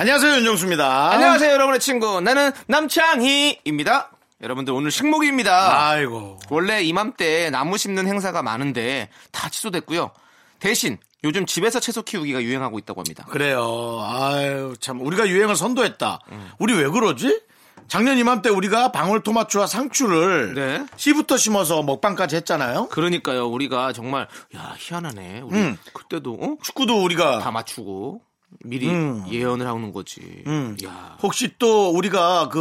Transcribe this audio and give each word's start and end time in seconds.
안녕하세요 0.00 0.36
윤정수입니다. 0.36 1.10
안녕하세요, 1.12 1.52
여러분의 1.52 1.78
친구. 1.78 2.22
나는 2.22 2.52
남창희입니다. 2.68 4.10
여러분들 4.40 4.72
오늘 4.72 4.90
식목입니다. 4.90 5.88
아이고 5.90 6.38
원래 6.48 6.80
이맘때 6.80 7.50
나무 7.50 7.76
심는 7.76 8.06
행사가 8.06 8.42
많은데 8.42 9.10
다 9.30 9.50
취소됐고요. 9.50 10.10
대신 10.58 10.96
요즘 11.22 11.44
집에서 11.44 11.80
채소 11.80 12.00
키우기가 12.00 12.40
유행하고 12.42 12.78
있다고 12.78 13.02
합니다. 13.02 13.26
그래요. 13.28 13.98
아유 14.02 14.74
참 14.80 15.02
우리가 15.02 15.28
유행을 15.28 15.54
선도했다. 15.54 16.20
우리 16.58 16.72
왜 16.72 16.88
그러지? 16.88 17.42
작년 17.86 18.16
이맘때 18.16 18.48
우리가 18.48 18.92
방울토마토와 18.92 19.66
상추를 19.66 20.54
네. 20.54 20.86
씨부터 20.96 21.36
심어서 21.36 21.82
먹방까지 21.82 22.36
했잖아요. 22.36 22.88
그러니까요, 22.88 23.48
우리가 23.48 23.92
정말 23.92 24.28
야 24.56 24.74
희한하네. 24.78 25.42
우리 25.44 25.58
음. 25.58 25.76
그때도 25.92 26.38
어? 26.40 26.56
축구도 26.62 27.04
우리가 27.04 27.40
다 27.40 27.50
맞추고 27.50 28.22
미리 28.64 28.88
음. 28.88 29.24
예언을 29.30 29.66
하는 29.66 29.92
거지. 29.92 30.20
음. 30.46 30.76
야 30.84 31.16
혹시 31.22 31.54
또 31.58 31.90
우리가 31.90 32.48
그 32.50 32.58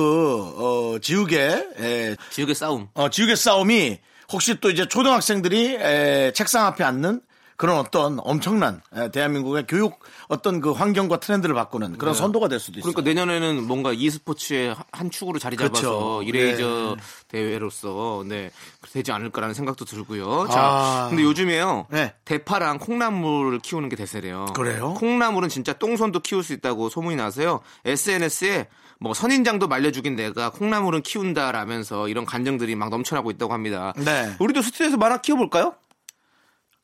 어, 0.96 1.00
지우개 1.00 1.38
에, 1.38 2.16
지역의 2.32 2.56
싸움. 2.56 2.88
어, 2.94 3.10
지우개 3.10 3.36
싸움이 3.36 4.00
혹시 4.32 4.60
또 4.60 4.70
이제 4.70 4.88
초등학생들이 4.88 5.76
에, 5.76 6.32
책상 6.34 6.66
앞에 6.68 6.84
앉는 6.84 7.22
그런 7.60 7.78
어떤 7.78 8.20
엄청난 8.22 8.82
에, 8.96 9.12
대한민국의 9.12 9.66
교육 9.68 10.00
어떤 10.30 10.62
그 10.62 10.72
환경과 10.72 11.20
트렌드를 11.20 11.54
바꾸는 11.54 11.98
그런 11.98 12.14
선도가 12.14 12.48
될 12.48 12.58
수도 12.58 12.80
있어요. 12.80 12.94
그러니까 12.94 13.10
내년에는 13.10 13.68
뭔가 13.68 13.92
e스포츠의 13.92 14.78
한 14.94 15.12
축으로 15.12 15.40
자리 15.40 15.58
잡아서 15.58 15.74
그렇죠. 15.82 16.24
이레이저 16.24 16.96
대회로서 17.28 18.24
네 18.26 18.50
되지 18.94 19.12
않을까라는 19.12 19.54
생각도 19.54 19.84
들고요. 19.84 20.48
자, 20.50 20.58
아. 20.58 21.08
근데 21.10 21.22
요즘에요 21.24 21.88
네. 21.90 22.14
대파랑 22.24 22.80
콩나물을 22.80 23.60
키우는 23.60 23.90
게 23.90 23.98
대세래요. 23.98 24.46
그래요? 24.56 24.94
콩나물은 24.94 25.50
진짜 25.50 25.74
똥손도 25.74 26.22
키울 26.22 26.44
수 26.44 26.54
있다고 26.54 26.88
소문이 26.88 27.18
나서요. 27.18 27.60
SNS에 27.84 28.70
뭐 29.02 29.14
선인장도 29.14 29.68
말려주긴 29.68 30.16
내가 30.16 30.50
콩나물은 30.52 31.02
키운다라면서 31.02 32.08
이런 32.08 32.26
간증들이 32.26 32.76
막 32.76 32.90
넘쳐나고 32.90 33.32
있다고 33.32 33.52
합니다. 33.52 33.94
네. 33.98 34.34
우리도 34.40 34.62
스튜디오에서 34.62 34.96
하나 34.98 35.18
키워볼까요? 35.18 35.76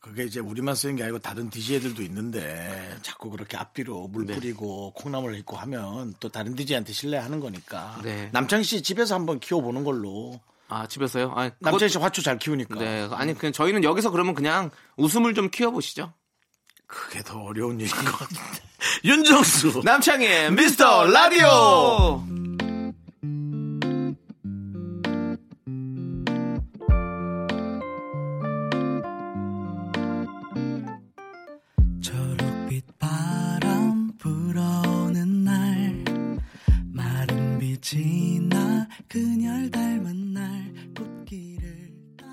그게 0.05 0.23
이제 0.23 0.39
우리만 0.39 0.75
쓰는 0.75 0.95
게 0.95 1.01
아니고 1.03 1.17
다른 1.17 1.49
DJ들도 1.49 2.03
있는데 2.03 2.95
자꾸 3.01 3.31
그렇게 3.31 3.57
앞뒤로 3.57 4.07
물 4.07 4.27
네. 4.27 4.35
뿌리고 4.35 4.93
콩나물 4.93 5.35
있고 5.39 5.57
하면 5.57 6.13
또 6.19 6.29
다른 6.29 6.55
DJ한테 6.55 6.93
신뢰하는 6.93 7.39
거니까. 7.39 7.99
네. 8.03 8.29
남창희 8.31 8.63
씨 8.63 8.83
집에서 8.83 9.15
한번 9.15 9.39
키워보는 9.39 9.83
걸로. 9.83 10.39
아 10.67 10.85
집에서요? 10.87 11.31
아, 11.35 11.49
그것- 11.49 11.55
남창희 11.71 11.89
씨 11.89 11.97
화초 11.97 12.21
잘 12.21 12.37
키우니까. 12.37 12.75
네, 12.79 13.07
아니 13.13 13.33
그냥 13.33 13.51
저희는 13.51 13.83
여기서 13.83 14.11
그러면 14.11 14.35
그냥 14.35 14.69
웃음을 14.95 15.33
좀 15.33 15.49
키워보시죠. 15.49 16.13
그게 16.85 17.23
더 17.23 17.39
어려운 17.41 17.79
일인 17.79 17.89
것 17.91 18.11
같은데. 18.11 18.41
윤정수. 19.03 19.81
남창희의 19.83 20.51
미스터 20.51 21.05
라디오. 21.05 22.23
마른 37.85 37.95
빛이 37.95 38.39
나 38.49 38.87
그녀를 39.07 39.69
닮은 39.69 40.33
날 40.33 40.73
꽃길을 40.97 41.91
따라 42.17 42.29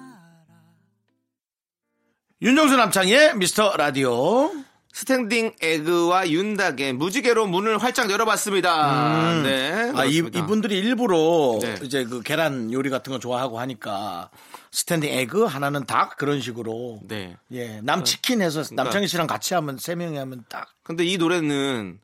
윤정수 2.41 2.77
남창희의 2.77 3.37
미스터 3.37 3.77
라디오. 3.77 4.51
스탠딩 4.95 5.55
에그와 5.63 6.29
윤닥의 6.29 6.93
무지개로 6.93 7.47
문을 7.47 7.79
활짝 7.79 8.11
열어봤습니다. 8.11 9.41
네. 9.43 9.91
아, 9.95 10.05
이. 10.05 10.17
이분들이 10.17 10.79
일부러 10.79 11.59
네. 11.63 11.77
이제 11.83 12.05
그 12.05 12.21
계란 12.21 12.71
요리 12.71 12.91
같은 12.91 13.11
거 13.11 13.19
좋아하고 13.19 13.59
하니까 13.59 14.29
스탠딩 14.71 15.11
에그 15.11 15.45
하나는 15.45 15.87
닭 15.87 16.19
그런 16.19 16.43
식으로 16.43 17.01
네. 17.05 17.37
예, 17.53 17.81
남 17.83 18.05
치킨 18.05 18.43
해서 18.43 18.63
남창희 18.71 19.09
씨랑 19.09 19.27
같이 19.27 19.55
하면 19.55 19.79
세 19.79 19.95
명이 19.95 20.19
하면 20.19 20.45
딱 20.51 20.69
근데 20.83 21.07
이 21.07 21.17
노래는 21.17 21.99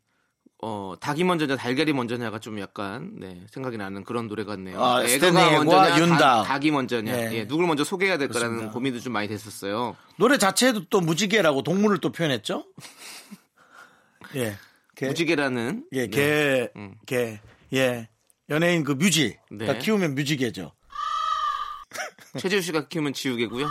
어 0.60 0.94
닭이 0.98 1.22
먼저냐 1.22 1.56
달걀이 1.56 1.92
먼저냐가 1.92 2.40
좀 2.40 2.58
약간 2.58 3.12
네 3.20 3.40
생각이 3.50 3.76
나는 3.76 4.02
그런 4.02 4.26
노래 4.26 4.42
같네요. 4.44 4.82
아, 4.82 5.06
스탠딩 5.06 5.40
에그와 5.40 5.62
먼저냐 5.64 5.98
윤닥. 6.00 6.18
닭, 6.18 6.44
닭이 6.44 6.70
먼저냐 6.72 7.12
네. 7.16 7.34
예, 7.34 7.46
누굴 7.46 7.66
먼저 7.68 7.84
소개해야 7.84 8.18
될까라는 8.18 8.48
그렇습니다. 8.48 8.72
고민도 8.72 8.98
좀 9.00 9.12
많이 9.12 9.28
됐었어요. 9.28 9.96
노래 10.16 10.36
자체에도 10.36 10.86
또 10.88 11.00
무지개라고 11.00 11.62
동물을 11.62 11.98
또 11.98 12.10
표현했죠. 12.10 12.64
예, 14.34 14.56
개, 14.96 15.06
무지개라는 15.06 15.86
예, 15.92 16.00
네. 16.02 16.08
개, 16.08 16.68
음. 16.74 16.96
개, 17.06 17.40
예, 17.72 18.08
연예인 18.50 18.82
그 18.82 18.92
뮤지, 18.92 19.38
네. 19.52 19.64
가 19.66 19.74
키우면 19.78 20.16
뮤지개죠. 20.16 20.72
최지우 22.36 22.60
씨가 22.60 22.88
키우면 22.88 23.12
지우개고요. 23.12 23.68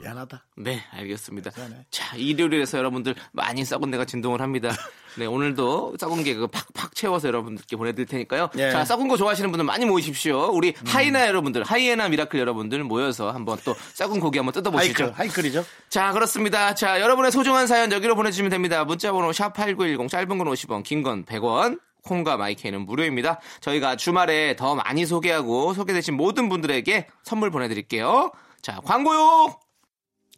미안하다. 0.00 0.44
네, 0.56 0.82
알겠습니다. 0.92 1.50
미안해. 1.56 1.86
자, 1.90 2.16
일요일에서 2.16 2.78
여러분들 2.78 3.14
많이 3.32 3.64
썩은 3.64 3.90
내가 3.90 4.04
진동을 4.04 4.40
합니다. 4.40 4.70
네, 5.16 5.26
오늘도 5.26 5.96
썩은 5.98 6.24
개그 6.24 6.48
팍팍 6.48 6.94
채워서 6.96 7.28
여러분들께 7.28 7.76
보내드릴 7.76 8.06
테니까요. 8.06 8.50
예. 8.58 8.72
자, 8.72 8.84
썩은 8.84 9.06
거 9.06 9.16
좋아하시는 9.16 9.48
분들 9.52 9.64
많이 9.64 9.84
모이십시오. 9.84 10.50
우리 10.52 10.74
하이나 10.86 11.28
여러분들, 11.28 11.62
하이에나 11.62 12.08
미라클 12.08 12.40
여러분들 12.40 12.82
모여서 12.82 13.30
한번 13.30 13.56
또 13.64 13.76
썩은 13.94 14.18
고기 14.18 14.38
한번 14.38 14.52
뜯어보시죠. 14.52 15.04
하이클, 15.04 15.18
하이클 15.18 15.44
이죠. 15.46 15.64
자, 15.88 16.12
그렇습니다. 16.12 16.74
자, 16.74 17.00
여러분의 17.00 17.30
소중한 17.30 17.68
사연 17.68 17.92
여기로 17.92 18.16
보내주시면 18.16 18.50
됩니다. 18.50 18.84
문자번호 18.84 19.30
샵8910, 19.30 20.08
짧은 20.08 20.26
건 20.38 20.48
50원, 20.48 20.82
긴 20.82 21.02
건 21.04 21.24
100원. 21.24 21.78
콩과 22.02 22.36
마이크는 22.36 22.84
무료입니다. 22.84 23.40
저희가 23.60 23.96
주말에 23.96 24.56
더 24.56 24.74
많이 24.74 25.06
소개하고 25.06 25.72
소개되신 25.72 26.14
모든 26.14 26.50
분들에게 26.50 27.06
선물 27.22 27.50
보내드릴게요. 27.50 28.30
자, 28.60 28.78
광고요! 28.84 29.56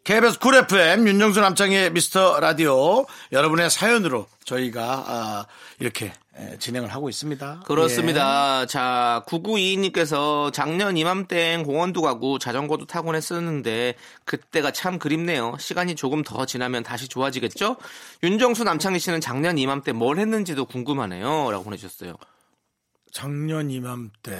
KBS 0.07 0.39
쿨 0.39 0.55
FM 0.55 1.09
윤정수 1.09 1.41
남창희의 1.41 1.91
미스터 1.91 2.39
라디오 2.39 3.07
여러분의 3.33 3.69
사연으로 3.69 4.29
저희가 4.45 5.05
아, 5.05 5.47
이렇게 5.81 6.13
에, 6.37 6.57
진행을 6.59 6.91
하고 6.91 7.09
있습니다. 7.09 7.65
그렇습니다. 7.67 8.67
자, 8.67 9.25
9922님께서 9.27 10.53
작년 10.53 10.97
이맘땐 10.97 11.65
공원도 11.65 12.03
가고 12.03 12.39
자전거도 12.39 12.87
타곤 12.87 13.17
했었는데 13.17 13.97
그때가 14.25 14.71
참 14.71 15.01
그립네요. 15.01 15.57
시간이 15.59 15.97
조금 15.97 16.23
더 16.23 16.47
지나면 16.47 16.85
다시 16.85 17.09
좋아지겠죠? 17.09 17.77
윤정수 18.23 18.63
남창희 18.63 19.01
씨는 19.01 19.21
작년 19.21 19.59
이맘때 19.59 19.91
뭘 19.91 20.21
했는지도 20.21 20.67
궁금하네요. 20.67 21.51
라고 21.51 21.65
보내주셨어요. 21.65 22.11
예. 22.11 22.15
작년 23.11 23.73
이맘때 23.73 24.33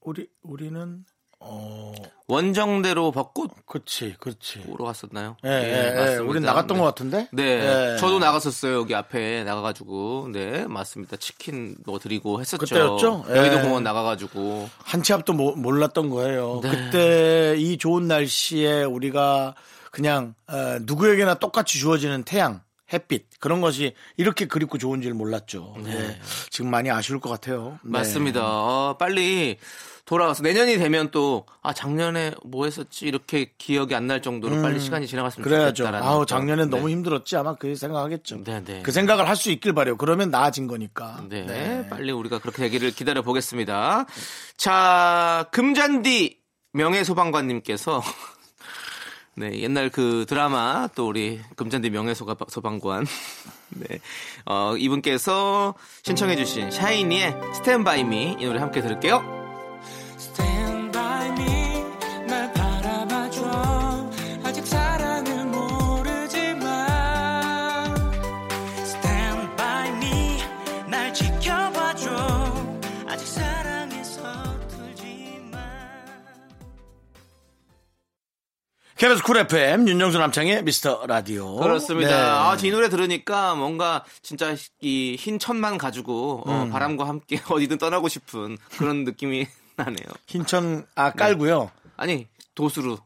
우리 0.00 0.26
우리는 0.42 1.04
어 1.48 1.92
원정대로 2.28 3.12
벚꽃 3.12 3.52
그렇지 3.66 4.16
그렇지. 4.18 4.60
보러 4.62 4.84
갔었나요? 4.84 5.36
예, 5.44 5.48
예, 5.48 5.54
예. 5.92 5.94
맞습니다. 5.94 6.22
우린 6.24 6.42
나갔던 6.42 6.76
네. 6.76 6.80
것 6.80 6.84
같은데. 6.86 7.28
네, 7.32 7.92
예. 7.94 7.96
저도 7.98 8.18
나갔었어요. 8.18 8.74
여기 8.80 8.96
앞에 8.96 9.44
나가가지고, 9.44 10.30
네, 10.32 10.66
맞습니다. 10.66 11.16
치킨 11.18 11.76
뭐 11.86 12.00
드리고 12.00 12.40
했었죠. 12.40 12.58
그때였죠? 12.66 13.24
여의도 13.28 13.58
예. 13.58 13.62
공원 13.62 13.84
나가가지고, 13.84 14.68
한치 14.78 15.12
앞도 15.12 15.34
모- 15.34 15.54
몰랐던 15.54 16.10
거예요. 16.10 16.60
네. 16.64 16.70
그때 16.70 17.54
이 17.58 17.78
좋은 17.78 18.08
날씨에 18.08 18.82
우리가 18.82 19.54
그냥 19.92 20.34
어, 20.48 20.78
누구에게나 20.82 21.34
똑같이 21.34 21.78
주어지는 21.78 22.24
태양, 22.24 22.60
햇빛 22.92 23.26
그런 23.38 23.60
것이 23.60 23.94
이렇게 24.16 24.46
그립고 24.46 24.78
좋은 24.78 25.00
줄 25.00 25.14
몰랐죠. 25.14 25.74
네. 25.84 26.18
지금 26.50 26.70
많이 26.72 26.90
아쉬울 26.90 27.20
것 27.20 27.30
같아요. 27.30 27.78
네. 27.84 27.90
맞습니다. 27.92 28.40
어, 28.44 28.96
빨리 28.98 29.58
돌아와서 30.06 30.42
내년이 30.44 30.78
되면 30.78 31.10
또, 31.10 31.44
아, 31.62 31.72
작년에 31.74 32.32
뭐 32.44 32.64
했었지? 32.64 33.06
이렇게 33.06 33.52
기억이 33.58 33.94
안 33.94 34.06
날 34.06 34.22
정도로 34.22 34.62
빨리 34.62 34.78
시간이 34.80 35.06
지나갔으면 35.08 35.42
음. 35.42 35.44
그래야죠. 35.44 35.74
좋겠다라는. 35.82 36.06
아우 36.06 36.24
작년엔 36.24 36.70
네. 36.70 36.76
너무 36.76 36.88
힘들었지 36.90 37.36
아마 37.36 37.56
그 37.56 37.74
생각하겠죠. 37.74 38.44
네, 38.44 38.62
네. 38.64 38.82
그 38.82 38.92
생각을 38.92 39.28
할 39.28 39.34
수 39.36 39.50
있길 39.50 39.72
바래요. 39.74 39.96
그러면 39.96 40.30
나아진 40.30 40.68
거니까. 40.68 41.22
네, 41.28 41.86
빨리 41.90 42.12
우리가 42.12 42.38
그렇게 42.38 42.62
되기를 42.62 42.92
기다려 42.92 43.22
보겠습니다. 43.22 44.06
자, 44.56 45.46
금잔디 45.50 46.38
명예 46.72 47.02
소방관님께서 47.02 48.00
네, 49.34 49.60
옛날 49.60 49.90
그 49.90 50.24
드라마 50.28 50.88
또 50.94 51.08
우리 51.08 51.40
금잔디 51.56 51.90
명예소방관 51.90 53.06
네, 53.76 53.98
어, 54.46 54.74
이분께서 54.78 55.74
신청해주신 56.04 56.70
샤이니의 56.70 57.36
By 57.84 58.00
Me 58.00 58.36
이 58.38 58.46
노래 58.46 58.60
함께 58.60 58.80
들을게요. 58.80 59.35
KBS 78.96 79.22
쿨 79.24 79.36
FM 79.36 79.86
윤정수 79.88 80.18
남창희의 80.18 80.64
미스터 80.64 81.04
라디오. 81.06 81.56
그렇습니다. 81.56 82.08
네. 82.08 82.14
아, 82.16 82.56
이 82.62 82.70
노래 82.70 82.88
들으니까 82.88 83.54
뭔가 83.54 84.04
진짜 84.22 84.54
이 84.80 85.16
흰 85.18 85.38
천만 85.38 85.76
가지고 85.76 86.42
어, 86.46 86.62
음. 86.62 86.70
바람과 86.70 87.06
함께 87.06 87.38
어디든 87.48 87.76
떠나고 87.78 88.08
싶은 88.08 88.56
그런 88.78 89.04
느낌이 89.04 89.46
나네요. 89.76 90.06
흰천 90.26 90.86
아 90.94 91.10
깔고요. 91.12 91.70
아니 91.98 92.26
도수로 92.54 92.98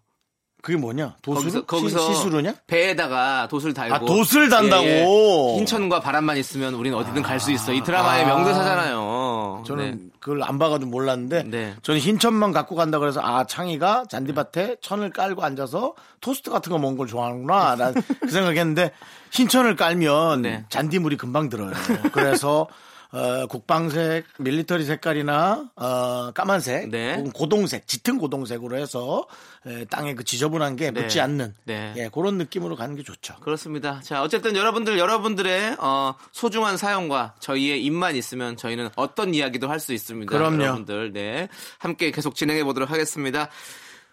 그게 0.62 0.76
뭐냐? 0.76 1.16
도수루? 1.22 1.64
거기서 1.64 1.96
거기서 1.96 2.14
시, 2.14 2.20
수루냐 2.22 2.54
배에다가 2.66 3.48
돛을 3.48 3.72
달고 3.72 3.94
아, 3.94 3.98
돛을 4.00 4.48
단다고? 4.48 5.56
흰천과 5.58 6.00
바람만 6.00 6.36
있으면 6.36 6.74
우린 6.74 6.94
어디든 6.94 7.22
갈수 7.22 7.50
있어. 7.52 7.72
이 7.72 7.82
드라마의 7.82 8.26
명대사잖아요. 8.26 9.64
저는 9.66 9.90
네. 9.90 9.98
그걸 10.20 10.42
안 10.42 10.58
봐가지고 10.58 10.90
몰랐는데 10.90 11.44
네. 11.44 11.74
저는 11.82 12.00
흰천만 12.00 12.52
갖고 12.52 12.74
간다 12.74 12.98
그래서 12.98 13.20
아 13.22 13.44
창희가 13.44 14.04
잔디밭에 14.08 14.76
천을 14.80 15.10
깔고 15.10 15.42
앉아서 15.42 15.94
토스트 16.20 16.50
같은 16.50 16.70
거 16.70 16.78
먹는 16.78 16.98
걸 16.98 17.06
좋아하는구나 17.06 17.76
난 17.76 17.94
그 18.20 18.30
생각했는데 18.30 18.92
흰천을 19.32 19.76
깔면 19.76 20.42
네. 20.42 20.64
잔디물이 20.68 21.16
금방 21.16 21.48
들어요. 21.48 21.72
그래서 22.12 22.66
어, 23.12 23.46
국방색, 23.48 24.24
밀리터리 24.38 24.84
색깔이나 24.84 25.70
어, 25.74 26.30
까만색, 26.32 26.90
네. 26.90 27.16
혹은 27.16 27.32
고동색, 27.32 27.88
짙은 27.88 28.18
고동색으로 28.18 28.76
해서 28.76 29.26
에, 29.66 29.84
땅에 29.86 30.14
그 30.14 30.22
지저분한 30.22 30.76
게 30.76 30.92
네. 30.92 31.02
묻지 31.02 31.20
않는 31.20 31.54
네. 31.64 31.92
예, 31.96 32.08
그런 32.14 32.38
느낌으로 32.38 32.76
가는 32.76 32.94
게 32.94 33.02
좋죠. 33.02 33.34
그렇습니다. 33.40 34.00
자, 34.04 34.22
어쨌든 34.22 34.54
여러분들, 34.54 34.96
여러분들의, 34.98 35.76
어, 35.80 36.14
소중한 36.30 36.76
사연과 36.76 37.34
저희의 37.40 37.82
입만 37.84 38.14
있으면 38.14 38.56
저희는 38.56 38.90
어떤 38.94 39.34
이야기도 39.34 39.68
할 39.68 39.80
수 39.80 39.92
있습니다. 39.92 40.30
그럼요. 40.30 40.62
여러분들, 40.62 41.12
네. 41.12 41.48
함께 41.78 42.10
계속 42.12 42.36
진행해 42.36 42.62
보도록 42.62 42.90
하겠습니다. 42.92 43.48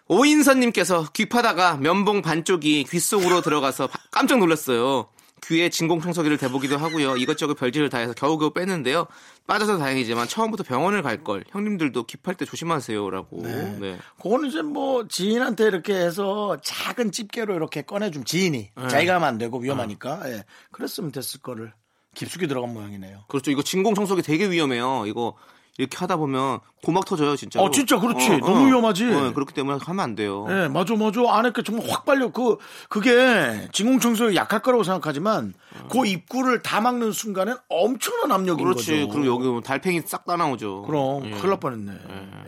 오인선님께서 0.08 1.08
귀 1.12 1.26
파다가 1.26 1.76
면봉 1.76 2.22
반쪽이 2.22 2.84
귀 2.90 2.98
속으로 2.98 3.42
들어가서 3.42 3.86
바- 3.88 3.98
깜짝 4.10 4.38
놀랐어요. 4.38 5.08
귀에 5.44 5.68
진공청소기를 5.68 6.38
대보기도 6.38 6.76
하고요. 6.76 7.16
이것저것 7.16 7.54
별짓을 7.54 7.88
다 7.88 7.98
해서 7.98 8.12
겨우겨우 8.12 8.50
뺐는데요. 8.50 9.06
빠져서 9.46 9.78
다행이지만 9.78 10.28
처음부터 10.28 10.62
병원을 10.62 11.02
갈 11.02 11.24
걸. 11.24 11.44
형님들도 11.50 12.04
귀팔 12.04 12.34
때 12.34 12.44
조심하세요라고. 12.44 13.42
네. 13.42 13.98
그거는 14.22 14.48
이제 14.48 14.62
뭐 14.62 15.08
지인한테 15.08 15.64
이렇게 15.64 15.94
해서 15.94 16.58
작은 16.62 17.12
집게로 17.12 17.54
이렇게 17.54 17.82
꺼내준 17.82 18.24
지인이 18.24 18.70
자기가 18.90 19.14
하면 19.14 19.28
안 19.28 19.38
되고 19.38 19.58
위험하니까 19.58 20.30
예. 20.30 20.44
그랬으면 20.70 21.12
됐을 21.12 21.40
거를 21.40 21.72
깊숙이 22.14 22.46
들어간 22.46 22.72
모양이네요. 22.72 23.24
그렇죠. 23.28 23.50
이거 23.50 23.62
진공청소기 23.62 24.22
되게 24.22 24.50
위험해요. 24.50 25.04
이거 25.06 25.36
이렇게 25.78 25.96
하다 25.96 26.16
보면 26.16 26.58
고막 26.84 27.04
터져요, 27.04 27.36
진짜. 27.36 27.62
어, 27.62 27.70
진짜 27.70 27.98
그렇지. 28.00 28.38
너무 28.38 28.66
위험하지. 28.66 29.04
그렇기 29.32 29.54
때문에 29.54 29.78
하면 29.80 30.00
안 30.04 30.14
돼요. 30.16 30.44
예, 30.50 30.66
맞아, 30.68 30.94
맞아. 30.96 31.20
안에 31.28 31.52
게 31.52 31.62
정말 31.62 31.88
확 31.88 32.04
빨려. 32.04 32.30
그, 32.32 32.56
그게 32.88 33.68
진공청소에 33.72 34.34
약할 34.34 34.60
거라고 34.60 34.82
생각하지만 34.82 35.54
그 35.88 36.04
입구를 36.04 36.62
다 36.62 36.80
막는 36.80 37.12
순간엔 37.12 37.56
엄청난 37.68 38.32
압력인 38.32 38.64
그렇지. 38.64 38.90
거죠. 39.06 39.08
그리고 39.08 39.34
여기 39.34 39.46
보면 39.46 39.62
달팽이 39.62 40.02
싹 40.04 40.26
다 40.26 40.36
나오죠. 40.36 40.82
그럼 40.82 41.24
예. 41.26 41.30
큰일 41.30 41.48
날 41.50 41.60
뻔했네. 41.60 41.92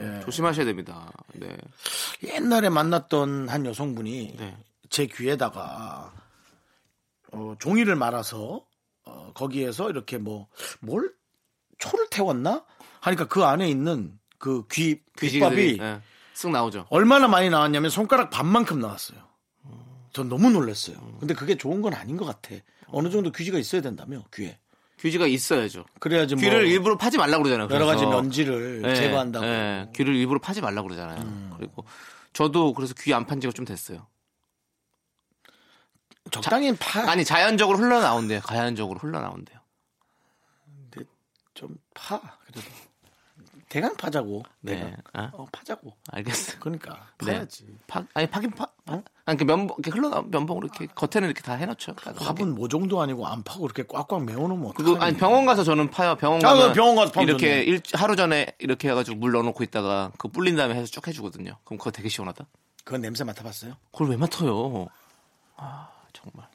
예. 0.00 0.16
예. 0.18 0.20
조심하셔야 0.24 0.66
됩니다. 0.66 1.08
네. 1.34 1.56
옛날에 2.24 2.68
만났던 2.68 3.48
한 3.48 3.64
여성분이 3.64 4.34
네. 4.38 4.56
제 4.90 5.06
귀에다가 5.06 6.12
어, 7.32 7.54
종이를 7.60 7.94
말아서 7.94 8.62
어, 9.06 9.30
거기에서 9.34 9.88
이렇게 9.88 10.18
뭐 10.18 10.48
뭘 10.80 11.12
초를 11.78 12.08
태웠나 12.10 12.62
하니까 13.00 13.26
그 13.28 13.44
안에 13.44 13.68
있는 13.68 14.18
그귀 14.38 15.00
귀지들이 15.18 15.30
귀밥이 15.30 15.78
예. 15.80 16.00
쓱 16.34 16.50
나오죠. 16.50 16.86
얼마나 16.90 17.28
많이 17.28 17.50
나왔냐면 17.50 17.90
손가락 17.90 18.30
반만큼 18.30 18.80
나왔어요. 18.80 19.18
전 20.12 20.28
너무 20.28 20.50
놀랐어요. 20.50 20.96
근데 21.20 21.34
그게 21.34 21.56
좋은 21.56 21.82
건 21.82 21.94
아닌 21.94 22.16
것 22.16 22.24
같아. 22.24 22.54
어느 22.88 23.10
정도 23.10 23.30
귀지가 23.30 23.58
있어야 23.58 23.80
된다며 23.80 24.24
귀에. 24.34 24.58
귀지가 24.98 25.26
있어야죠. 25.26 25.84
그래야지 25.98 26.34
뭐 26.34 26.42
귀를 26.42 26.66
일부러 26.66 26.96
파지 26.98 27.16
말라고 27.16 27.42
그러잖아요. 27.44 27.68
여러 27.74 27.86
가지. 27.86 28.04
면지를 28.04 28.82
예, 28.84 28.94
제거한다고. 28.94 29.44
음. 29.46 29.50
예. 29.50 29.92
귀를 29.94 30.14
일부러 30.16 30.40
파지 30.40 30.60
말라고 30.60 30.88
그러잖아요. 30.88 31.54
그리고 31.56 31.84
저도 32.32 32.72
그래서 32.74 32.92
귀 32.98 33.12
안 33.14 33.24
판 33.24 33.40
지가 33.40 33.52
좀 33.52 33.64
됐어요. 33.64 34.06
적당히 36.30 36.74
파. 36.76 37.10
아니 37.10 37.24
자연적으로 37.24 37.78
흘러나온대요. 37.78 38.40
자연적으로 38.40 38.98
흘러나온대요. 39.00 39.58
좀 41.54 41.76
파. 41.94 42.18
그래도 42.42 42.60
대강 43.70 43.96
파자고. 43.96 44.42
네. 44.60 44.74
내가. 44.74 44.96
아? 45.12 45.30
어, 45.32 45.46
파자고. 45.52 45.94
알겠어요. 46.10 46.56
그러니까 46.58 47.06
네. 47.24 47.34
파야지. 47.34 47.66
파, 47.86 48.04
아니 48.14 48.26
파긴 48.26 48.50
파. 48.50 48.66
파? 48.84 49.00
아니 49.24 49.38
그 49.38 49.44
면봉 49.44 49.76
이렇게 49.78 49.96
흘러 49.96 50.22
면봉으로 50.22 50.66
이렇게 50.66 50.88
겉에는 50.92 51.28
이렇게 51.28 51.40
다 51.40 51.54
해놓죠. 51.54 51.94
깔끔하게. 51.94 52.24
밥은 52.24 52.54
뭐 52.56 52.66
정도 52.66 53.00
아니고 53.00 53.28
안 53.28 53.44
파고 53.44 53.64
이렇게 53.66 53.84
꽉꽉 53.86 54.24
메워놓으면 54.24 54.74
그거 54.74 54.90
어떡하니. 54.90 55.04
아니 55.04 55.16
병원 55.16 55.46
가서 55.46 55.62
저는 55.62 55.88
파요. 55.90 56.16
병원 56.16 56.44
아, 56.44 56.48
가면 56.52 56.72
병원 56.72 56.96
가서 56.96 57.12
파면 57.12 57.28
이렇게. 57.28 57.62
일, 57.62 57.80
하루 57.94 58.16
전에 58.16 58.48
이렇게 58.58 58.88
해가지고 58.90 59.18
물 59.18 59.30
넣어놓고 59.30 59.62
있다가 59.62 60.10
그 60.18 60.26
불린 60.26 60.56
다음에 60.56 60.74
해서 60.74 60.86
쭉 60.86 61.06
해주거든요. 61.06 61.56
그럼 61.62 61.78
그거 61.78 61.92
되게 61.92 62.08
시원하다. 62.08 62.44
그건 62.84 63.02
냄새 63.02 63.22
맡아봤어요? 63.22 63.74
그걸 63.92 64.08
왜 64.08 64.16
맡아요? 64.16 64.88
아 65.56 65.88
정말. 66.12 66.48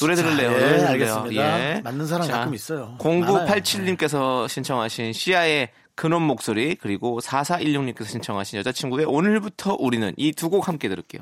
노래 0.00 0.16
들을래요. 0.16 0.48
예, 0.48 0.54
노래 0.54 0.68
들을래요. 0.78 0.88
알겠습니다. 0.88 1.76
예. 1.76 1.80
맞는 1.82 2.06
사람 2.06 2.26
자, 2.26 2.38
가끔 2.38 2.54
있어요. 2.54 2.96
0987님께서 2.98 4.48
신청하신 4.48 5.12
시아의 5.12 5.70
근원 5.98 6.22
목소리 6.22 6.76
그리고 6.76 7.18
4416님께서 7.20 8.06
신청하신 8.06 8.60
여자친구의 8.60 9.04
오늘부터 9.06 9.76
우리는 9.78 10.14
이 10.16 10.32
두 10.32 10.48
곡 10.48 10.68
함께 10.68 10.88
들을게요. 10.88 11.20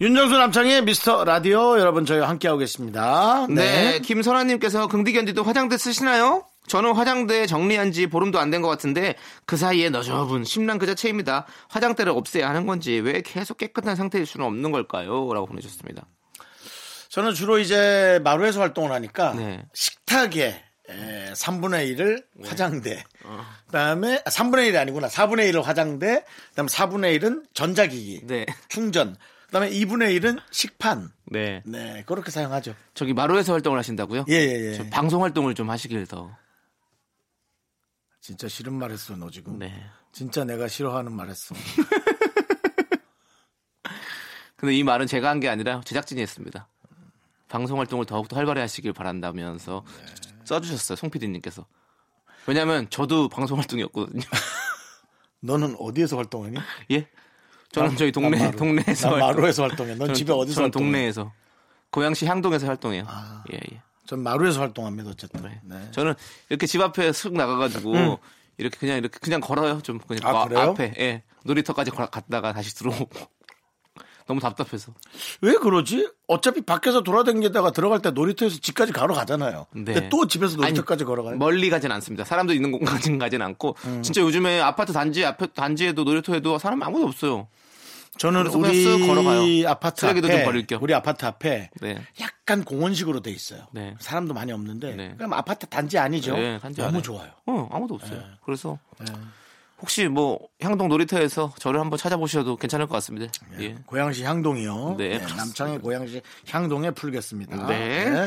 윤정수 0.00 0.36
남창의 0.38 0.82
미스터 0.84 1.24
라디오 1.24 1.78
여러분 1.78 2.04
저희와 2.06 2.28
함께하고 2.28 2.58
계십니다. 2.58 3.46
네, 3.48 4.00
김선아님께서 4.00 4.88
긍디견디도 4.88 5.42
화장대 5.42 5.76
쓰시나요? 5.76 6.44
저는 6.66 6.92
화장대 6.94 7.46
정리한 7.46 7.92
지 7.92 8.06
보름도 8.06 8.38
안 8.38 8.50
된 8.50 8.62
것 8.62 8.68
같은데 8.68 9.16
그 9.46 9.56
사이에 9.56 9.90
너저분 9.90 10.44
심란 10.44 10.78
그 10.78 10.86
자체입니다. 10.86 11.46
화장대를 11.68 12.12
없애야 12.12 12.48
하는 12.48 12.66
건지 12.66 12.92
왜 13.04 13.20
계속 13.20 13.58
깨끗한 13.58 13.96
상태일 13.96 14.26
수는 14.26 14.46
없는 14.46 14.72
걸까요? 14.72 15.32
라고 15.32 15.46
보내주셨습니다. 15.46 16.06
저는 17.10 17.34
주로 17.34 17.58
이제 17.58 18.20
마루에서 18.24 18.60
활동을 18.60 18.90
하니까 18.92 19.34
네. 19.34 19.62
식탁에 19.74 20.60
에, 20.88 21.32
3분의 21.32 21.96
1을 21.96 22.24
네. 22.34 22.48
화장대. 22.48 23.04
어. 23.24 23.44
그다음에 23.66 24.16
아, 24.24 24.30
3분의 24.30 24.70
1이 24.70 24.76
아니구나. 24.78 25.08
4분의 25.08 25.50
1을 25.52 25.62
화장대. 25.62 26.24
그다음 26.50 26.66
4분의 26.66 27.18
1은 27.20 27.44
전자기기. 27.54 28.26
네. 28.26 28.44
충전. 28.68 29.16
그다음에 29.46 29.70
2분의 29.70 30.20
1은 30.20 30.40
식판. 30.50 31.10
네. 31.26 31.62
네, 31.64 32.02
그렇게 32.06 32.30
사용하죠. 32.30 32.74
저기 32.92 33.14
마루에서 33.14 33.52
활동을 33.52 33.78
하신다고요? 33.78 34.26
예, 34.28 34.34
예, 34.34 34.70
예. 34.70 34.74
저 34.74 34.84
방송 34.90 35.22
활동을 35.22 35.54
좀 35.54 35.70
하시길 35.70 36.06
더. 36.06 36.36
진짜 38.20 38.48
싫은 38.48 38.72
말 38.74 38.90
했어, 38.90 39.16
너 39.16 39.30
지금. 39.30 39.58
네. 39.58 39.72
진짜 40.12 40.44
내가 40.44 40.68
싫어하는 40.68 41.12
말 41.12 41.28
했어. 41.28 41.54
근데 44.56 44.74
이 44.74 44.82
말은 44.82 45.06
제가 45.06 45.28
한 45.28 45.40
게 45.40 45.48
아니라 45.48 45.80
제작진이 45.84 46.20
했습니다. 46.22 46.68
방송 47.48 47.78
활동을 47.78 48.06
더욱더 48.06 48.36
활발히 48.36 48.60
하시길 48.60 48.92
바란다면서 48.92 49.84
써주셨어요, 50.44 50.96
송 50.96 51.10
PD님께서. 51.10 51.66
왜냐면 52.46 52.88
저도 52.90 53.28
방송 53.28 53.58
활동이었거든요. 53.58 54.22
너는 55.40 55.76
어디에서 55.78 56.16
활동하니? 56.16 56.56
예? 56.90 57.08
저는 57.72 57.88
난- 57.90 57.96
저희 57.96 58.12
동네, 58.12 58.30
난 58.38 58.46
마루. 58.46 58.56
동네에서. 58.58 59.10
난 59.10 59.20
활동- 59.20 59.36
마루에서 59.40 59.62
활동해. 59.62 59.90
넌 59.92 59.98
저는 60.00 60.14
집에 60.14 60.26
도- 60.32 60.38
어디서 60.40 60.54
저는 60.56 60.64
활동해? 60.66 60.84
동네에서. 60.92 61.32
고양시 61.90 62.26
향동에서 62.26 62.66
활동해요. 62.66 63.06
예, 63.52 63.56
예. 63.72 63.82
전 64.06 64.20
마루에서 64.22 64.60
활동합니다, 64.60 65.10
어쨌든. 65.10 65.42
네. 65.42 65.60
네. 65.64 65.88
저는 65.92 66.14
이렇게 66.48 66.66
집 66.66 66.80
앞에 66.80 67.12
슥 67.12 67.32
나가가지고 67.34 68.18
이렇게 68.58 68.76
그냥 68.78 68.98
이렇게 68.98 69.18
그냥 69.20 69.40
걸어요. 69.40 69.80
좀 69.80 69.98
그냥 69.98 70.20
아, 70.26 70.46
그? 70.46 70.58
앞에 70.58 70.94
예 70.98 71.22
놀이터까지 71.44 71.90
걸- 71.90 72.10
갔다가 72.10 72.52
다시 72.52 72.74
들어오고 72.74 73.08
너무 74.26 74.40
답답해서. 74.40 74.92
왜 75.42 75.54
그러지? 75.54 76.08
어차피 76.26 76.62
밖에서 76.62 77.02
돌아다니다가 77.02 77.72
들어갈 77.72 78.00
때 78.00 78.10
놀이터에서 78.10 78.58
집까지 78.58 78.92
가러 78.92 79.14
가잖아요. 79.14 79.66
네. 79.72 79.92
근데 79.92 80.08
또 80.08 80.26
집에서 80.26 80.56
놀이터까지 80.56 81.04
걸어가요? 81.04 81.36
멀리 81.36 81.68
가진 81.70 81.92
않습니다. 81.92 82.24
사람도 82.24 82.54
있는 82.54 82.72
곳까지는 82.72 83.18
가진 83.18 83.42
않고 83.42 83.76
진짜 84.02 84.20
요즘에 84.22 84.60
아파트 84.60 84.92
단지 84.92 85.24
앞에 85.24 85.48
단지에도 85.48 86.04
놀이터에도 86.04 86.58
사람 86.58 86.82
아무도 86.82 87.06
없어요. 87.06 87.48
저는 88.16 88.44
쓱 88.44 89.06
걸어가요. 89.08 89.42
우리 89.42 89.66
아파트 89.66 90.06
앞에 90.06 90.20
좀 90.20 90.44
버릴 90.44 90.66
겸. 90.66 90.80
우리 90.82 90.94
아파트 90.94 91.26
앞에 91.26 91.70
네. 91.80 92.00
약간 92.20 92.64
공원식으로 92.64 93.20
돼 93.20 93.32
있어요. 93.32 93.66
네. 93.72 93.96
사람도 93.98 94.32
많이 94.34 94.52
없는데 94.52 94.94
네. 94.94 95.14
그럼 95.16 95.32
아파트 95.32 95.66
단지 95.66 95.98
아니죠. 95.98 96.36
네, 96.36 96.58
단지 96.60 96.80
너무 96.80 96.94
안에. 96.94 97.02
좋아요. 97.02 97.30
어, 97.46 97.68
아무도 97.72 97.94
없어요. 97.96 98.20
네. 98.20 98.24
그래서 98.44 98.78
혹시 99.84 100.08
뭐 100.08 100.38
향동 100.62 100.88
놀이터에서 100.88 101.52
저를 101.58 101.78
한번 101.78 101.98
찾아보셔도 101.98 102.56
괜찮을 102.56 102.86
것 102.86 102.94
같습니다. 102.94 103.30
예. 103.60 103.74
고양시 103.84 104.24
향동이요. 104.24 104.94
네. 104.96 105.18
네, 105.18 105.34
남창의 105.36 105.80
고양시 105.80 106.22
향동에 106.48 106.92
풀겠습니다. 106.92 107.66
네. 107.66 108.26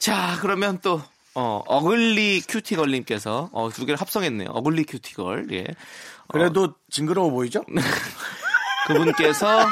자, 0.00 0.36
그러면 0.40 0.80
또 0.82 1.00
어, 1.36 1.62
어글리 1.68 2.42
큐티걸님께서 2.48 3.50
어, 3.52 3.70
두 3.70 3.86
개를 3.86 4.00
합성했네요. 4.00 4.48
어글리 4.50 4.82
큐티걸. 4.82 5.46
예. 5.52 5.64
그래도 6.26 6.74
징그러워 6.90 7.30
보이죠? 7.30 7.62
그분께서 8.88 9.68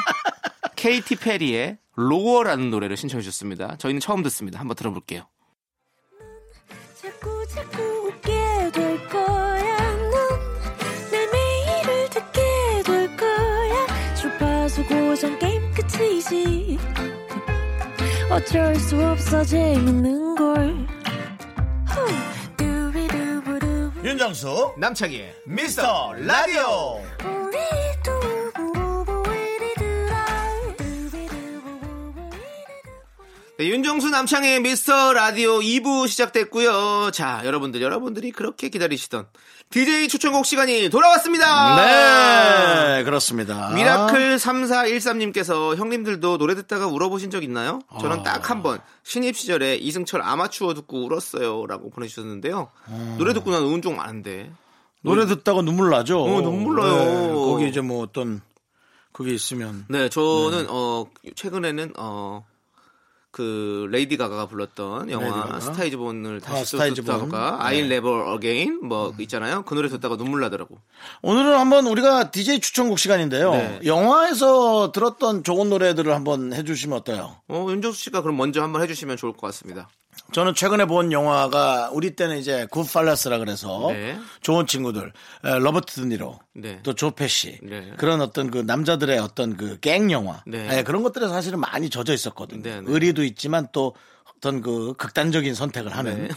케이티 0.77 1.17
페리의 1.17 1.79
Roar라는 1.95 2.69
노래를 2.69 2.95
신청해 2.95 3.21
주셨습니다. 3.21 3.75
저희는 3.75 3.99
처음 3.99 4.23
듣습니다. 4.23 4.57
한번 4.57 4.77
들어볼게요. 4.77 5.23
자꾸 6.95 7.45
자꾸 7.49 7.98
고정 15.09 15.39
게임 15.39 15.59
끝이지. 15.73 16.77
어쩔 18.29 18.75
수 18.75 18.95
없어 19.03 19.43
재밌는 19.43 20.35
걸. 20.35 20.87
윤정수 24.03 24.75
남창희의 24.77 25.33
미스터 25.47 26.13
라디오. 26.13 27.01
네, 33.57 33.65
윤정수 33.67 34.09
남창희의 34.09 34.61
미스터 34.61 35.13
라디오 35.13 35.57
2부 35.59 36.07
시작됐고요. 36.07 37.09
자, 37.11 37.41
여러분들, 37.45 37.81
여러분들이 37.81 38.31
그렇게 38.31 38.69
기다리시던 38.69 39.27
DJ 39.71 40.07
추천곡 40.07 40.47
시간이 40.47 40.89
돌아왔습니다. 40.89 41.75
네, 41.75 43.03
그렇습니다. 43.03 43.69
미라클 43.69 44.37
3413님께서 44.37 45.75
형님들도 45.75 46.39
노래 46.39 46.55
듣다가 46.55 46.87
울어보신 46.87 47.29
적 47.29 47.43
있나요? 47.43 47.81
저는 48.01 48.23
딱 48.23 48.46
한 48.46 48.63
번 48.63 48.79
신입 49.03 49.37
시절에 49.37 49.75
이승철 49.75 50.23
아마추어 50.23 50.73
듣고 50.73 51.05
울었어요. 51.05 51.67
라고 51.67 51.91
보내주셨는데요. 51.91 52.71
노래 53.19 53.33
듣고 53.33 53.51
난 53.51 53.66
운 53.66 53.75
적 53.75 53.95
많은데. 53.95 54.51
노래 55.01 55.27
듣다가 55.27 55.61
눈물 55.61 55.91
나죠? 55.91 56.23
어, 56.23 56.41
눈물 56.41 56.77
나요. 56.81 57.35
거기 57.35 57.69
이제 57.69 57.79
뭐 57.79 58.01
어떤 58.01 58.41
그게 59.11 59.33
있으면 59.33 59.85
네, 59.87 60.09
저는 60.09 60.65
어 60.69 61.05
최근에는 61.35 61.93
어. 61.97 62.43
그 63.31 63.87
레이디 63.91 64.17
가가가 64.17 64.47
불렀던 64.47 65.11
영화 65.11 65.31
가가? 65.31 65.59
Star 65.59 65.84
Is 65.84 65.97
Born을 65.97 66.41
다시 66.41 66.61
아, 66.61 66.65
Star 66.65 66.86
Is. 66.86 67.01
듣다가 67.03 67.57
네. 67.59 67.63
I 67.63 67.79
Never 67.79 68.33
Again 68.33 68.79
뭐 68.83 69.13
있잖아요. 69.19 69.63
그 69.63 69.75
노래 69.75 69.87
듣다가 69.87 70.17
눈물 70.17 70.41
나더라고. 70.41 70.77
오늘은 71.21 71.57
한번 71.57 71.85
우리가 71.87 72.31
DJ 72.31 72.59
추천곡 72.59 72.97
시간인데요. 72.97 73.51
네. 73.51 73.79
영화에서 73.85 74.91
들었던 74.91 75.43
좋은 75.43 75.69
노래들을 75.69 76.13
한번 76.13 76.53
해주시면 76.53 76.97
어때요? 76.99 77.35
어, 77.47 77.67
윤정수 77.69 78.01
씨가 78.03 78.21
그럼 78.21 78.37
먼저 78.37 78.63
한번 78.63 78.81
해주시면 78.81 79.17
좋을 79.17 79.33
것 79.33 79.41
같습니다. 79.47 79.89
저는 80.31 80.53
최근에 80.53 80.85
본 80.85 81.11
영화가 81.11 81.89
우리 81.93 82.15
때는 82.15 82.37
이제 82.37 82.67
Goodfellas라 82.71 83.39
그래서 83.39 83.87
네. 83.91 84.17
좋은 84.41 84.67
친구들 84.67 85.11
에, 85.45 85.59
로버트 85.59 85.95
드니로 85.95 86.39
네. 86.53 86.79
또 86.83 86.93
조페시 86.93 87.59
네. 87.63 87.93
그런 87.97 88.21
어떤 88.21 88.51
그 88.51 88.59
남자들의 88.59 89.17
어떤 89.19 89.57
그 89.57 89.79
갱 89.79 90.11
영화 90.11 90.43
네. 90.45 90.79
에, 90.79 90.83
그런 90.83 91.03
것들에 91.03 91.27
사실은 91.27 91.59
많이 91.59 91.89
젖어 91.89 92.13
있었거든요. 92.13 92.61
네, 92.61 92.81
네. 92.81 92.83
의리도 92.85 93.23
있지만 93.23 93.67
또 93.71 93.95
어떤 94.37 94.61
그 94.61 94.93
극단적인 94.97 95.53
선택을 95.53 95.95
하는. 95.95 96.27
네. 96.27 96.29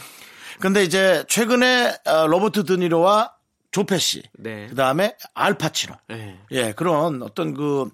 근데 0.59 0.83
이제 0.83 1.23
최근에 1.27 1.95
어, 2.05 2.27
로버트 2.27 2.63
드니로와 2.65 3.33
조페시 3.71 4.23
네. 4.39 4.67
그 4.69 4.75
다음에 4.75 5.15
알파치노 5.33 5.93
네. 6.09 6.37
예, 6.51 6.73
그런 6.73 7.23
어떤 7.23 7.53
그, 7.55 7.89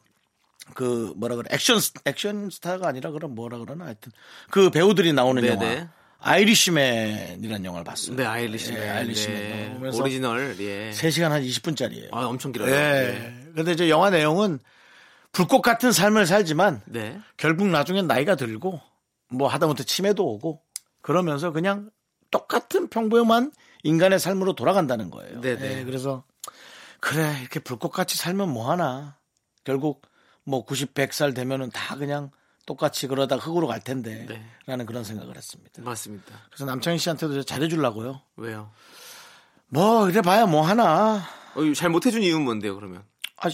그, 0.76 1.14
뭐라 1.18 1.36
그래, 1.36 1.48
액션, 1.52 1.80
스- 1.80 1.94
액션 2.06 2.50
스타가 2.50 2.88
아니라 2.88 3.12
그런 3.12 3.36
뭐라 3.36 3.58
그러나 3.60 3.86
하여튼 3.86 4.12
그 4.50 4.70
배우들이 4.70 5.14
나오는 5.14 5.42
네, 5.42 5.50
영화. 5.50 5.60
네. 5.66 5.88
아이리시맨이라는 6.22 7.66
영화를 7.66 7.86
봤어요. 7.86 8.16
네, 8.16 8.26
아일리시맨. 8.26 8.82
예, 8.82 8.90
아일리시맨. 8.90 9.82
네. 9.82 9.90
오리지널, 9.98 10.56
예. 10.60 10.92
3시간 10.92 11.30
한 11.30 11.42
20분짜리예요. 11.44 12.14
아, 12.14 12.26
엄청 12.26 12.52
길어요. 12.52 12.70
예. 12.70 12.74
네. 12.76 13.52
근데 13.56 13.72
이제 13.72 13.90
영화 13.90 14.10
내용은 14.10 14.60
불꽃 15.32 15.62
같은 15.62 15.92
삶을 15.92 16.26
살지만 16.26 16.82
네. 16.86 17.20
결국 17.38 17.68
나중엔 17.68 18.08
나이가 18.08 18.36
들고 18.36 18.82
뭐 19.30 19.48
하다못해 19.48 19.84
치매도 19.84 20.26
오고 20.26 20.62
그러면서 21.02 21.52
그냥 21.52 21.90
똑같은 22.32 22.90
평범한 22.90 23.52
인간의 23.84 24.20
삶으로 24.20 24.54
돌아간다는 24.54 25.10
거예요. 25.10 25.40
네네. 25.42 25.80
예, 25.80 25.84
그래서 25.86 26.24
그래 27.00 27.38
이렇게 27.42 27.60
불꽃같이 27.60 28.18
살면 28.18 28.50
뭐 28.50 28.70
하나 28.70 29.16
결국 29.64 30.02
뭐 30.50 30.66
90, 30.66 30.96
100살 30.96 31.36
되면은 31.36 31.70
다 31.70 31.96
그냥 31.96 32.32
똑같이 32.66 33.08
그러다 33.08 33.36
흙으로 33.38 33.68
갈 33.68 33.80
텐데 33.80 34.26
네. 34.28 34.44
라는 34.66 34.86
그런 34.86 35.04
생각을 35.04 35.36
했습니다. 35.38 35.82
맞습니다. 35.82 36.34
그래서 36.50 36.66
남창희 36.66 36.98
씨한테도 36.98 37.44
잘해주려고요. 37.44 38.22
왜요? 38.38 38.72
뭐 39.68 40.10
이래 40.10 40.22
봐야 40.22 40.48
뭐 40.48 40.62
하나 40.64 41.24
어, 41.56 41.74
잘 41.76 41.90
못해준 41.90 42.24
이유는 42.24 42.44
뭔데요, 42.44 42.76
그러면? 42.76 43.04
아, 43.38 43.50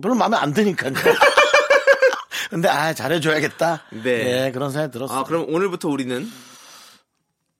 별로 0.00 0.14
마음에 0.14 0.36
안 0.36 0.52
드니까요. 0.52 0.92
근데 2.50 2.68
아 2.68 2.94
잘해줘야겠다. 2.94 3.82
네. 4.04 4.46
예, 4.46 4.52
그런 4.52 4.70
생각이 4.70 4.92
들었어요. 4.92 5.18
아, 5.18 5.24
그럼 5.24 5.46
오늘부터 5.48 5.88
우리는? 5.88 6.30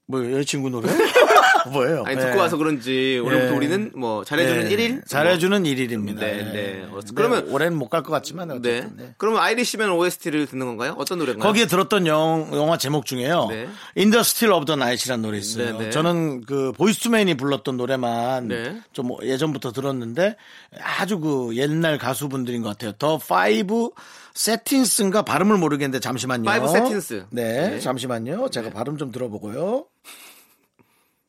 뭐 0.07 0.23
여자친구 0.31 0.69
노래? 0.69 0.87
뭐예요? 1.71 2.03
아니, 2.05 2.15
예. 2.15 2.21
듣고 2.21 2.37
와서 2.39 2.55
그런지 2.55 3.19
오늘부터 3.21 3.51
예. 3.51 3.57
우리는 3.57 3.91
뭐 3.93 4.23
잘해주는 4.23 4.67
예, 4.67 4.73
일 4.73 4.77
1일? 5.01 5.05
잘해주는. 5.05 5.63
네, 5.63 5.69
예. 5.69 6.43
네. 6.53 6.83
어, 6.89 6.93
근데 6.95 7.11
그러면- 7.13 7.49
올해는 7.49 7.77
못 7.77 7.89
갈 7.89 8.03
것 8.03 8.11
같지만 8.13 8.47
네. 8.47 8.53
어쨌든. 8.53 8.95
네. 8.95 9.13
그러면 9.17 9.41
아이리시맨 9.41 9.89
OST를 9.91 10.45
듣는 10.45 10.65
건가요? 10.65 10.95
어떤 10.97 11.17
노래인가요? 11.19 11.45
거기에 11.45 11.65
들었던 11.65 12.07
영, 12.07 12.49
영화 12.53 12.77
제목 12.77 13.05
중에요. 13.05 13.47
네. 13.49 13.67
In 13.95 14.06
the 14.06 14.23
Still 14.23 14.49
of 14.51 14.65
the 14.65 14.77
Night라는 14.77 15.21
노래 15.21 15.37
있어요. 15.39 15.77
네, 15.77 15.85
네. 15.85 15.89
저는 15.89 16.45
그 16.45 16.71
Boyz 16.71 16.97
II 16.97 17.09
Men이 17.09 17.35
불렀던 17.35 17.75
노래만 17.75 18.47
네. 18.47 18.81
좀 18.93 19.09
예전부터 19.21 19.73
들었는데 19.73 20.37
아주 20.81 21.19
그 21.19 21.49
옛날 21.57 21.97
가수분들인 21.97 22.61
것 22.61 22.69
같아요. 22.69 22.93
The 22.93 23.17
Five 23.17 23.89
Satins인가 24.37 25.23
발음을 25.23 25.57
모르겠는데 25.57 25.99
잠시만요. 25.99 26.43
Five 26.43 26.67
Satins. 26.67 27.25
네, 27.31 27.69
네. 27.71 27.79
잠시만요. 27.79 28.49
제가 28.49 28.69
발음 28.69 28.97
좀 28.97 29.11
들어보고요. 29.11 29.85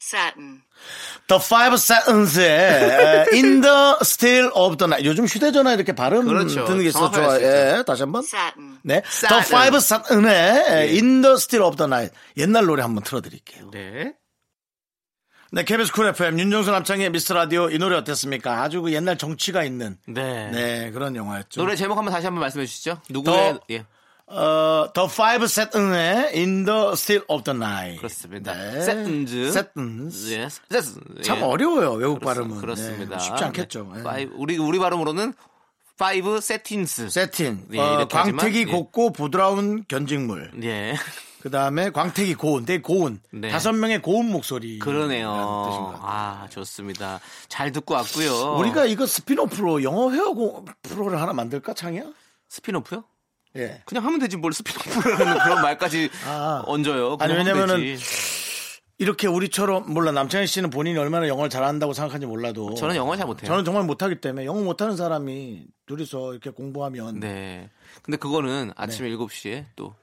Satin. 0.00 0.60
The 1.26 1.42
Five 1.42 1.74
Satins의 1.74 3.26
In 3.32 3.60
the 3.62 3.96
Still 4.02 4.50
of 4.54 4.76
the 4.76 4.86
Night. 4.86 5.08
요즘 5.08 5.24
휴대전화 5.24 5.72
이렇게 5.74 5.92
발음 5.92 6.26
그렇죠. 6.26 6.66
듣는 6.66 6.82
게 6.82 6.88
있어 6.88 7.10
좋아요. 7.10 7.40
예, 7.42 7.82
다시 7.86 8.02
한 8.02 8.12
번. 8.12 8.22
Satin. 8.22 8.78
네. 8.82 9.02
Satin. 9.06 9.28
The 9.28 9.46
Five 9.46 9.76
Satins의 9.78 10.88
In 10.94 11.22
the 11.22 11.34
Still 11.34 11.64
of 11.64 11.76
the 11.76 11.88
Night. 11.88 12.14
옛날 12.36 12.66
노래 12.66 12.82
한번 12.82 13.02
틀어드릴게요. 13.04 13.70
네. 13.70 14.14
네, 15.50 15.64
KBS 15.64 15.92
쿨 15.92 16.06
FM 16.08 16.38
윤정수 16.38 16.70
남창희의 16.70 17.10
미스터 17.10 17.32
라디오 17.34 17.70
이 17.70 17.78
노래 17.78 17.96
어땠습니까? 17.96 18.62
아주 18.62 18.82
그 18.82 18.92
옛날 18.92 19.16
정취가 19.16 19.64
있는 19.64 19.96
네. 20.06 20.50
네 20.50 20.90
그런 20.90 21.16
영화였죠. 21.16 21.60
노래 21.60 21.74
제목 21.74 21.96
한번 21.96 22.12
다시 22.12 22.26
한번 22.26 22.40
말씀해 22.42 22.66
주시죠. 22.66 23.00
누구의 23.08 23.54
더- 23.54 23.60
예. 23.70 23.84
어, 24.26 24.90
The 24.92 25.08
Five 25.10 25.44
Satins의 25.44 26.32
In 26.34 26.66
the 26.66 26.92
Still 26.92 27.24
of 27.28 27.44
the 27.44 27.56
Night. 27.56 27.96
그렇습니다. 27.96 28.52
네. 28.52 28.80
Satins. 28.82 29.36
Satins. 29.48 30.32
예. 30.36 30.48
Satin. 30.50 31.22
참 31.22 31.38
예. 31.38 31.42
어려워요 31.42 31.92
외국 31.92 32.20
그렇습- 32.20 32.24
발음은. 32.24 32.60
그렇습니다. 32.60 33.16
네, 33.16 33.24
쉽지 33.24 33.44
않겠죠. 33.44 33.90
네. 33.94 34.00
예. 34.00 34.02
Five- 34.02 34.32
우리 34.36 34.58
우리 34.58 34.78
발음으로는 34.78 35.32
Five 35.96 36.40
Satins. 36.42 37.08
Satin, 37.08 37.68
예, 37.72 37.78
어, 37.80 38.06
광택이 38.06 38.60
예. 38.60 38.64
곱고 38.66 39.12
부드러운 39.12 39.84
견직물. 39.88 40.52
예. 40.62 40.94
그 41.40 41.50
다음에 41.50 41.90
광택이 41.90 42.34
고운, 42.34 42.64
되게 42.64 42.82
고운. 42.82 43.20
네. 43.30 43.48
다섯 43.48 43.72
명의 43.72 44.02
고운 44.02 44.26
목소리. 44.30 44.78
그러네요. 44.80 45.30
아, 46.02 46.46
좋습니다. 46.50 47.20
잘 47.48 47.70
듣고 47.72 47.94
왔고요. 47.94 48.56
우리가 48.58 48.86
이거 48.86 49.06
spin-off로 49.06 49.82
영어 49.84 50.10
회화 50.10 50.30
고- 50.30 50.64
프로를 50.82 51.20
하나 51.20 51.32
만들까, 51.32 51.74
창희야? 51.74 52.02
spin-off요? 52.48 53.04
예. 53.56 53.82
그냥 53.86 54.04
하면 54.04 54.18
되지 54.18 54.36
뭘 54.36 54.52
spin-off라는 54.52 55.38
그런 55.44 55.62
말까지 55.62 56.10
아. 56.26 56.62
얹어요. 56.66 57.16
아니, 57.20 57.34
왜냐면은. 57.34 57.96
이렇게 59.00 59.28
우리처럼, 59.28 59.92
몰라, 59.94 60.10
남창희 60.10 60.48
씨는 60.48 60.70
본인이 60.70 60.98
얼마나 60.98 61.28
영어를 61.28 61.48
잘한다고 61.50 61.92
생각하는지 61.92 62.26
몰라도. 62.26 62.74
저는 62.74 62.96
영어 62.96 63.16
잘 63.16 63.26
못해요. 63.26 63.46
저는 63.46 63.64
정말 63.64 63.84
못하기 63.84 64.16
때문에 64.20 64.44
영어 64.44 64.60
못하는 64.60 64.96
사람이 64.96 65.66
둘이서 65.86 66.32
이렇게 66.32 66.50
공부하면. 66.50 67.20
네. 67.20 67.70
근데 68.02 68.18
그거는 68.18 68.72
아침 68.74 69.06
7시에 69.06 69.66
또 69.76 69.94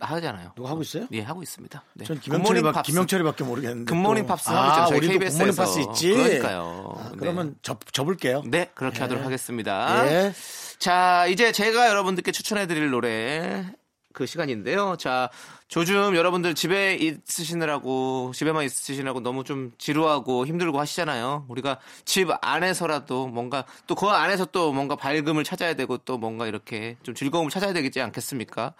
하잖아요. 0.00 0.52
누가 0.56 0.70
하고 0.70 0.82
있어요? 0.82 1.06
예, 1.12 1.20
하고 1.20 1.42
있습니다. 1.42 1.82
네. 1.94 2.04
전 2.04 2.18
김영철이 2.20 2.62
팝스. 2.62 2.82
김영철이밖에 2.82 3.44
모르겠는데. 3.44 3.90
굿모닝 3.92 4.24
또. 4.24 4.28
팝스 4.28 4.50
아, 4.50 4.82
하고 4.84 4.94
있죠. 4.96 5.06
저희. 5.06 5.18
굿모닝 5.30 5.54
팝스 5.54 5.78
있지. 5.80 6.12
그러니까요. 6.12 6.94
아, 6.98 7.08
네. 7.10 7.16
그러면 7.18 7.56
접 7.62 7.80
접을게요. 7.92 8.42
네, 8.46 8.70
그렇게 8.74 9.00
하도록 9.00 9.24
하겠습니다. 9.24 10.06
예. 10.06 10.32
자, 10.78 11.26
이제 11.26 11.52
제가 11.52 11.88
여러분들께 11.88 12.32
추천해 12.32 12.66
드릴 12.66 12.90
노래 12.90 13.64
그 14.12 14.26
시간인데요. 14.26 14.96
자, 14.98 15.30
요즘 15.76 16.14
여러분들 16.14 16.54
집에 16.54 16.94
있으시느라고, 16.96 18.32
집에만 18.34 18.64
있으시느라고 18.64 19.20
너무 19.20 19.42
좀 19.42 19.72
지루하고 19.78 20.46
힘들고 20.46 20.78
하시잖아요. 20.78 21.46
우리가 21.48 21.78
집 22.04 22.28
안에서라도 22.42 23.28
뭔가 23.28 23.64
또 23.86 23.94
그 23.94 24.08
안에서 24.08 24.46
또 24.46 24.72
뭔가 24.72 24.96
밝음을 24.96 25.44
찾아야 25.44 25.74
되고 25.74 25.96
또 25.98 26.18
뭔가 26.18 26.46
이렇게 26.48 26.96
좀 27.04 27.14
즐거움을 27.14 27.50
찾아야 27.50 27.72
되겠지 27.72 28.00
않겠습니까? 28.00 28.74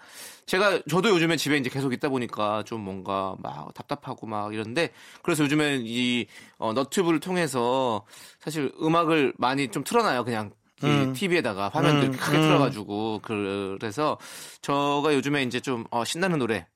제가, 0.45 0.81
저도 0.89 1.09
요즘에 1.09 1.37
집에 1.37 1.55
이제 1.57 1.69
계속 1.69 1.93
있다 1.93 2.09
보니까 2.09 2.63
좀 2.63 2.81
뭔가 2.81 3.35
막 3.39 3.73
답답하고 3.73 4.27
막 4.27 4.53
이런데 4.53 4.89
그래서 5.21 5.43
요즘엔 5.45 5.83
이 5.85 6.25
어, 6.57 6.73
너튜브를 6.73 7.19
통해서 7.21 8.05
사실 8.39 8.71
음악을 8.81 9.33
많이 9.37 9.69
좀 9.69 9.83
틀어놔요. 9.85 10.25
그냥 10.25 10.51
이 10.83 11.13
TV에다가 11.13 11.69
화면들 11.69 12.03
이렇게 12.09 12.17
크게 12.17 12.37
틀어가지고 12.39 13.21
그래서 13.23 14.17
저가 14.61 15.13
요즘에 15.13 15.43
이제 15.43 15.59
좀 15.59 15.85
어, 15.91 16.03
신나는 16.03 16.39
노래 16.39 16.67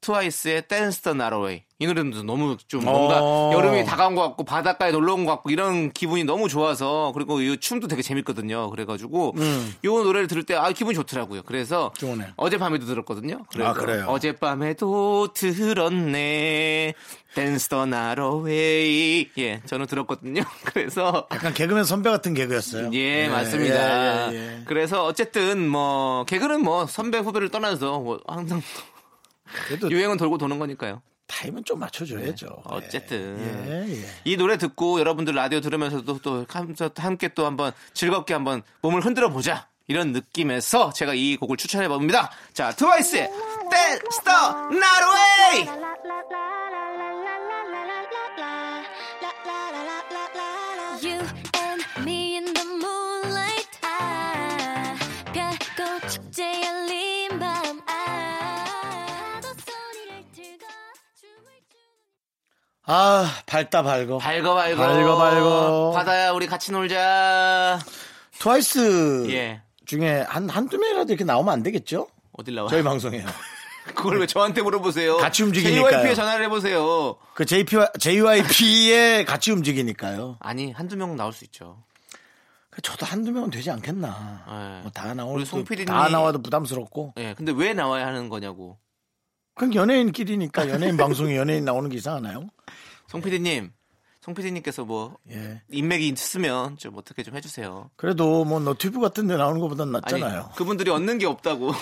트와이스의 0.00 0.62
the 0.68 0.86
Night 1.14 1.34
Away 1.34 1.62
이 1.80 1.86
노래도 1.86 2.22
너무 2.24 2.56
좀 2.66 2.84
뭔가 2.84 3.20
어. 3.22 3.52
여름이 3.54 3.84
다가온 3.84 4.14
것 4.16 4.22
같고 4.22 4.44
바닷가에 4.44 4.90
놀러 4.90 5.14
온 5.14 5.24
것 5.24 5.32
같고 5.32 5.50
이런 5.50 5.92
기분이 5.92 6.24
너무 6.24 6.48
좋아서 6.48 7.12
그리고 7.14 7.40
이 7.40 7.56
춤도 7.56 7.86
되게 7.86 8.02
재밌거든요. 8.02 8.70
그래가지고 8.70 9.34
이 9.84 9.86
노래를 9.86 10.26
들을 10.26 10.42
때 10.44 10.54
아 10.56 10.72
기분이 10.72 10.94
좋더라고요. 10.96 11.42
그래서 11.44 11.92
좋네. 11.98 12.32
어젯밤에도 12.36 12.84
들었거든요. 12.86 13.44
아, 13.60 13.72
그래요? 13.74 14.06
어젯밤에도 14.08 15.28
들었네 15.34 16.94
the 17.34 17.82
Night 17.82 18.20
Away 18.20 19.30
예 19.38 19.60
저는 19.66 19.86
들었거든요. 19.86 20.42
그래서 20.64 21.28
약간 21.32 21.54
개그맨 21.54 21.84
선배 21.84 22.10
같은 22.10 22.34
개그였어요. 22.34 22.90
예, 22.94 23.28
맞습니다. 23.28 24.32
예, 24.32 24.36
예, 24.36 24.38
예. 24.58 24.62
그래서 24.66 25.04
어쨌든 25.04 25.68
뭐 25.68 26.24
개그는 26.24 26.62
뭐 26.64 26.86
선배 26.86 27.18
후배를 27.18 27.50
떠나서 27.50 28.00
뭐 28.00 28.20
항상 28.26 28.60
유행은 29.90 30.16
돌고 30.16 30.38
도는 30.38 30.58
거니까요. 30.58 31.02
타임은 31.26 31.64
좀 31.64 31.78
맞춰줘야죠. 31.80 32.46
네. 32.46 32.62
어쨌든 32.66 33.36
예, 33.88 33.92
예. 34.02 34.04
이 34.24 34.36
노래 34.38 34.56
듣고 34.56 34.98
여러분들 34.98 35.34
라디오 35.34 35.60
들으면서도 35.60 36.20
또 36.22 36.46
함- 36.48 36.74
함께 36.96 37.28
또 37.34 37.44
한번 37.44 37.72
즐겁게 37.92 38.32
한번 38.32 38.62
몸을 38.80 39.04
흔들어 39.04 39.28
보자 39.28 39.68
이런 39.88 40.12
느낌에서 40.12 40.90
제가 40.94 41.12
이 41.14 41.36
곡을 41.36 41.56
추천해 41.58 41.86
봅니다. 41.88 42.30
자, 42.54 42.70
트와이스의 42.72 43.28
Dance 43.70 44.22
the 44.24 44.38
Night 44.78 45.04
Away. 45.04 46.78
You 51.00 51.22
아 62.90 63.30
밝다 63.44 63.82
밝어. 63.82 64.16
밝어 64.16 64.54
밝어 64.54 64.76
밝어, 64.76 65.16
밝어. 65.18 65.90
바다야 65.94 66.32
우리 66.32 66.46
같이 66.46 66.72
놀자. 66.72 67.78
트와이스 68.38 69.26
예. 69.30 69.60
중에 69.84 70.24
한 70.26 70.48
한두 70.48 70.78
명이라도 70.78 71.12
이렇게 71.12 71.22
나오면 71.24 71.52
안 71.52 71.62
되겠죠? 71.62 72.06
어딜 72.32 72.54
나와? 72.54 72.70
저희 72.70 72.82
방송에요. 72.82 73.26
그걸 73.94 74.20
왜 74.20 74.26
저한테 74.26 74.62
물어보세요? 74.62 75.18
같이 75.18 75.42
움직이니까요. 75.42 75.90
JYP에 75.90 76.14
전화를 76.14 76.44
해보세요. 76.46 77.16
그 77.34 77.44
JP와 77.44 77.88
JYP에 77.98 79.24
같이 79.26 79.50
움직이니까요. 79.52 80.36
아니 80.40 80.72
한두 80.72 80.96
명 80.96 81.14
나올 81.16 81.34
수 81.34 81.44
있죠. 81.44 81.82
그 82.70 82.80
저도 82.80 83.04
한두 83.04 83.32
명은 83.32 83.50
되지 83.50 83.70
않겠나. 83.70 84.44
네. 84.48 84.80
뭐다 84.82 85.12
나올 85.12 85.36
우리 85.36 85.44
수, 85.44 85.50
송 85.52 85.64
PD님이- 85.64 85.86
다 85.88 86.08
나와도 86.08 86.40
부담스럽고. 86.40 87.14
예, 87.18 87.34
근데 87.34 87.52
왜 87.54 87.74
나와야 87.74 88.06
하는 88.06 88.30
거냐고. 88.30 88.78
그럼 89.58 89.74
연예인끼리니까 89.74 90.70
연예인 90.70 90.96
방송에 90.96 91.36
연예인 91.36 91.64
나오는 91.64 91.90
게 91.90 91.96
이상하나요? 91.96 92.48
송 93.08 93.20
PD님, 93.20 93.72
송 94.20 94.34
PD님께서 94.34 94.84
뭐 94.84 95.16
예. 95.30 95.62
인맥이 95.70 96.08
있으면 96.08 96.76
좀 96.76 96.96
어떻게 96.96 97.22
좀 97.22 97.36
해주세요. 97.36 97.90
그래도 97.96 98.44
뭐 98.44 98.60
너튜브 98.60 99.00
같은 99.00 99.26
데 99.26 99.36
나오는 99.36 99.60
것보단 99.60 99.88
아니 99.88 99.92
낫잖아요. 99.92 100.52
그분들이 100.56 100.90
얻는 100.90 101.18
게 101.18 101.26
없다고. 101.26 101.72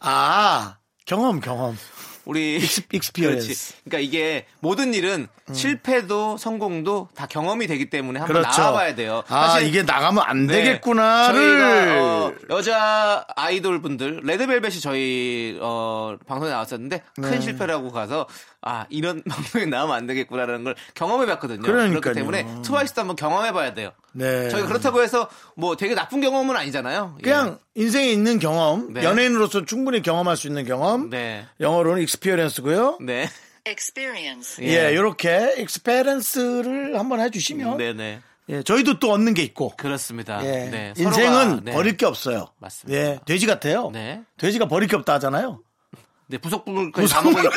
아, 0.00 0.76
경험, 1.06 1.40
경험. 1.40 1.76
우리 2.24 2.60
experience. 2.92 3.74
그러니까 3.84 3.98
이게 4.06 4.46
모든 4.60 4.94
일은 4.94 5.28
실패도 5.52 6.36
성공도 6.36 7.08
다 7.14 7.26
경험이 7.26 7.66
되기 7.66 7.90
때문에 7.90 8.20
한번 8.20 8.36
음. 8.36 8.42
그렇죠. 8.42 8.60
나와봐야 8.60 8.94
돼요. 8.94 9.22
아, 9.28 9.48
사실 9.48 9.68
이게 9.68 9.82
나가면 9.82 10.22
안 10.24 10.46
네. 10.46 10.54
되겠구나를. 10.62 11.98
어, 11.98 12.32
여자 12.50 13.24
아이돌 13.36 13.82
분들 13.82 14.20
레드벨벳이 14.24 14.80
저희 14.80 15.58
어, 15.60 16.16
방송에 16.26 16.50
나왔었는데 16.52 17.02
큰 17.16 17.30
네. 17.30 17.40
실패라고 17.40 17.90
가서 17.90 18.26
아 18.62 18.86
이런 18.90 19.22
방송에 19.28 19.64
나오면 19.66 19.96
안 19.96 20.06
되겠구나라는 20.06 20.64
걸 20.64 20.74
경험해봤거든요. 20.94 21.62
그러니까요. 21.62 22.00
그렇기 22.00 22.18
때문에 22.18 22.62
트와이스도 22.62 23.00
한번 23.00 23.16
경험해봐야 23.16 23.74
돼요. 23.74 23.92
네. 24.12 24.48
저희가 24.50 24.68
그렇다고 24.68 25.02
해서 25.02 25.28
뭐 25.56 25.76
되게 25.76 25.94
나쁜 25.94 26.20
경험은 26.20 26.56
아니잖아요. 26.56 27.16
예. 27.18 27.22
그냥 27.22 27.58
인생에 27.74 28.08
있는 28.10 28.38
경험, 28.38 28.92
네. 28.92 29.02
연예인으로서 29.02 29.64
충분히 29.64 30.02
경험할 30.02 30.36
수 30.36 30.46
있는 30.46 30.64
경험, 30.66 31.08
네. 31.10 31.46
영어로는 31.60 32.02
experience고요. 32.02 32.98
네. 33.00 33.28
experience. 33.66 34.62
예, 34.64 34.92
이렇게 34.92 35.54
experience를 35.58 36.98
한번 36.98 37.20
해주시면 37.20 37.76
네네. 37.76 38.20
예, 38.48 38.62
저희도 38.62 38.98
또 38.98 39.12
얻는 39.12 39.34
게 39.34 39.42
있고. 39.42 39.74
그렇습니다. 39.76 40.44
예, 40.44 40.68
네. 40.68 40.94
인생은 40.98 41.12
서로가, 41.44 41.60
네. 41.64 41.72
버릴 41.72 41.96
게 41.96 42.04
없어요. 42.04 42.48
맞습니다. 42.58 42.98
예, 43.00 43.20
돼지 43.26 43.46
같아요. 43.46 43.90
네. 43.92 44.22
돼지가 44.38 44.66
버릴 44.66 44.88
게 44.88 44.96
없다 44.96 45.14
하잖아요. 45.14 45.60
네, 46.26 46.38
부속품을까지 46.38 47.12
다 47.12 47.22
먹으니까. 47.22 47.50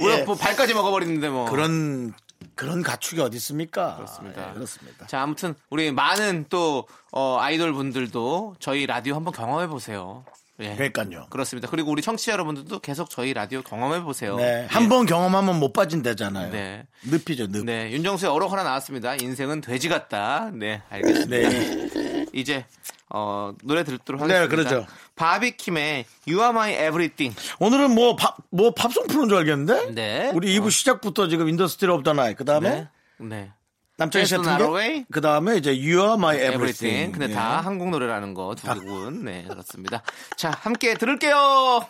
우리가 0.00 0.20
예. 0.20 0.24
뭐 0.24 0.34
발까지 0.34 0.74
먹어버리는데 0.74 1.28
뭐. 1.28 1.50
그런 1.50 2.12
그런 2.54 2.82
가축이 2.82 3.20
어디 3.20 3.36
있습니까? 3.36 3.96
그렇습니다. 3.96 4.50
예, 4.50 4.54
그렇습니다. 4.54 5.06
자, 5.06 5.22
아무튼 5.22 5.54
우리 5.70 5.92
많은 5.92 6.46
또 6.48 6.86
어, 7.10 7.38
아이돌 7.40 7.72
분들도 7.72 8.56
저희 8.58 8.86
라디오 8.86 9.14
한번 9.14 9.32
경험해 9.32 9.68
보세요. 9.68 10.24
예. 10.60 10.74
그러니까요. 10.74 11.26
그렇습니다. 11.30 11.68
그리고 11.68 11.90
우리 11.90 12.02
청취자 12.02 12.32
여러분들도 12.32 12.80
계속 12.80 13.08
저희 13.08 13.32
라디오 13.32 13.62
경험해 13.62 14.02
보세요. 14.02 14.36
네, 14.36 14.66
한번 14.68 15.06
경험하면 15.06 15.58
못 15.58 15.72
빠진다잖아요. 15.72 16.52
네. 16.52 16.86
늪이죠, 17.04 17.46
늪. 17.46 17.64
네, 17.64 17.90
윤정수의 17.92 18.30
어록 18.30 18.52
하나 18.52 18.62
나왔습니다. 18.62 19.14
인생은 19.14 19.62
돼지 19.62 19.88
같다. 19.88 20.50
네, 20.52 20.82
알겠습니다. 20.90 21.48
네. 21.48 22.09
이제 22.32 22.64
어, 23.08 23.52
노래 23.64 23.82
듣도록 23.84 24.26
네, 24.26 24.34
하겠습니다. 24.34 24.70
그러죠. 24.70 24.86
바비킴의 25.16 26.04
You 26.28 26.40
Are 26.40 26.50
My 26.50 26.72
Everything. 26.72 27.36
오늘은 27.58 27.94
뭐 27.94 28.16
팝, 28.16 28.36
뭐 28.50 28.72
팝송 28.72 29.06
프론 29.08 29.28
줄 29.28 29.38
알겠는데? 29.38 29.90
네. 29.92 30.30
우리 30.34 30.56
2부 30.58 30.70
시작부터 30.70 31.28
지금 31.28 31.48
In 31.48 31.56
the 31.56 31.69
Still 31.69 31.90
of 31.90 32.02
the 32.04 32.12
Night. 32.12 32.34
그 32.34 32.44
다음에 32.44 32.70
네. 32.70 32.88
네. 33.18 33.52
남창희 33.96 34.24
씨 34.26 34.36
같은. 34.36 35.04
그 35.12 35.20
다음에 35.20 35.56
이제 35.56 35.70
You 35.72 36.00
are 36.00 36.14
my 36.14 36.36
Everything. 36.36 36.54
everything. 36.54 37.12
근데 37.12 37.30
예. 37.30 37.34
다 37.34 37.60
한국 37.60 37.90
노래라는 37.90 38.32
거 38.32 38.54
두 38.54 38.66
곡은. 38.66 39.24
네, 39.24 39.44
그렇습니다. 39.48 40.02
자, 40.36 40.50
함께 40.62 40.94
들을게요. 40.94 41.86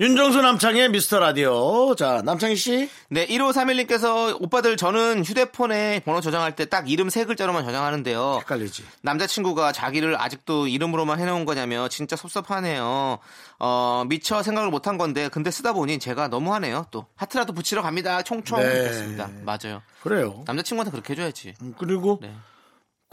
윤정수 0.00 0.40
남창의 0.40 0.88
미스터 0.88 1.18
라디오. 1.20 1.94
자, 1.94 2.22
남창희 2.24 2.56
씨. 2.56 2.88
네, 3.10 3.26
1531님께서 3.26 4.34
오빠들 4.40 4.76
저는 4.78 5.22
휴대폰에 5.22 6.00
번호 6.04 6.20
저장할 6.22 6.56
때 6.56 6.64
딱 6.64 6.88
이름 6.90 7.10
세 7.10 7.26
글자로만 7.26 7.62
저장하는데요. 7.64 8.38
헷갈리지. 8.40 8.84
남자친구가 9.02 9.72
자기를 9.72 10.18
아직도 10.18 10.66
이름으로만 10.68 11.20
해놓은 11.20 11.44
거냐며 11.44 11.88
진짜 11.88 12.16
섭섭하네요. 12.16 13.18
어, 13.58 14.04
미처 14.08 14.42
생각을 14.42 14.70
못한 14.70 14.96
건데 14.96 15.28
근데 15.28 15.50
쓰다 15.50 15.74
보니 15.74 15.98
제가 15.98 16.28
너무하네요. 16.28 16.86
또 16.90 17.04
하트라도 17.16 17.52
붙이러 17.52 17.82
갑니다. 17.82 18.22
총총. 18.22 18.60
네. 18.60 18.66
그렇습니다. 18.72 19.28
맞아요. 19.44 19.82
그래요. 20.02 20.42
남자친구한테 20.46 20.90
그렇게 20.90 21.12
해줘야지. 21.12 21.54
음, 21.60 21.74
그리고 21.76 22.18
네. 22.22 22.32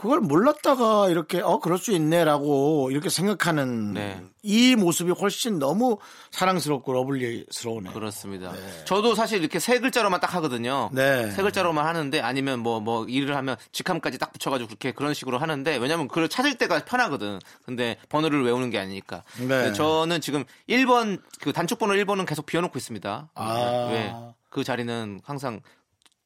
그걸 0.00 0.20
몰랐다가 0.20 1.10
이렇게 1.10 1.42
어 1.42 1.58
그럴 1.58 1.76
수 1.76 1.92
있네라고 1.92 2.90
이렇게 2.90 3.10
생각하는 3.10 3.92
네. 3.92 4.22
이 4.42 4.74
모습이 4.74 5.10
훨씬 5.10 5.58
너무 5.58 5.98
사랑스럽고 6.30 6.90
lovely스러우네. 6.94 7.92
그렇습니다. 7.92 8.54
저도 8.86 9.14
사실 9.14 9.40
이렇게 9.40 9.58
세 9.58 9.78
글자로만 9.78 10.20
딱 10.20 10.34
하거든요. 10.36 10.88
네. 10.94 11.30
세 11.32 11.42
글자로만 11.42 11.86
하는데 11.86 12.18
아니면 12.20 12.60
뭐뭐 12.60 13.08
일을 13.08 13.36
하면 13.36 13.56
직함까지 13.72 14.16
딱 14.16 14.32
붙여가지고 14.32 14.68
그렇게 14.68 14.92
그런 14.92 15.12
식으로 15.12 15.36
하는데 15.36 15.76
왜냐면 15.76 16.08
그걸 16.08 16.30
찾을 16.30 16.56
때가 16.56 16.82
편하거든. 16.86 17.38
근데 17.66 17.98
번호를 18.08 18.42
외우는 18.42 18.70
게 18.70 18.78
아니니까. 18.78 19.22
네. 19.46 19.74
저는 19.74 20.22
지금 20.22 20.44
1번 20.66 21.20
그 21.42 21.52
단축 21.52 21.78
번호 21.78 21.92
1번은 21.92 22.26
계속 22.26 22.46
비워놓고 22.46 22.78
있습니다. 22.78 23.30
아. 23.34 23.88
왜? 23.92 24.14
그 24.48 24.64
자리는 24.64 25.20
항상 25.24 25.60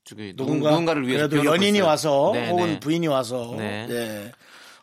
저기 0.04 0.34
누군, 0.36 0.54
누군가 0.58 0.70
누군가 0.70 0.94
를 0.94 1.06
위해서 1.08 1.28
그래도 1.28 1.44
연인이 1.46 1.78
있어요. 1.78 1.88
와서 1.88 2.30
네, 2.34 2.48
혹은 2.50 2.66
네. 2.66 2.80
부인이 2.80 3.06
와서 3.06 3.54
네. 3.56 3.86
예. 3.90 4.32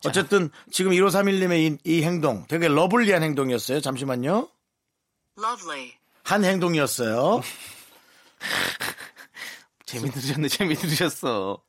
어쨌든 0.06 0.50
지금 0.72 0.92
1531님의 0.94 1.60
이, 1.60 1.78
이 1.84 2.04
행동 2.04 2.46
되게 2.48 2.68
lovely한 2.68 3.22
행동이었어요. 3.22 3.82
잠시만요. 3.82 4.50
Lovely. 5.40 5.92
한 6.24 6.44
행동이었어요. 6.44 7.42
재미 9.86 10.10
들으셨네, 10.10 10.48
재미 10.48 10.76
들으셨어. 10.76 11.62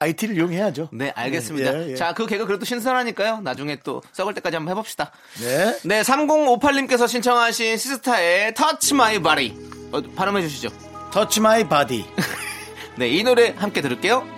IT를 0.00 0.36
이용해야죠. 0.36 0.90
네, 0.92 1.12
알겠습니다. 1.14 1.74
예, 1.82 1.90
예. 1.90 1.94
자, 1.96 2.14
그 2.14 2.26
개그 2.26 2.46
그래도 2.46 2.64
신선하니까요. 2.64 3.40
나중에 3.40 3.80
또 3.82 4.00
썩을 4.12 4.32
때까지 4.34 4.56
한번 4.56 4.70
해봅시다. 4.70 5.10
네. 5.40 5.78
네, 5.82 6.02
3058님께서 6.02 7.08
신청하신 7.08 7.76
시스타의 7.76 8.54
Touch 8.54 8.94
My 8.94 9.18
Body. 9.18 9.54
어, 9.90 10.00
발음해 10.14 10.42
주시죠. 10.42 10.68
Touch 11.10 11.40
My 11.40 11.68
Body. 11.68 12.04
네, 12.98 13.08
이 13.08 13.22
노래 13.22 13.54
함께 13.56 13.80
들을게요. 13.80 14.37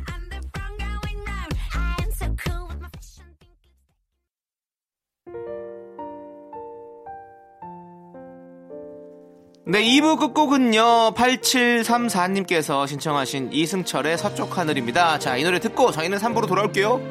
네, 9.63 9.79
2부 9.83 10.17
끝곡은요, 10.17 11.13
8734님께서 11.13 12.87
신청하신 12.87 13.53
이승철의 13.53 14.17
서쪽 14.17 14.57
하늘입니다. 14.57 15.19
자, 15.19 15.37
이 15.37 15.43
노래 15.43 15.59
듣고 15.59 15.91
저희는 15.91 16.17
3부로 16.17 16.47
돌아올게요. 16.47 17.10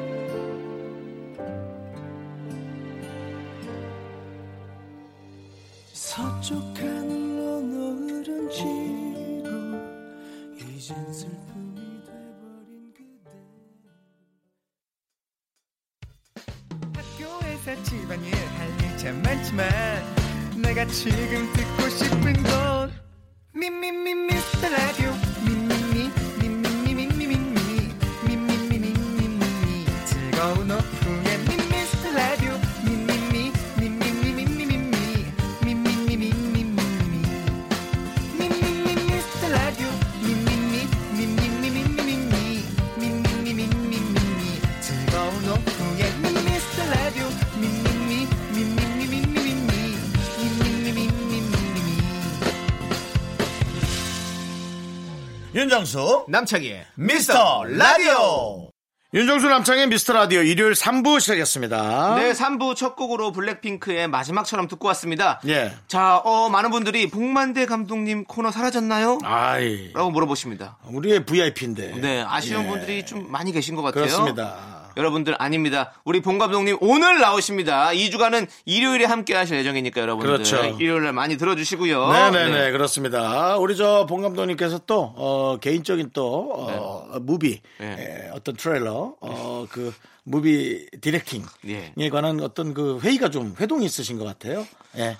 윤정수 55.81 56.25
남창희의 56.27 56.85
미스터 56.93 57.63
라디오. 57.63 58.69
윤정수 59.15 59.49
남창의 59.49 59.87
미스터 59.87 60.13
라디오 60.13 60.41
일요일 60.43 60.73
3부 60.73 61.19
시작했습니다. 61.19 62.15
네, 62.17 62.33
3부 62.33 62.75
첫 62.75 62.95
곡으로 62.95 63.31
블랙핑크의 63.31 64.07
마지막처럼 64.07 64.67
듣고 64.67 64.87
왔습니다. 64.89 65.41
예. 65.47 65.73
자, 65.87 66.17
어, 66.17 66.49
많은 66.49 66.69
분들이 66.69 67.09
복만대 67.09 67.65
감독님 67.65 68.25
코너 68.25 68.51
사라졌나요? 68.51 69.17
아이, 69.23 69.91
라고 69.93 70.11
물어보십니다. 70.11 70.77
우리의 70.85 71.25
VIP인데. 71.25 71.95
네, 71.99 72.23
아쉬운 72.27 72.63
예. 72.65 72.67
분들이 72.67 73.05
좀 73.05 73.31
많이 73.31 73.51
계신 73.51 73.75
것 73.75 73.81
같아요. 73.81 74.03
그렇습니다. 74.03 74.80
여러분들 74.97 75.35
아닙니다. 75.39 75.93
우리 76.03 76.21
본 76.21 76.37
감독님 76.37 76.77
오늘 76.81 77.19
나오십니다. 77.19 77.89
2주간은 77.91 78.47
일요일에 78.65 79.05
함께 79.05 79.35
하실 79.35 79.57
예정이니까 79.57 80.01
여러분들 80.01 80.31
그렇죠. 80.31 80.63
일요일 80.79 81.03
날 81.03 81.13
많이 81.13 81.37
들어주시고요. 81.37 82.11
네네네 82.11 82.59
네. 82.65 82.71
그렇습니다. 82.71 83.57
우리 83.57 83.75
저 83.75 83.95
봉 83.95 84.21
감독님께서 84.21 84.79
또 84.85 85.13
어, 85.15 85.57
개인적인 85.61 86.11
또 86.13 86.51
어, 86.53 87.19
movie 87.21 87.61
네. 87.79 88.25
에, 88.27 88.29
어떤 88.33 88.55
트레일러 88.55 89.15
어, 89.21 89.67
그 89.69 89.93
movie 90.23 90.87
directing에 91.01 91.93
예. 91.97 92.09
관한 92.09 92.39
어떤 92.41 92.73
그 92.73 92.99
회의가 93.01 93.29
좀 93.29 93.55
회동이 93.59 93.85
있으신 93.85 94.17
것 94.19 94.25
같아요. 94.25 94.67
예, 94.97 95.17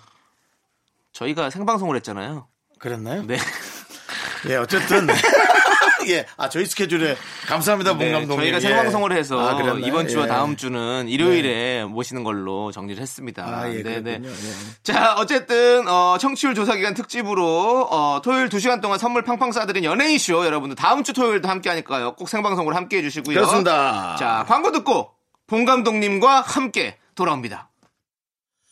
저희가 1.13 1.49
생방송을 1.49 1.95
했잖아요. 1.97 2.47
그랬나요? 2.79 3.23
네. 3.23 3.37
예, 4.49 4.55
어쨌든 4.55 5.07
예, 6.09 6.25
아 6.37 6.49
저희 6.49 6.65
스케줄에 6.65 7.15
감사합니다, 7.47 7.93
봉 7.93 7.99
네, 7.99 8.11
감독님. 8.11 8.39
저희가 8.41 8.57
예. 8.57 8.61
생방송을 8.61 9.11
해서 9.13 9.39
아? 9.39 9.79
이번 9.83 10.07
주와 10.07 10.25
예. 10.25 10.27
다음 10.27 10.55
주는 10.55 11.07
일요일에 11.07 11.85
모시는 11.85 12.23
걸로 12.23 12.71
정리를 12.71 13.01
했습니다. 13.01 13.43
아, 13.45 13.69
예, 13.69 13.81
네네. 13.81 14.01
그랬군요. 14.01 14.29
예. 14.29 14.33
자, 14.83 15.15
어쨌든 15.17 15.87
어, 15.87 16.17
청취율 16.19 16.55
조사 16.55 16.75
기간 16.75 16.93
특집으로 16.93 17.87
어, 17.89 18.21
토요일 18.23 18.49
2시간 18.49 18.81
동안 18.81 18.99
선물 18.99 19.23
팡팡 19.23 19.51
쏴드린 19.51 19.83
연예인 19.83 20.17
쇼 20.17 20.45
여러분들 20.45 20.75
다음 20.75 21.03
주 21.03 21.13
토요일도 21.13 21.47
함께 21.47 21.69
하니까요. 21.69 22.15
꼭 22.15 22.29
생방송으로 22.29 22.75
함께 22.75 22.97
해 22.97 23.01
주시고요. 23.01 23.35
그렇습니다. 23.35 24.15
자, 24.17 24.45
광고 24.47 24.71
듣고 24.71 25.11
본 25.47 25.65
감독님과 25.65 26.41
함께 26.41 26.97
돌아옵니다. 27.15 27.70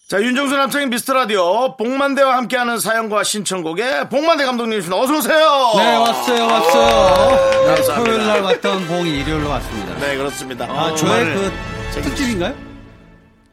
자, 0.10 0.20
윤정수 0.20 0.56
남창의 0.58 0.88
미스터 0.88 1.14
라디오 1.14 1.78
복만대와 1.78 2.36
함께하는 2.38 2.80
사연과 2.80 3.24
신청곡에 3.24 4.10
복만대 4.10 4.44
감독님이십니다. 4.44 5.00
어서 5.00 5.16
오세요. 5.18 5.38
네, 5.78 5.96
왔어요, 5.98 6.46
왔어요. 6.48 7.52
네, 7.68 7.76
감사합니다. 7.76 8.04
토요일 8.04 8.26
날 8.28 8.42
왔던 8.42 8.88
봉이 8.88 9.20
일요일로 9.20 9.48
왔습니다. 9.48 9.96
네, 10.00 10.18
그렇습니다. 10.18 10.66
아, 10.66 10.86
어, 10.88 10.96
저의 10.96 11.26
그 11.36 11.52
재밌- 11.94 12.06
특집인가요? 12.10 12.56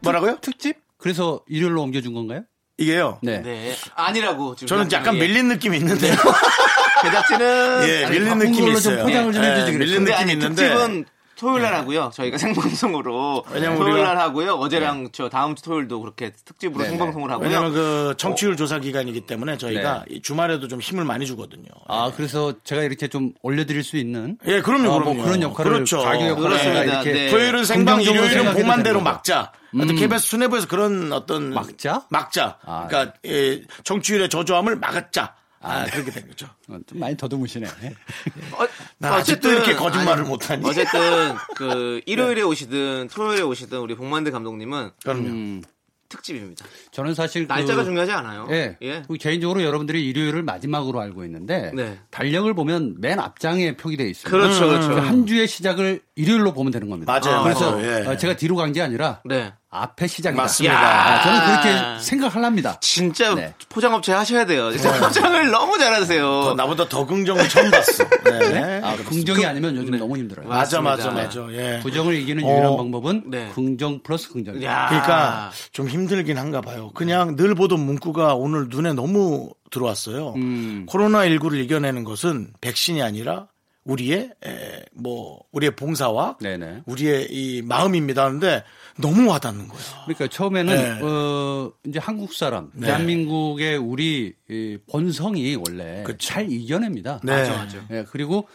뭐라고요? 0.00 0.38
특집? 0.40 0.76
그래서 0.96 1.42
일요일로 1.46 1.82
옮겨준 1.82 2.14
건가요? 2.14 2.44
이게요. 2.78 3.18
네. 3.22 3.42
네. 3.42 3.74
아니라고 3.94 4.54
지금 4.56 4.68
저는 4.68 4.90
약간 4.92 5.14
예. 5.16 5.20
밀린 5.20 5.48
느낌이 5.48 5.76
있는데요. 5.76 6.14
제작진은 7.02 7.82
예, 7.86 8.06
밀린 8.08 8.38
느낌이 8.38 8.56
걸로 8.60 8.80
좀 8.80 8.92
있어요. 8.94 9.04
포장을 9.04 9.32
좀 9.34 9.44
해주지 9.44 9.72
밀린 9.72 9.78
그랬어요. 9.78 9.98
근데 9.98 10.12
느낌이 10.12 10.32
있는데. 10.32 10.68
특집은 10.68 11.04
토요일 11.38 11.62
날 11.62 11.74
하고요. 11.74 12.10
저희가 12.14 12.38
생방송으로 12.38 13.44
왜냐면 13.52 13.78
토요일 13.78 14.02
날 14.02 14.16
하고요. 14.18 14.54
어제랑 14.54 15.10
저 15.12 15.28
다음 15.28 15.54
주 15.54 15.62
토요일도 15.62 16.00
그렇게 16.00 16.32
특집으로 16.44 16.78
네네. 16.84 16.90
생방송을 16.90 17.30
하고요. 17.30 17.46
왜냐면 17.46 17.72
그 17.72 18.14
청취율 18.16 18.56
조사 18.56 18.78
기간이기 18.78 19.22
때문에 19.22 19.58
저희가 19.58 20.04
이 20.08 20.22
주말에도 20.22 20.68
좀 20.68 20.80
힘을 20.80 21.04
많이 21.04 21.26
주거든요. 21.26 21.66
아, 21.88 22.10
그래서 22.16 22.54
제가 22.64 22.82
이렇게 22.82 23.08
좀 23.08 23.32
올려드릴 23.42 23.82
수 23.84 23.96
있는 23.96 24.38
예, 24.46 24.60
그럼요, 24.60 24.90
아, 24.92 24.98
그럼요. 24.98 25.14
뭐 25.14 25.24
그런 25.24 25.42
역할을 25.42 25.72
그렇죠. 25.72 26.00
자기 26.02 26.26
역할을 26.26 26.48
그렇습니다. 26.48 26.82
이렇게 26.82 27.12
네. 27.12 27.30
토요일은 27.30 27.64
생방, 27.64 28.02
일요일은 28.02 28.52
복만대로. 28.54 29.00
막자. 29.00 29.52
어떤 29.74 29.94
KBS 29.94 30.26
수뇌부에서 30.26 30.68
그런 30.68 31.12
어떤 31.12 31.52
막자? 31.52 32.06
막자. 32.08 32.56
아, 32.64 32.86
그러니까 32.88 33.14
예, 33.26 33.62
청취율의 33.84 34.30
저조함을 34.30 34.76
막았자. 34.76 35.34
아, 35.66 35.84
그렇게 35.86 36.10
된 36.10 36.26
거죠. 36.28 36.46
어, 36.68 36.78
좀 36.86 36.98
많이 36.98 37.16
더듬으시네. 37.16 37.66
어, 37.66 38.66
난 38.98 39.12
아직도 39.14 39.50
이렇게 39.52 39.74
거짓말을 39.74 40.24
못하니. 40.24 40.66
어쨌든 40.68 41.34
그 41.56 42.00
일요일에 42.06 42.42
오시든 42.42 43.08
토요일에 43.12 43.42
오시든 43.42 43.78
우리 43.78 43.94
복만대 43.94 44.30
감독님은 44.30 44.90
그럼요. 45.02 45.28
음, 45.28 45.62
특집입니다. 46.08 46.64
저는 46.92 47.14
사실 47.14 47.48
날짜가 47.48 47.82
그, 47.82 47.86
중요하지 47.86 48.12
않아요. 48.12 48.46
예. 48.50 48.76
예. 48.80 49.02
개인적으로 49.18 49.62
여러분들이 49.64 50.06
일요일을 50.08 50.44
마지막으로 50.44 51.00
알고 51.00 51.24
있는데 51.24 51.72
네. 51.74 51.98
달력을 52.12 52.52
보면 52.54 52.94
맨 53.00 53.18
앞장에 53.18 53.76
표기되어 53.76 54.06
있습니다. 54.06 54.30
그렇죠, 54.30 54.68
그렇죠. 54.68 55.00
한 55.00 55.26
주의 55.26 55.48
시작을 55.48 56.00
일요일로 56.14 56.52
보면 56.54 56.70
되는 56.70 56.88
겁니다. 56.88 57.12
맞아요, 57.20 57.42
그래서 57.42 57.72
맞아요. 57.72 57.86
예. 58.04 58.06
어, 58.06 58.16
제가 58.16 58.36
뒤로 58.36 58.54
간 58.54 58.72
게 58.72 58.82
아니라 58.82 59.20
네. 59.24 59.52
앞에 59.82 60.06
시작이다. 60.06 60.42
맞습니다. 60.42 60.76
아, 60.76 61.22
저는 61.22 61.38
야. 61.38 61.60
그렇게 61.60 62.02
생각하랍니다. 62.02 62.78
진짜 62.80 63.34
네. 63.34 63.54
포장업체 63.68 64.12
하셔야 64.12 64.46
돼요. 64.46 64.72
진짜 64.72 64.92
포장을 64.98 65.50
너무 65.50 65.78
잘하세요. 65.78 66.22
더 66.22 66.54
나보다 66.54 66.88
더 66.88 67.06
긍정을 67.06 67.48
처음 67.48 67.70
봤어. 67.70 68.04
네. 68.24 68.80
아, 68.82 68.96
긍정이 68.96 69.44
아니면 69.44 69.76
요즘 69.76 69.98
너무 69.98 70.16
힘들어요. 70.16 70.48
맞아, 70.48 70.80
맞아. 70.80 71.10
맞아. 71.10 71.46
예. 71.50 71.80
부정을 71.82 72.14
이기는 72.16 72.42
어. 72.44 72.48
유일한 72.48 72.76
방법은 72.76 73.24
네. 73.30 73.50
긍정 73.54 74.00
플러스 74.02 74.30
긍정. 74.32 74.62
야. 74.62 74.86
그러니까 74.88 75.50
좀 75.72 75.88
힘들긴 75.88 76.38
한가 76.38 76.60
봐요. 76.60 76.90
그냥 76.94 77.36
늘 77.36 77.54
보던 77.54 77.78
문구가 77.80 78.34
오늘 78.34 78.68
눈에 78.68 78.92
너무 78.92 79.50
들어왔어요. 79.70 80.34
음. 80.36 80.86
코로나19를 80.88 81.62
이겨내는 81.64 82.04
것은 82.04 82.52
백신이 82.60 83.02
아니라 83.02 83.46
우리의 83.84 84.30
에, 84.44 84.84
뭐 84.94 85.40
우리의 85.52 85.76
봉사와 85.76 86.38
네네. 86.40 86.82
우리의 86.86 87.28
이 87.30 87.62
마음입니다 87.62 88.24
하는데 88.24 88.64
너무 88.96 89.28
와닿는 89.30 89.68
거예요. 89.68 89.84
그러니까 90.04 90.26
처음에는 90.28 90.74
네. 90.74 91.00
어 91.02 91.72
이제 91.86 91.98
한국 91.98 92.32
사람, 92.32 92.70
대한민국의 92.80 93.76
우리 93.76 94.34
이 94.48 94.78
본성이 94.90 95.56
원래 95.56 96.02
그쵸. 96.04 96.18
잘 96.18 96.50
이겨냅니다. 96.50 97.20
네. 97.22 97.32
맞아, 97.32 97.52
맞아. 97.56 97.78
예, 97.90 98.04
그리고 98.10 98.48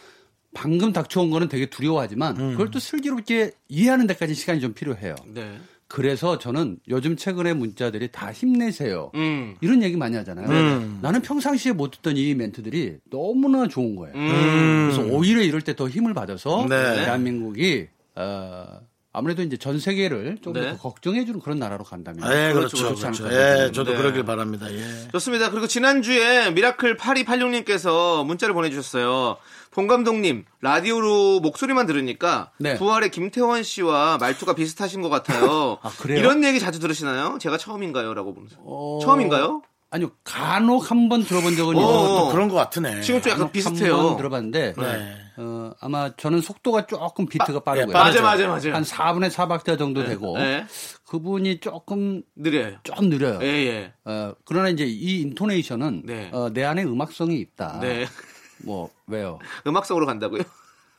방금 0.54 0.92
닥쳐온 0.92 1.30
거는 1.30 1.48
되게 1.48 1.66
두려워하지만 1.66 2.36
음. 2.38 2.50
그걸 2.52 2.70
또 2.70 2.78
슬기롭게 2.78 3.52
이해하는 3.68 4.06
데까지 4.06 4.34
시간이 4.34 4.60
좀 4.60 4.74
필요해요. 4.74 5.14
네. 5.26 5.58
그래서 5.88 6.38
저는 6.38 6.78
요즘 6.88 7.16
최근에 7.16 7.52
문자들이 7.52 8.08
다 8.12 8.32
힘내세요. 8.32 9.10
음. 9.14 9.56
이런 9.60 9.82
얘기 9.82 9.94
많이 9.96 10.16
하잖아요. 10.16 10.48
음. 10.48 10.98
나는 11.02 11.20
평상시에 11.20 11.72
못 11.72 11.90
듣던 11.90 12.16
이 12.16 12.34
멘트들이 12.34 12.96
너무나 13.10 13.68
좋은 13.68 13.94
거예요. 13.96 14.14
음. 14.16 14.90
그래서 14.90 15.02
오히려 15.14 15.42
이럴 15.42 15.60
때 15.60 15.74
더 15.74 15.88
힘을 15.88 16.14
받아서 16.14 16.66
네. 16.68 16.96
대한민국이 16.96 17.88
어, 18.14 18.80
아무래도 19.14 19.42
이제 19.42 19.56
전 19.58 19.78
세계를 19.78 20.38
좀더 20.42 20.60
네. 20.60 20.76
걱정해주는 20.80 21.40
그런 21.40 21.58
나라로 21.58 21.84
간다면 21.84 22.24
예, 22.32 22.52
그렇죠, 22.52 22.76
그렇죠. 22.78 22.94
그렇지 22.96 23.20
그렇죠. 23.22 23.24
않을까 23.26 23.64
예. 23.66 23.72
저도 23.72 23.92
네. 23.92 23.96
그러길 23.98 24.24
바랍니다. 24.24 24.72
예. 24.72 25.08
좋습니다. 25.12 25.50
그리고 25.50 25.66
지난주에 25.66 26.50
미라클 26.52 26.96
8286님께서 26.96 28.24
문자를 28.24 28.54
보내주셨어요. 28.54 29.36
봉 29.70 29.86
감독님, 29.86 30.44
라디오로 30.60 31.40
목소리만 31.40 31.86
들으니까 31.86 32.50
네. 32.58 32.76
부활의 32.76 33.10
김태원 33.10 33.62
씨와 33.62 34.18
말투가 34.18 34.54
비슷하신 34.54 35.00
것 35.02 35.08
같아요. 35.08 35.78
아, 35.82 35.90
그래요? 35.98 36.18
이런 36.18 36.44
얘기 36.44 36.60
자주 36.60 36.78
들으시나요? 36.78 37.38
제가 37.40 37.56
처음인가요? 37.58 38.12
라고 38.14 38.34
보면서. 38.34 38.56
어, 38.60 38.98
처음인가요? 39.02 39.62
아니요, 39.90 40.10
간혹 40.24 40.90
한 40.90 41.08
번 41.10 41.22
들어본 41.24 41.54
적은 41.56 41.76
어, 41.76 41.80
있어요. 41.80 42.18
또 42.18 42.28
그런 42.32 42.48
것 42.48 42.54
같으네. 42.56 43.02
지금 43.02 43.20
좀 43.20 43.32
약간 43.32 43.52
비슷해요. 43.52 43.96
한번 43.96 44.16
들어봤는데 44.16 44.74
네. 44.78 45.14
어, 45.36 45.72
아마 45.80 46.14
저는 46.16 46.40
속도가 46.40 46.86
조금 46.86 47.26
비트가 47.26 47.60
빠르고요. 47.60 47.92
빠르죠. 47.92 48.22
맞아, 48.22 48.48
맞아, 48.48 48.70
맞아. 48.70 48.74
한 48.74 48.82
4분의 48.82 49.30
4박자 49.30 49.78
정도 49.78 50.04
되고 50.04 50.36
네. 50.38 50.66
그분이 51.06 51.60
조금 51.60 52.22
느려요. 52.36 52.76
좀 52.82 53.08
느려요. 53.08 53.38
예, 53.42 53.46
예. 53.46 53.92
어, 54.04 54.34
그러나 54.44 54.68
이제 54.68 54.84
이 54.84 55.20
인토네이션은 55.22 56.02
네. 56.04 56.30
어, 56.32 56.50
내 56.50 56.64
안에 56.64 56.84
음악성이 56.84 57.40
있다. 57.40 57.78
네. 57.80 58.06
뭐 58.64 58.90
왜요? 59.06 59.38
음악성으로 59.66 60.06
간다고요? 60.06 60.42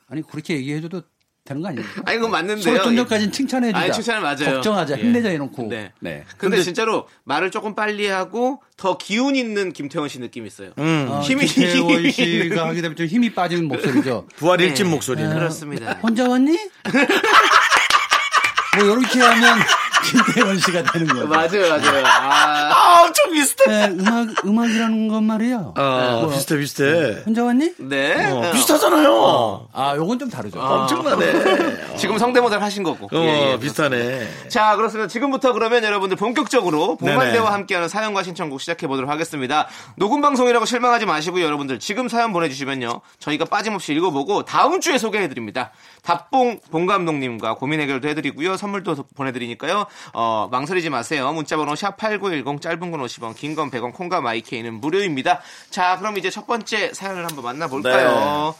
아니 0.08 0.22
그렇게 0.22 0.56
얘기해줘도 0.56 1.02
되는 1.44 1.60
거 1.60 1.68
아닙니까? 1.68 2.00
아니, 2.06 2.16
그건 2.16 2.30
맞는데요. 2.30 2.62
서로 2.62 2.82
좀 2.84 2.96
전까지는 2.96 3.30
칭찬해주자. 3.30 3.78
아니, 3.78 3.92
칭찬은 3.92 4.22
맞아요. 4.22 4.54
걱정하자, 4.54 4.98
예. 4.98 5.02
힘내자 5.02 5.28
해놓고. 5.28 5.68
네. 5.68 5.92
네. 6.00 6.24
근데, 6.38 6.62
진짜로 6.62 7.06
말을 7.24 7.50
조금 7.50 7.74
빨리 7.74 8.06
하고 8.06 8.62
더 8.78 8.96
기운 8.96 9.36
있는 9.36 9.70
김태원 9.74 10.08
씨 10.08 10.20
느낌이 10.20 10.46
있어요. 10.46 10.70
음. 10.78 11.06
어, 11.10 11.20
힘이- 11.20 11.44
김태원 11.46 12.08
씨가 12.10 12.66
하게 12.68 12.80
되면 12.80 12.96
좀 12.96 13.06
힘이 13.06 13.34
빠지는 13.34 13.68
목소리죠. 13.68 14.26
부활 14.36 14.58
일진 14.62 14.88
목소리. 14.88 15.22
네. 15.22 15.34
그렇습니다. 15.34 15.92
혼자 16.02 16.26
왔니? 16.26 16.56
뭐 18.76 18.84
이렇게 18.98 19.20
하면 19.20 19.58
김태원 20.04 20.58
씨가 20.58 20.82
되는 20.82 21.06
거예요. 21.08 21.26
맞아요, 21.26 21.68
맞아요. 21.68 22.06
아, 22.06 22.70
아, 22.72 23.02
엄청 23.04 23.32
비슷해. 23.32 23.64
네, 23.66 23.86
음악 23.98 24.44
음악이라는 24.44 25.08
건 25.08 25.24
말이에요. 25.24 25.74
어, 25.76 26.28
비슷해, 26.32 26.56
비슷해. 26.58 27.22
혼자 27.24 27.44
왔니? 27.44 27.72
네. 27.78 28.30
어, 28.30 28.50
비슷하잖아요. 28.52 29.68
아, 29.72 29.94
요건 29.96 30.18
좀 30.18 30.28
다르죠. 30.30 30.60
엄청나네. 30.60 31.96
지금 31.96 32.18
성대모사를 32.18 32.62
하신 32.62 32.82
거고. 32.82 33.06
어, 33.06 33.20
예, 33.20 33.52
예. 33.52 33.58
비슷하네. 33.58 34.48
자, 34.48 34.76
그렇습니다. 34.76 35.08
지금부터 35.08 35.52
그러면 35.52 35.82
여러분들 35.84 36.16
본격적으로 36.16 36.98
네네. 37.00 37.14
복만대와 37.14 37.52
함께하는 37.52 37.88
사연과 37.88 38.22
신청곡 38.22 38.60
시작해 38.60 38.86
보도록 38.86 39.10
하겠습니다. 39.10 39.68
녹음 39.96 40.20
방송이라고 40.20 40.64
실망하지 40.66 41.06
마시고요, 41.06 41.44
여러분들. 41.44 41.78
지금 41.78 42.08
사연 42.08 42.32
보내주시면요, 42.32 43.00
저희가 43.18 43.46
빠짐없이 43.46 43.92
읽어보고 43.94 44.44
다음 44.44 44.80
주에 44.80 44.98
소개해 44.98 45.28
드립니다. 45.28 45.70
답봉 46.04 46.60
봉 46.70 46.86
감독님과 46.86 47.54
고민 47.54 47.80
해결도 47.80 48.08
해드리고요, 48.08 48.56
선물도 48.56 48.94
보내드리니까요. 49.16 49.86
어, 50.12 50.48
망설이지 50.50 50.90
마세요. 50.90 51.32
문자번호 51.32 51.74
샵 51.74 51.96
#8910 51.96 52.60
짧은 52.60 52.90
건 52.90 53.00
50원, 53.00 53.34
긴 53.34 53.54
건 53.54 53.70
100원, 53.70 53.92
콩과 53.94 54.20
마이케이는 54.20 54.74
무료입니다. 54.80 55.40
자, 55.70 55.96
그럼 55.98 56.18
이제 56.18 56.28
첫 56.30 56.46
번째 56.46 56.92
사연을 56.92 57.24
한번 57.26 57.44
만나볼까요? 57.44 58.54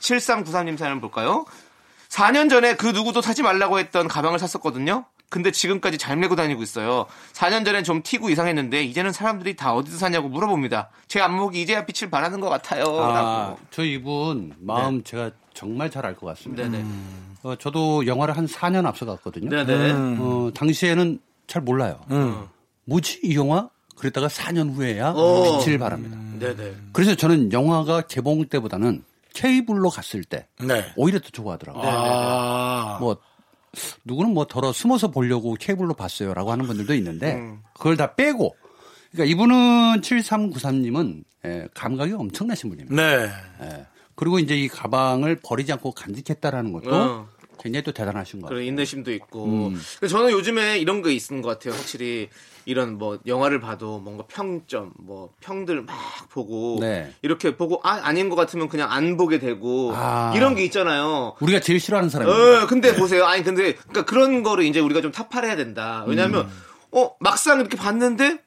7393님 0.00 0.76
사연 0.78 1.00
볼까요? 1.00 1.44
4년 2.08 2.48
전에 2.48 2.74
그 2.74 2.86
누구도 2.86 3.20
사지 3.20 3.42
말라고 3.42 3.78
했던 3.78 4.08
가방을 4.08 4.38
샀었거든요. 4.38 5.04
근데 5.28 5.50
지금까지 5.50 5.98
잘 5.98 6.16
메고 6.16 6.36
다니고 6.36 6.62
있어요. 6.62 7.04
4년 7.34 7.66
전엔 7.66 7.84
좀 7.84 8.02
튀고 8.02 8.30
이상했는데 8.30 8.82
이제는 8.84 9.12
사람들이 9.12 9.56
다 9.56 9.74
어디서 9.74 9.98
사냐고 9.98 10.28
물어봅니다. 10.30 10.88
제 11.06 11.20
안목이 11.20 11.60
이제야 11.60 11.84
빛을 11.84 12.10
발하는 12.10 12.40
것 12.40 12.48
같아요. 12.48 12.84
아, 12.98 13.12
라고. 13.12 13.58
저 13.70 13.84
이분 13.84 14.54
마음 14.58 15.04
제가 15.04 15.32
정말 15.58 15.90
잘 15.90 16.06
알 16.06 16.14
것 16.14 16.26
같습니다. 16.28 16.62
네네. 16.68 16.84
어, 17.42 17.56
저도 17.56 18.06
영화를 18.06 18.36
한 18.36 18.46
4년 18.46 18.86
앞서 18.86 19.04
갔거든요. 19.06 19.50
네네. 19.50 19.92
어, 20.20 20.52
당시에는 20.54 21.18
잘 21.48 21.62
몰라요. 21.62 22.00
뭐지 22.84 23.20
이 23.24 23.34
영화? 23.34 23.68
그랬다가 23.96 24.28
4년 24.28 24.72
후에야 24.72 25.10
오. 25.10 25.58
빛을 25.58 25.78
발합니다. 25.78 26.16
네네. 26.38 26.74
그래서 26.92 27.16
저는 27.16 27.52
영화가 27.52 28.02
개봉 28.02 28.44
때보다는 28.46 29.02
케이블로 29.34 29.90
갔을 29.90 30.22
때 30.22 30.46
네. 30.60 30.84
오히려 30.96 31.18
더 31.18 31.28
좋아하더라고요. 31.30 31.82
아. 31.84 32.98
뭐 33.00 33.16
누구는 34.04 34.32
뭐 34.34 34.44
덜어 34.46 34.72
숨어서 34.72 35.08
보려고 35.08 35.54
케이블로 35.54 35.94
봤어요라고 35.94 36.52
하는 36.52 36.66
분들도 36.66 36.94
있는데 36.94 37.34
음. 37.34 37.62
그걸 37.74 37.96
다 37.96 38.14
빼고 38.14 38.54
그러니까 39.10 39.32
이분은 39.32 40.00
7393님은 40.02 41.24
예, 41.46 41.66
감각이 41.74 42.12
엄청나신 42.12 42.70
분입니다. 42.70 42.94
네. 42.94 43.28
예. 43.62 43.86
그리고 44.18 44.40
이제 44.40 44.56
이 44.56 44.66
가방을 44.66 45.38
버리지 45.44 45.72
않고 45.72 45.92
간직했다라는 45.92 46.72
것도 46.72 46.90
어. 46.92 47.28
굉장히 47.62 47.84
또 47.84 47.92
대단하신 47.92 48.40
것 48.40 48.48
같아요. 48.48 48.62
인내심도 48.64 49.12
있고. 49.12 49.44
음. 49.44 49.80
저는 50.08 50.32
요즘에 50.32 50.78
이런 50.78 51.02
거 51.02 51.10
있는 51.10 51.40
것 51.40 51.48
같아요. 51.50 51.72
확실히 51.72 52.28
이런 52.64 52.98
뭐 52.98 53.20
영화를 53.26 53.60
봐도 53.60 54.00
뭔가 54.00 54.24
평점, 54.26 54.92
뭐 54.98 55.30
평들 55.38 55.82
막 55.82 55.96
보고 56.30 56.78
네. 56.80 57.12
이렇게 57.22 57.56
보고 57.56 57.80
아 57.84 58.00
아닌 58.02 58.28
것 58.28 58.34
같으면 58.34 58.68
그냥 58.68 58.90
안 58.90 59.16
보게 59.16 59.38
되고 59.38 59.92
아. 59.94 60.32
이런 60.34 60.56
게 60.56 60.64
있잖아요. 60.64 61.36
우리가 61.38 61.60
제일 61.60 61.78
싫어하는 61.78 62.10
사람이에요. 62.10 62.62
어, 62.62 62.66
근데 62.66 62.96
보세요. 62.96 63.24
아니, 63.24 63.44
근데, 63.44 63.74
그러니까 63.74 64.04
그런 64.04 64.42
거를 64.42 64.64
이제 64.64 64.80
우리가 64.80 65.00
좀 65.00 65.12
타파해야 65.12 65.54
된다. 65.54 66.04
왜냐면, 66.08 66.46
음. 66.46 66.50
어, 66.90 67.14
막상 67.20 67.60
이렇게 67.60 67.76
봤는데, 67.76 68.40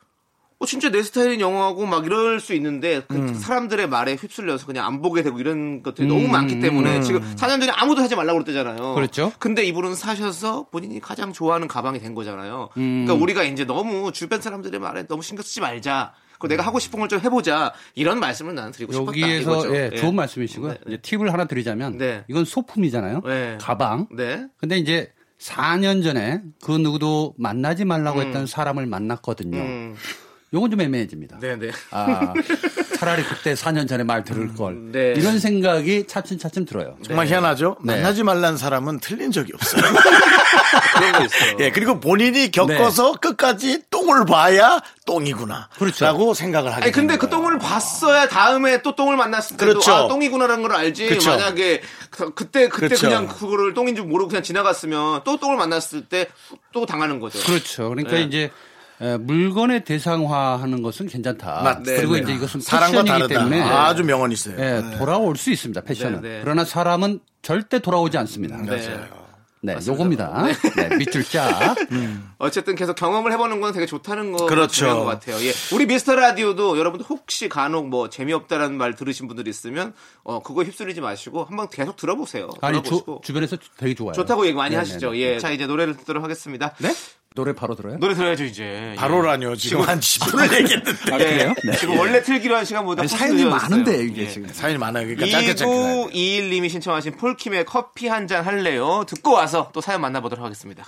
어, 0.61 0.65
진짜 0.67 0.91
내 0.91 1.01
스타일인 1.01 1.41
영화고 1.41 1.87
막 1.87 2.05
이럴 2.05 2.39
수 2.39 2.53
있는데, 2.53 3.01
그 3.07 3.15
음. 3.17 3.33
사람들의 3.33 3.89
말에 3.89 4.13
휩쓸려서 4.13 4.67
그냥 4.67 4.85
안 4.85 5.01
보게 5.01 5.23
되고 5.23 5.39
이런 5.39 5.81
것들이 5.81 6.07
너무 6.07 6.27
많기 6.27 6.59
때문에, 6.59 7.01
지금 7.01 7.19
4년 7.35 7.59
전에 7.59 7.71
아무도 7.75 8.01
사지 8.01 8.15
말라고 8.15 8.37
그랬대잖아요. 8.43 8.91
음. 8.91 8.95
그랬죠. 8.95 9.31
근데 9.39 9.63
이분은 9.65 9.95
사셔서 9.95 10.67
본인이 10.71 10.99
가장 10.99 11.33
좋아하는 11.33 11.67
가방이 11.67 11.99
된 11.99 12.13
거잖아요. 12.13 12.69
음. 12.77 13.05
그러니까 13.05 13.23
우리가 13.23 13.43
이제 13.43 13.65
너무 13.65 14.11
주변 14.11 14.39
사람들의 14.39 14.79
말에 14.79 15.07
너무 15.07 15.23
신경 15.23 15.41
쓰지 15.43 15.61
말자. 15.61 16.13
그 16.37 16.47
내가 16.47 16.63
하고 16.63 16.77
싶은 16.79 16.99
걸 16.99 17.07
좀 17.07 17.19
해보자. 17.21 17.73
이런 17.95 18.19
말씀을 18.19 18.53
나는 18.53 18.71
드리고 18.71 18.93
싶었다. 18.93 19.09
여기에서 19.11 19.51
이거죠. 19.51 19.75
예, 19.75 19.89
예. 19.93 19.95
좋은 19.95 20.13
말씀이시고요. 20.15 20.71
네, 20.73 20.77
네. 20.87 20.97
팁을 21.01 21.33
하나 21.33 21.45
드리자면 21.45 21.97
네. 21.97 22.23
이건 22.27 22.45
소품이잖아요. 22.45 23.21
네. 23.25 23.57
가방. 23.59 24.07
네. 24.15 24.45
근데 24.57 24.77
이제 24.77 25.11
4년 25.39 26.03
전에 26.03 26.41
그 26.63 26.71
누구도 26.71 27.33
만나지 27.37 27.83
말라고 27.85 28.21
했던 28.21 28.45
사람을 28.45 28.85
만났거든요. 28.85 29.95
음. 30.51 30.55
요건 30.55 30.69
좀 30.71 30.81
애매해집니다. 30.81 31.39
네네. 31.39 31.71
아, 31.91 32.33
차라리 32.97 33.23
그때 33.23 33.53
4년 33.53 33.87
전에 33.87 34.03
말 34.03 34.23
들을 34.23 34.53
걸. 34.53 34.91
네. 34.91 35.13
이런 35.15 35.39
생각이 35.39 36.05
차츰차츰 36.07 36.65
들어요. 36.65 36.97
정말 37.05 37.27
희한하죠? 37.27 37.77
네. 37.83 37.95
만나지 37.95 38.23
말라는 38.23 38.57
사람은 38.57 38.99
틀린 38.99 39.31
적이 39.31 39.53
없어요. 39.55 39.81
그런 40.95 41.11
거 41.13 41.25
있어요. 41.25 41.57
예, 41.59 41.71
그리고 41.71 41.99
본인이 41.99 42.51
겪어서 42.51 43.13
끝까지 43.13 43.83
똥을 43.89 44.25
봐야 44.25 44.79
똥이구나. 45.05 45.69
그렇죠. 45.77 46.05
라고 46.05 46.33
생각을 46.33 46.71
하게 46.71 46.83
아니 46.83 46.91
근데 46.91 47.17
그. 47.17 47.29
똥을 47.31 47.59
봤어야 47.59 48.27
다음에 48.27 48.81
또 48.81 48.93
똥을 48.93 49.15
만났을 49.15 49.55
때도 49.55 49.71
그렇죠. 49.71 49.93
아 49.93 50.07
똥이구나라는 50.09 50.61
걸 50.61 50.73
알지 50.73 51.07
그렇죠. 51.07 51.29
만약에 51.29 51.81
그, 52.09 52.33
그때 52.33 52.67
그때 52.67 52.87
그렇죠. 52.89 53.07
그냥 53.07 53.27
그거를 53.27 53.73
똥인 53.73 53.95
줄 53.95 54.05
모르고 54.05 54.27
그냥 54.27 54.43
지나갔으면 54.43 55.21
또 55.23 55.37
똥을 55.37 55.55
만났을 55.55 56.05
때 56.05 56.27
또 56.73 56.85
당하는 56.85 57.19
거죠. 57.19 57.39
그렇죠. 57.39 57.89
그러니까 57.89 58.15
네. 58.15 58.21
이제 58.23 58.39
에, 58.43 58.51
물건의 59.19 59.83
대상화하는 59.83 60.81
것은 60.81 61.07
괜찮다. 61.07 61.61
맞습니다. 61.63 61.95
그리고 61.95 62.13
네. 62.13 62.19
이제 62.21 62.33
이것은 62.33 62.61
사랑과 62.61 63.03
패션이기 63.03 63.09
다르다. 63.27 63.39
때문에 63.39 63.61
아주 63.61 64.03
명언이 64.03 64.33
있어요. 64.33 64.55
예, 64.59 64.97
돌아올 64.97 65.35
수 65.37 65.51
있습니다. 65.51 65.81
패션은. 65.81 66.21
네, 66.21 66.29
네. 66.29 66.39
그러나 66.43 66.65
사람은 66.65 67.19
절대 67.41 67.79
돌아오지 67.79 68.17
않습니다. 68.19 68.57
네. 68.57 69.07
네, 69.63 69.77
요겁니다. 69.87 70.43
네, 70.75 70.97
밑줄 70.97 71.23
짜. 71.23 71.75
어쨌든 72.39 72.73
계속 72.73 72.95
경험을 72.95 73.31
해보는 73.33 73.61
건 73.61 73.73
되게 73.73 73.85
좋다는 73.85 74.31
거 74.31 74.47
그렇죠. 74.47 74.73
중요한 74.73 74.99
것 74.99 75.05
같아요. 75.05 75.35
예. 75.45 75.53
우리 75.75 75.85
미스터 75.85 76.15
라디오도 76.15 76.79
여러분들 76.79 77.05
혹시 77.07 77.47
간혹 77.47 77.87
뭐 77.87 78.09
재미없다라는 78.09 78.75
말 78.75 78.95
들으신 78.95 79.27
분들이 79.27 79.51
있으면 79.51 79.93
어 80.23 80.41
그거 80.41 80.63
휩쓸리지 80.63 81.01
마시고 81.01 81.43
한번 81.43 81.69
계속 81.69 81.95
들어보세요. 81.95 82.49
아니, 82.61 82.77
주, 82.77 82.89
들어보시고 82.89 83.21
주 83.23 83.33
변에서 83.33 83.57
되게 83.77 83.93
좋아요. 83.93 84.13
좋다고 84.13 84.47
얘기 84.47 84.55
많이 84.55 84.71
네네네. 84.71 84.79
하시죠. 84.89 85.15
예. 85.17 85.37
자 85.37 85.51
이제 85.51 85.67
노래를 85.67 85.95
듣도록 85.95 86.23
하겠습니다. 86.23 86.73
네? 86.79 86.91
노래 87.33 87.53
바로 87.53 87.75
들어요? 87.75 87.97
노래 87.97 88.13
들어야죠 88.13 88.43
이제. 88.43 88.93
바로라뇨. 88.97 89.55
지금 89.55 89.81
한 89.81 90.01
10분을 90.01 90.53
얘기했는데. 90.53 90.91
예. 91.13 91.17
그래요? 91.17 91.53
네. 91.63 91.71
지금 91.77 91.97
원래 91.97 92.21
틀기로 92.21 92.57
한 92.57 92.65
시간보다 92.65 93.01
아니, 93.03 93.07
사연이. 93.07 93.45
많은데, 93.45 94.03
이게 94.03 94.23
예. 94.23 94.27
지금. 94.27 94.49
사연이 94.49 94.77
많아요. 94.77 95.05
그러니까 95.07 95.27
짧게 95.27 95.55
짧게. 95.55 95.73
2921님이 95.73 96.69
신청하신 96.69 97.15
폴킴의 97.17 97.65
커피 97.65 98.07
한 98.07 98.27
잔 98.27 98.45
할래요. 98.45 99.03
듣고 99.07 99.31
와서 99.33 99.71
또 99.73 99.81
사연 99.81 99.99
만나보도록 100.01 100.43
하겠습니다. 100.45 100.85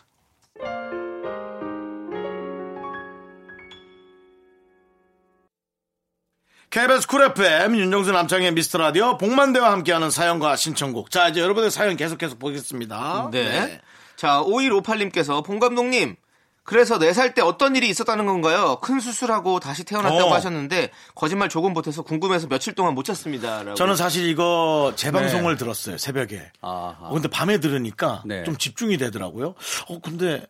KBS 6.70 7.08
쿨 7.08 7.22
FM 7.24 7.76
윤정수 7.76 8.12
남창희의 8.12 8.52
미스터 8.54 8.80
라디오 8.80 9.18
봉만대와 9.18 9.72
함께하는 9.72 10.10
사연과 10.10 10.56
신청곡. 10.56 11.12
자 11.12 11.28
이제 11.30 11.40
여러분의 11.40 11.70
사연 11.70 11.96
계속해서 11.96 12.36
보겠습니다. 12.36 13.30
네. 13.32 13.80
자, 14.16 14.42
5158님께서 14.46 15.44
봉 15.44 15.60
감독님, 15.60 16.16
그래서 16.64 16.98
4살 16.98 17.36
때 17.36 17.42
어떤 17.42 17.76
일이 17.76 17.90
있었다는 17.90 18.26
건가요? 18.26 18.78
큰 18.82 19.00
수술하고 19.00 19.60
다시 19.60 19.84
태어났다고 19.84 20.30
어. 20.30 20.34
하셨는데 20.34 20.92
거짓말 21.14 21.50
조금 21.50 21.74
보태서 21.74 22.04
궁금해서 22.04 22.48
며칠 22.48 22.74
동안 22.74 22.96
못 22.96 23.04
잤습니다. 23.04 23.64
라고. 23.64 23.76
저는 23.76 23.96
사실 23.96 24.30
이거 24.30 24.94
재방송을 24.96 25.58
들었어요 25.58 25.98
새벽에. 25.98 26.38
네. 26.38 26.52
아하. 26.62 26.98
어, 27.02 27.14
근데 27.14 27.28
밤에 27.28 27.60
들으니까 27.60 28.24
네. 28.26 28.44
좀 28.44 28.58
집중이 28.58 28.98
되더라고요. 28.98 29.56
어 29.90 30.00
근데 30.02 30.46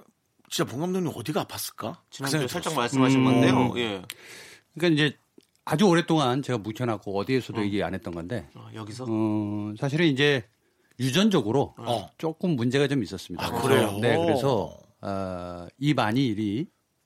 진짜 0.50 0.70
봉 0.70 0.82
감독님 0.82 1.12
어디가 1.16 1.46
아팠을까? 1.46 1.94
그 1.94 2.00
지난주에 2.12 2.48
살짝. 2.48 2.76
말씀하신 2.76 3.20
음. 3.20 3.26
건데요. 3.26 3.74
예. 3.78 4.04
그러니까 4.76 4.94
이제 5.04 5.18
아주 5.66 5.86
오랫동안 5.86 6.44
제가 6.44 6.60
묵혀놨고 6.60 7.18
어디에서도 7.18 7.60
얘기 7.64 7.82
안 7.82 7.94
했던 7.96 8.14
건데, 8.14 8.48
어, 8.54 8.68
여기서 8.76 9.06
어, 9.08 9.74
사실은 9.80 10.08
이제 10.08 10.44
유전적으로 11.00 11.74
어. 11.78 12.10
조금 12.18 12.52
문제가 12.56 12.88
좀 12.88 13.02
있었습니다. 13.02 13.46
아, 13.46 13.62
그래요? 13.62 13.98
네, 14.02 14.16
그래서 14.18 14.78
어, 15.04 15.68
입 15.78 16.00
안이 16.00 16.66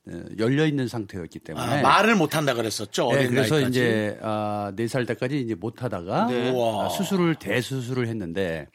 어, 0.09 0.11
열려 0.37 0.65
있는 0.65 0.87
상태였기 0.87 1.39
때문에 1.39 1.65
아, 1.65 1.81
말을 1.81 2.15
못 2.15 2.35
한다 2.35 2.53
그랬었죠. 2.53 3.11
네, 3.11 3.27
그래서 3.27 3.55
나이까지. 3.55 3.69
이제 3.69 4.19
아, 4.21 4.71
4살 4.75 5.07
때까지 5.07 5.41
이제 5.41 5.55
못 5.55 5.83
하다가 5.83 6.27
네. 6.27 6.53
아, 6.55 6.89
수술을 6.89 7.35
대수술을 7.35 8.07
했는데 8.07 8.67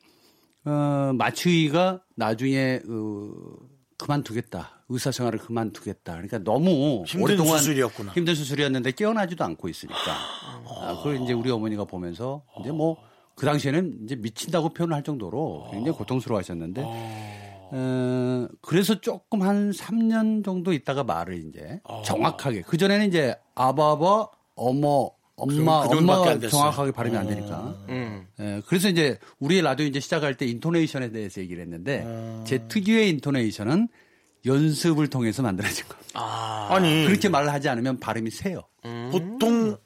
어, 0.64 1.12
마취가 1.14 2.02
나중에 2.16 2.80
어, 2.88 3.30
그만두겠다. 3.98 4.84
의사 4.88 5.10
생활을 5.10 5.38
그만두겠다. 5.38 6.12
그러니까 6.12 6.38
너무 6.38 7.04
힘든 7.06 7.22
오랫동안 7.24 7.58
수술이었구나. 7.58 8.12
힘든 8.12 8.34
수술이었는데 8.34 8.92
깨어나지도 8.92 9.44
않고 9.44 9.68
있으니까. 9.68 10.00
아, 10.66 10.96
그걸 10.98 11.22
이제 11.22 11.32
우리 11.32 11.50
어머니가 11.50 11.84
보면서 11.84 12.44
이제 12.60 12.70
뭐 12.70 13.12
그 13.34 13.46
당시에는 13.46 14.00
이제 14.04 14.16
미친다고 14.16 14.70
표현을 14.70 14.94
할 14.94 15.02
정도로 15.02 15.68
굉장히 15.70 15.96
고통스러워 15.96 16.38
하셨는데 16.38 16.82
어, 17.74 18.46
그래서 18.60 19.00
조금 19.00 19.42
한 19.42 19.70
3년 19.70 20.44
정도 20.44 20.72
있다가 20.72 21.04
말을 21.04 21.44
이제 21.48 21.80
정확하게 22.04 22.62
그 22.66 22.76
전에는 22.76 23.06
이제 23.08 23.34
아바바 23.54 24.28
어머 24.56 25.10
엄마 25.36 25.82
그- 25.82 25.88
그 25.88 25.94
정도밖에 25.96 26.20
엄마 26.20 26.30
안 26.32 26.38
됐어요. 26.40 26.50
정확하게 26.50 26.92
발음이 26.92 27.16
안 27.16 27.26
되니까. 27.26 27.74
음. 27.88 28.26
예, 28.38 28.62
그래서 28.66 28.88
이제 28.90 29.18
우리 29.40 29.62
라디오 29.62 29.86
이제 29.86 29.98
시작할 30.00 30.36
때 30.36 30.44
인토네이션에 30.46 31.10
대해서 31.10 31.40
얘기를 31.40 31.62
했는데 31.62 32.04
제 32.46 32.58
특유의 32.68 33.08
인토네이션은 33.10 33.88
연습을 34.44 35.08
통해서 35.08 35.42
만들어진 35.42 35.86
겁니다. 35.88 36.10
아 36.72 36.78
니 36.80 37.06
그렇게 37.06 37.28
말을 37.30 37.50
하지 37.52 37.68
않으면 37.70 37.98
발음이 38.00 38.30
세요. 38.30 38.62
보통 39.10 39.76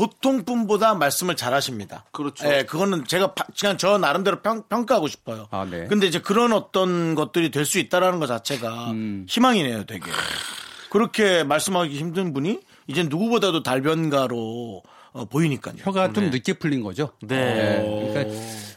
보통 0.00 0.44
분보다 0.44 0.94
말씀을 0.94 1.36
잘 1.36 1.52
하십니다. 1.52 2.04
그렇죠. 2.10 2.46
예, 2.48 2.62
그거는 2.64 3.04
제가 3.04 3.34
파- 3.34 3.44
그냥 3.58 3.76
저 3.76 3.98
나름대로 3.98 4.40
평, 4.40 4.62
평가하고 4.68 5.08
싶어요. 5.08 5.46
아, 5.50 5.66
네. 5.70 5.86
근데 5.88 6.06
이제 6.06 6.18
그런 6.20 6.52
어떤 6.54 7.14
것들이 7.14 7.50
될 7.50 7.66
수 7.66 7.78
있다라는 7.78 8.18
것 8.18 8.26
자체가 8.26 8.92
음. 8.92 9.26
희망이네요, 9.28 9.84
되게. 9.84 10.04
그렇게 10.90 11.44
말씀하기 11.44 11.96
힘든 11.98 12.32
분이 12.32 12.60
이제 12.86 13.02
누구보다도 13.04 13.62
달변가로 13.62 14.82
어, 15.12 15.24
보이니까요. 15.26 15.74
혀가 15.80 16.12
좀 16.14 16.30
늦게 16.30 16.54
풀린 16.54 16.82
거죠. 16.82 17.10
네. 17.22 17.82
그러니까 18.12 18.34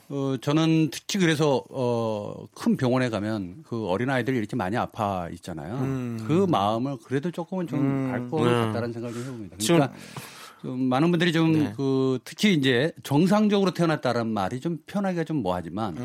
어, 0.10 0.36
저는 0.42 0.90
특히 0.92 1.18
그래서 1.20 1.64
어, 1.70 2.48
큰 2.54 2.76
병원에 2.76 3.10
가면 3.10 3.64
그 3.68 3.88
어린 3.88 4.10
아이들이 4.10 4.38
이렇게 4.38 4.56
많이 4.56 4.76
아파 4.78 5.28
있잖아요. 5.32 5.78
그 6.28 6.46
마음을 6.50 6.98
그래도 7.06 7.32
조금은 7.32 7.68
좀알것 7.68 8.42
같다는 8.42 8.92
생각을 8.94 9.14
좀 9.16 9.24
해봅니다. 9.24 9.58
그러니까 9.60 9.94
좀 10.64 10.82
많은 10.84 11.12
분들이 11.12 11.34
좀그 11.34 12.20
특히 12.24 12.54
이제 12.54 12.94
정상적으로 13.04 13.72
태어났다는 13.72 14.28
말이 14.28 14.60
좀 14.62 14.78
편하기가 14.88 15.26
좀 15.26 15.38
뭐하지만 15.44 15.96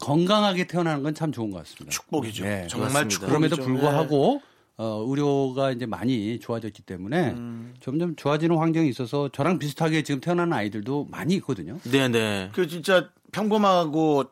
건강하게 0.00 0.66
태어나는 0.66 1.02
건 1.02 1.14
참 1.14 1.30
좋은 1.32 1.50
것 1.50 1.58
같습니다. 1.58 1.90
축복이죠. 1.90 2.44
네, 2.44 2.66
정말. 2.68 2.90
축복이죠. 3.08 3.26
그럼에도 3.26 3.56
네. 3.56 3.62
불구하고 3.62 4.40
어, 4.76 5.04
의료가 5.08 5.72
이제 5.72 5.84
많이 5.86 6.38
좋아졌기 6.38 6.82
때문에 6.82 7.34
점점 7.80 8.14
좋아지는 8.16 8.56
환경이 8.56 8.88
있어서 8.88 9.28
저랑 9.30 9.58
비슷하게 9.58 10.02
지금 10.02 10.20
태어나는 10.20 10.52
아이들도 10.52 11.08
많이 11.10 11.34
있거든요. 11.36 11.78
네네. 11.82 12.50
그 12.54 12.66
진짜 12.68 13.08
평범하고 13.32 14.24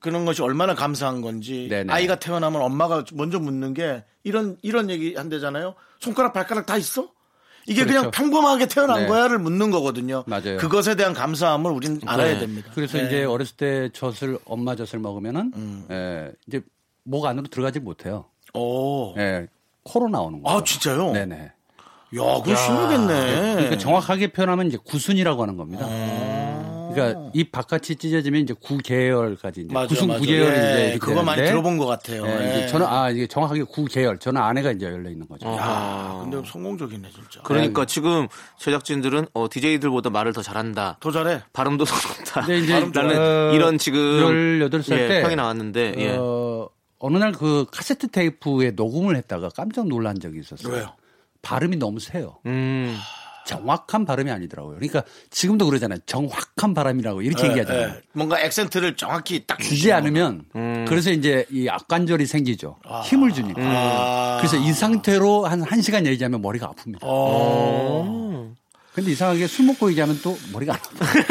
그런 0.00 0.24
것이 0.24 0.42
얼마나 0.42 0.74
감사한 0.74 1.20
건지 1.22 1.68
네네. 1.70 1.92
아이가 1.92 2.16
태어나면 2.18 2.60
엄마가 2.60 3.04
먼저 3.14 3.38
묻는 3.38 3.72
게 3.72 4.04
이런 4.24 4.56
이런 4.62 4.90
얘기 4.90 5.14
한대잖아요. 5.14 5.74
손가락 6.00 6.32
발가락 6.32 6.66
다 6.66 6.76
있어? 6.76 7.08
이게 7.66 7.84
그냥 7.84 8.02
그렇죠. 8.02 8.10
평범하게 8.12 8.66
태어난 8.66 9.02
네. 9.02 9.06
거야를 9.06 9.38
묻는 9.38 9.70
거거든요. 9.70 10.24
맞아요. 10.26 10.56
그것에 10.58 10.94
대한 10.94 11.12
감사함을 11.12 11.70
우린 11.70 12.00
알아야 12.06 12.34
네. 12.34 12.40
됩니다. 12.40 12.70
그래서 12.74 12.98
네. 12.98 13.06
이제 13.06 13.24
어렸을 13.24 13.56
때 13.56 13.90
젖을 13.92 14.38
엄마 14.44 14.76
젖을 14.76 14.98
먹으면은 15.00 15.52
음. 15.56 15.86
에, 15.90 16.30
이제 16.46 16.60
목 17.02 17.26
안으로 17.26 17.46
들어가지 17.48 17.80
못해요. 17.80 18.26
오. 18.54 19.16
예, 19.18 19.46
코로 19.82 20.08
나오는 20.08 20.42
거예요. 20.42 20.58
아 20.58 20.64
진짜요? 20.64 21.12
네네. 21.12 21.36
야, 21.36 22.40
그거 22.42 22.54
심하겠네. 22.54 23.54
그러니까 23.54 23.78
정확하게 23.78 24.32
표현하면 24.32 24.68
이제 24.68 24.78
구순이라고 24.84 25.42
하는 25.42 25.56
겁니다. 25.56 25.86
그러니까 26.96 27.30
입 27.34 27.52
바깥이 27.52 27.96
찢어지면 27.96 28.42
이제 28.42 28.54
구계열까지 28.60 29.60
이제 29.62 29.72
맞아, 29.72 29.86
구순 29.88 30.08
맞아. 30.08 30.20
구계열이 30.20 30.46
예, 30.56 30.56
이제 30.58 30.82
이렇게 30.92 30.98
그거 30.98 31.22
많이 31.22 31.42
들어본 31.42 31.78
것 31.78 31.86
같아요. 31.86 32.26
예, 32.26 32.62
예. 32.62 32.66
저는 32.66 32.86
아 32.86 33.10
이게 33.10 33.26
정확하게 33.26 33.62
구계열 33.64 34.18
저는 34.18 34.40
안에가 34.40 34.72
이제 34.72 34.86
열려 34.86 35.10
있는 35.10 35.26
거죠. 35.28 35.46
야, 35.56 36.20
근데 36.22 36.42
성공적이네 36.50 37.08
진짜. 37.10 37.40
그러니까 37.42 37.84
지금 37.84 38.26
제작진들은 38.58 39.26
어, 39.34 39.48
DJ들보다 39.50 40.10
말을 40.10 40.32
더 40.32 40.42
잘한다. 40.42 40.96
더 41.00 41.10
잘해. 41.10 41.42
발음도 41.52 41.84
더 41.84 41.94
좋다. 41.94 42.40
근데 42.42 42.58
이제 42.58 42.80
나는 42.92 43.18
어, 43.18 43.52
이런 43.54 43.78
지금 43.78 44.00
18살 44.60 44.92
예, 44.98 45.08
때 45.08 45.22
평이 45.22 45.36
나왔는데 45.36 45.94
예. 45.98 46.16
어, 46.18 46.68
어느 46.98 47.18
날 47.18 47.32
그 47.32 47.66
카세트 47.70 48.08
테이프에 48.08 48.70
녹음을 48.70 49.16
했다가 49.16 49.50
깜짝 49.50 49.86
놀란 49.86 50.18
적이 50.18 50.38
있었어요. 50.40 50.72
왜요? 50.72 50.92
발음이 51.42 51.76
너무 51.76 52.00
세요. 52.00 52.38
음. 52.46 52.96
정확한 53.46 54.04
발음이 54.04 54.30
아니더라고요. 54.30 54.74
그러니까 54.76 55.02
지금도 55.30 55.66
그러잖아요. 55.66 56.00
정확한 56.04 56.74
발음이라고 56.74 57.22
이렇게 57.22 57.44
예, 57.46 57.50
얘기하잖아요. 57.50 57.88
예. 57.88 58.02
뭔가 58.12 58.40
액센트를 58.40 58.96
정확히 58.96 59.46
딱 59.46 59.58
주지 59.60 59.92
않으면 59.92 60.44
그래서 60.86 61.10
이제 61.10 61.46
이 61.50 61.68
악관절이 61.68 62.26
생기죠. 62.26 62.76
힘을 63.04 63.32
주니까. 63.32 63.62
아. 63.62 64.36
그래서 64.38 64.56
이 64.56 64.72
상태로 64.72 65.46
한 65.46 65.62
1시간 65.62 66.06
얘기하면 66.06 66.42
머리가 66.42 66.72
아픕니다. 66.72 66.98
어. 67.02 68.54
근데 68.92 69.10
이상하게 69.12 69.46
술 69.46 69.66
먹고 69.66 69.90
얘기하면 69.90 70.18
또 70.22 70.38
머리가 70.54 70.72
안 70.72 70.80
아파요. 70.80 71.22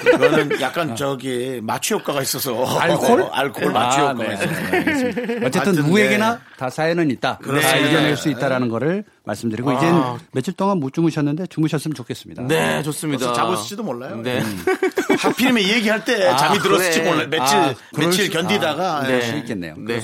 그거는 0.00 0.60
약간 0.62 0.96
저기 0.96 1.60
마취 1.62 1.92
효과가 1.92 2.22
있어서 2.22 2.64
알코올? 2.64 3.28
알코올 3.30 3.70
마취 3.70 3.98
아, 4.00 4.12
효과가 4.12 4.24
네. 4.24 4.32
있어요. 4.32 5.10
어쨌든 5.44 5.60
하여튼, 5.60 5.74
누구에게나 5.74 6.34
네. 6.36 6.40
다 6.56 6.70
사연은 6.70 7.10
있다. 7.10 7.32
다 7.32 7.38
그렇습니다. 7.42 7.86
이겨낼 7.86 8.16
수 8.16 8.30
있다라는 8.30 8.68
거를 8.70 9.04
말씀드리고 9.26 9.72
이제 9.72 9.86
며칠 10.32 10.54
동안 10.54 10.78
못 10.78 10.94
주무셨는데 10.94 11.46
주무셨으면 11.48 11.94
좋겠습니다. 11.94 12.44
네, 12.44 12.82
좋습니다. 12.84 13.32
자고 13.32 13.54
있을지도 13.54 13.82
몰라요. 13.82 14.16
네. 14.22 14.40
하필이면 15.18 15.62
이 15.62 15.68
얘기할 15.72 16.04
때 16.04 16.34
잠이 16.36 16.58
들었을지 16.60 17.00
그래. 17.00 17.10
몰라요. 17.10 17.28
며칠 17.28 17.56
아, 17.58 17.74
며칠 17.96 18.26
수- 18.26 18.30
견디다가 18.30 19.00
아, 19.02 19.10
예. 19.10 19.20
수 19.22 19.36
있겠네요. 19.38 19.74
네. 19.78 20.00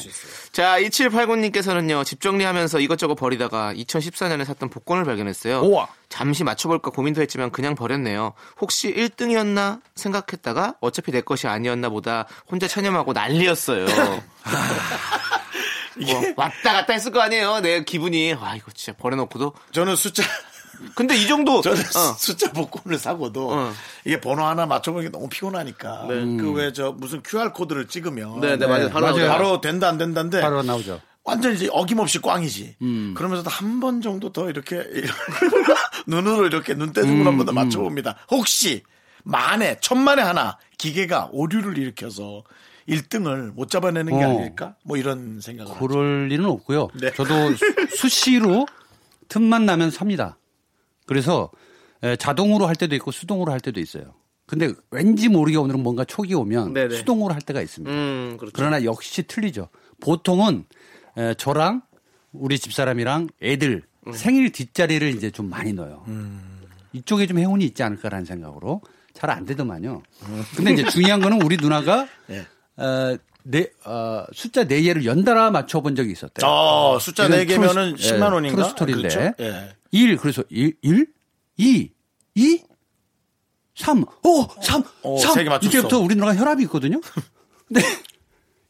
자, 0.50 0.78
2789님께서는요, 0.80 2.04
집 2.04 2.20
정리하면서 2.20 2.80
이것저것 2.80 3.14
버리다가 3.14 3.72
2014년에 3.74 4.44
샀던 4.44 4.68
복권을 4.68 5.04
발견했어요. 5.04 5.60
우와. 5.60 5.88
잠시 6.08 6.44
맞춰볼까 6.44 6.90
고민도 6.90 7.22
했지만 7.22 7.50
그냥 7.50 7.74
버렸네요. 7.74 8.32
혹시 8.60 8.92
1등이었나 8.92 9.80
생각했다가 9.94 10.74
어차피 10.80 11.10
내 11.12 11.20
것이 11.22 11.46
아니었나 11.46 11.88
보다 11.88 12.26
혼자 12.50 12.66
체념하고 12.68 13.12
난리였어요. 13.14 13.86
뭐 16.00 16.22
왔다 16.36 16.72
갔다 16.72 16.92
했을 16.92 17.12
거 17.12 17.20
아니에요. 17.20 17.60
내 17.60 17.84
기분이. 17.84 18.32
와, 18.34 18.54
이거 18.56 18.70
진짜 18.72 18.96
버려놓고도. 18.98 19.52
저는 19.72 19.96
숫자 19.96 20.22
근데 20.94 21.14
이 21.16 21.28
정도 21.28 21.60
저는 21.60 21.80
어. 21.80 22.14
숫자 22.18 22.50
복권을 22.50 22.98
사고도 22.98 23.50
어. 23.52 23.72
이게 24.04 24.20
번호 24.20 24.44
하나 24.44 24.66
맞춰보는 24.66 25.06
게 25.06 25.12
너무 25.12 25.28
피곤하니까 25.28 26.06
그왜 26.08 26.72
저 26.72 26.90
무슨 26.92 27.22
QR 27.22 27.52
코드를 27.52 27.86
찍으면 27.86 28.40
네, 28.40 28.56
네, 28.56 28.66
맞아요. 28.66 28.88
바로 28.90 29.14
맞아요. 29.14 29.28
바로 29.28 29.60
된다 29.60 29.88
안 29.88 29.98
된다인데 29.98 30.40
바로 30.40 30.62
나오죠. 30.62 31.00
완전 31.24 31.54
이제 31.54 31.68
어김없이 31.70 32.20
꽝이지. 32.20 32.76
그러면서도 33.14 33.48
한 33.48 33.78
번 33.78 34.00
정도 34.00 34.32
더 34.32 34.48
이렇게 34.50 34.82
눈으로 36.06 36.46
이렇게 36.46 36.74
눈대중으로 36.74 37.30
한번 37.30 37.46
더 37.46 37.52
맞춰봅니다. 37.52 38.16
혹시 38.30 38.82
만에 39.24 39.76
천만에 39.80 40.22
하나 40.22 40.58
기계가 40.78 41.28
오류를 41.32 41.78
일으켜서 41.78 42.42
1등을 42.88 43.52
못 43.54 43.70
잡아내는 43.70 44.18
게 44.18 44.24
어. 44.24 44.38
아닐까? 44.38 44.76
뭐 44.84 44.96
이런 44.96 45.40
생각을. 45.40 45.70
하죠. 45.72 45.80
그럴 45.86 46.28
리는 46.28 46.44
없고요. 46.44 46.88
네. 47.00 47.12
저도 47.12 47.54
수- 47.54 47.64
수시로 47.96 48.66
틈만 49.28 49.64
나면 49.66 49.90
삽니다. 49.90 50.36
그래서 51.06 51.50
에, 52.02 52.16
자동으로 52.16 52.66
할 52.66 52.74
때도 52.76 52.94
있고 52.96 53.10
수동으로 53.10 53.52
할 53.52 53.60
때도 53.60 53.80
있어요. 53.80 54.14
근데 54.46 54.72
왠지 54.90 55.28
모르게 55.28 55.56
오늘은 55.56 55.82
뭔가 55.82 56.04
촉이 56.04 56.34
오면 56.34 56.74
네네. 56.74 56.96
수동으로 56.96 57.32
할 57.32 57.40
때가 57.40 57.62
있습니다. 57.62 57.90
음, 57.94 58.36
그렇죠. 58.38 58.52
그러나 58.54 58.84
역시 58.84 59.22
틀리죠. 59.22 59.68
보통은 60.00 60.64
에, 61.16 61.34
저랑 61.34 61.82
우리 62.32 62.58
집사람이랑 62.58 63.28
애들 63.42 63.82
음. 64.08 64.12
생일 64.12 64.50
뒷자리를 64.50 65.08
이제 65.14 65.30
좀 65.30 65.48
많이 65.48 65.72
넣어요. 65.72 66.04
이쪽에 66.92 67.26
좀 67.26 67.38
행운이 67.38 67.64
있지 67.64 67.82
않을까라는 67.82 68.24
생각으로 68.26 68.82
잘 69.14 69.30
안 69.30 69.44
되더만요. 69.44 70.02
근데 70.56 70.72
이제 70.72 70.84
중요한 70.88 71.20
거는 71.20 71.42
우리 71.42 71.56
누나가 71.58 72.08
예. 72.30 72.44
어, 72.76 73.16
네, 73.44 73.70
어, 73.84 74.24
숫자 74.32 74.64
네 74.64 74.80
개를 74.82 75.04
연달아 75.04 75.50
맞춰본 75.50 75.96
적이 75.96 76.12
있었대요. 76.12 76.48
어, 76.48 76.98
숫자 77.00 77.26
이건 77.26 77.38
4개면은 77.40 77.96
true- 77.96 77.98
10만 77.98 78.28
예, 78.30 78.34
원인가? 78.34 78.56
true 78.56 78.68
story인데. 78.68 79.08
그렇죠? 79.08 79.34
예. 79.40 79.76
1, 79.90 80.16
그래서 80.16 80.42
1, 80.48 80.74
1, 80.82 81.06
2, 81.56 81.90
2, 82.34 82.62
3, 83.74 84.04
오, 84.22 84.46
3, 84.62 84.82
오, 85.02 85.18
3. 85.18 85.34
세개 85.34 85.48
맞췄어. 85.50 85.68
이때부터 85.68 85.98
우리 85.98 86.14
누나가 86.14 86.34
혈압이 86.36 86.62
있거든요. 86.64 87.00
근데 87.68 87.82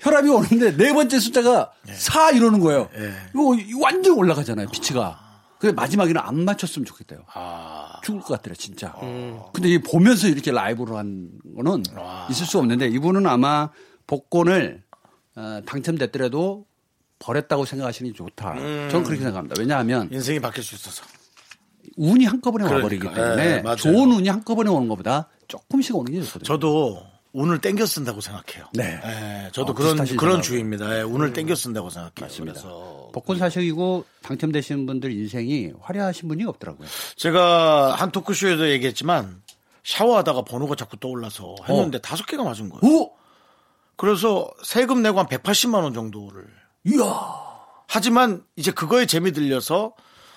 혈압이 0.01 0.29
오는데 0.29 0.77
네 0.77 0.93
번째 0.93 1.19
숫자가 1.21 1.73
4 1.93 2.31
이러는 2.33 2.61
거예요. 2.61 2.89
예. 2.97 3.13
이거 3.31 3.81
완전 3.81 4.17
올라가잖아요, 4.17 4.69
피치가. 4.69 5.21
근데 5.59 5.75
마지막에는 5.75 6.21
안 6.21 6.45
맞췄으면 6.45 6.87
좋겠대요. 6.87 7.21
아. 7.35 8.01
죽을 8.03 8.21
것 8.21 8.35
같더라, 8.35 8.57
진짜. 8.59 8.97
근데 9.53 9.69
이 9.69 9.79
보면서 9.79 10.27
이렇게 10.27 10.51
라이브로 10.51 10.97
한 10.99 11.29
거는 11.57 11.85
있을 12.31 12.47
수 12.47 12.59
없는데 12.59 12.89
이분은 12.89 13.27
아마 13.29 13.71
복권을 14.07 14.83
어, 15.37 15.61
당첨됐더라도 15.67 16.67
버렸다고 17.19 17.65
생각하시는 17.65 18.11
게 18.13 18.17
좋다. 18.17 18.55
저는 18.55 19.05
그렇게 19.05 19.17
생각합니다. 19.23 19.55
왜냐하면 19.59 20.09
인생이 20.13 20.41
바뀔 20.41 20.65
수 20.65 20.75
있어서. 20.75 21.05
운이 21.97 22.25
한꺼번에 22.25 22.65
그러니까. 22.65 22.85
와버리기 22.85 23.07
예, 23.07 23.15
때문에 23.15 23.63
맞아요. 23.63 23.77
좋은 23.77 24.13
운이 24.13 24.29
한꺼번에 24.29 24.71
오는 24.71 24.89
것보다 24.89 25.29
조금씩 25.49 25.95
오는 25.97 26.13
게 26.13 26.21
좋거든요. 26.23 26.45
저도 26.45 27.03
운을 27.33 27.61
땡겨 27.61 27.87
쓴다고 27.87 28.21
생각해요. 28.21 28.67
네. 28.75 29.01
예, 29.05 29.51
저도 29.53 29.73
어, 29.73 29.75
그런. 29.75 29.97
그런 30.17 30.43
주의입니다. 30.43 30.99
예, 30.99 31.03
운을 31.03 31.33
땡겨 31.33 31.55
쓴다고 31.55 31.91
생각해요. 31.91 32.37
그래서 32.41 33.11
복권 33.13 33.39
사시고 33.39 34.05
당첨되시는 34.23 34.87
분들 34.87 35.13
인생이 35.13 35.73
화려하신 35.81 36.29
분이 36.29 36.45
없더라고요. 36.45 36.89
제가 37.17 37.95
한 37.95 38.11
토크쇼에도 38.11 38.71
얘기했지만 38.71 39.43
샤워하다가 39.85 40.43
번호가 40.43 40.77
자꾸 40.77 40.97
떠올라서 40.99 41.55
했는데 41.69 41.99
다섯 41.99 42.27
개가 42.27 42.43
맞은 42.45 42.69
거예요. 42.71 42.95
오! 42.97 43.13
그래서 43.97 44.51
세금 44.65 45.03
내고 45.03 45.19
한 45.19 45.27
180만 45.27 45.83
원 45.83 45.95
정도를. 45.95 46.45
이야! 46.85 47.05
하지만 47.89 48.43
이제 48.57 48.71
그거에 48.71 49.07
재미 49.07 49.33
들려서 49.33 49.93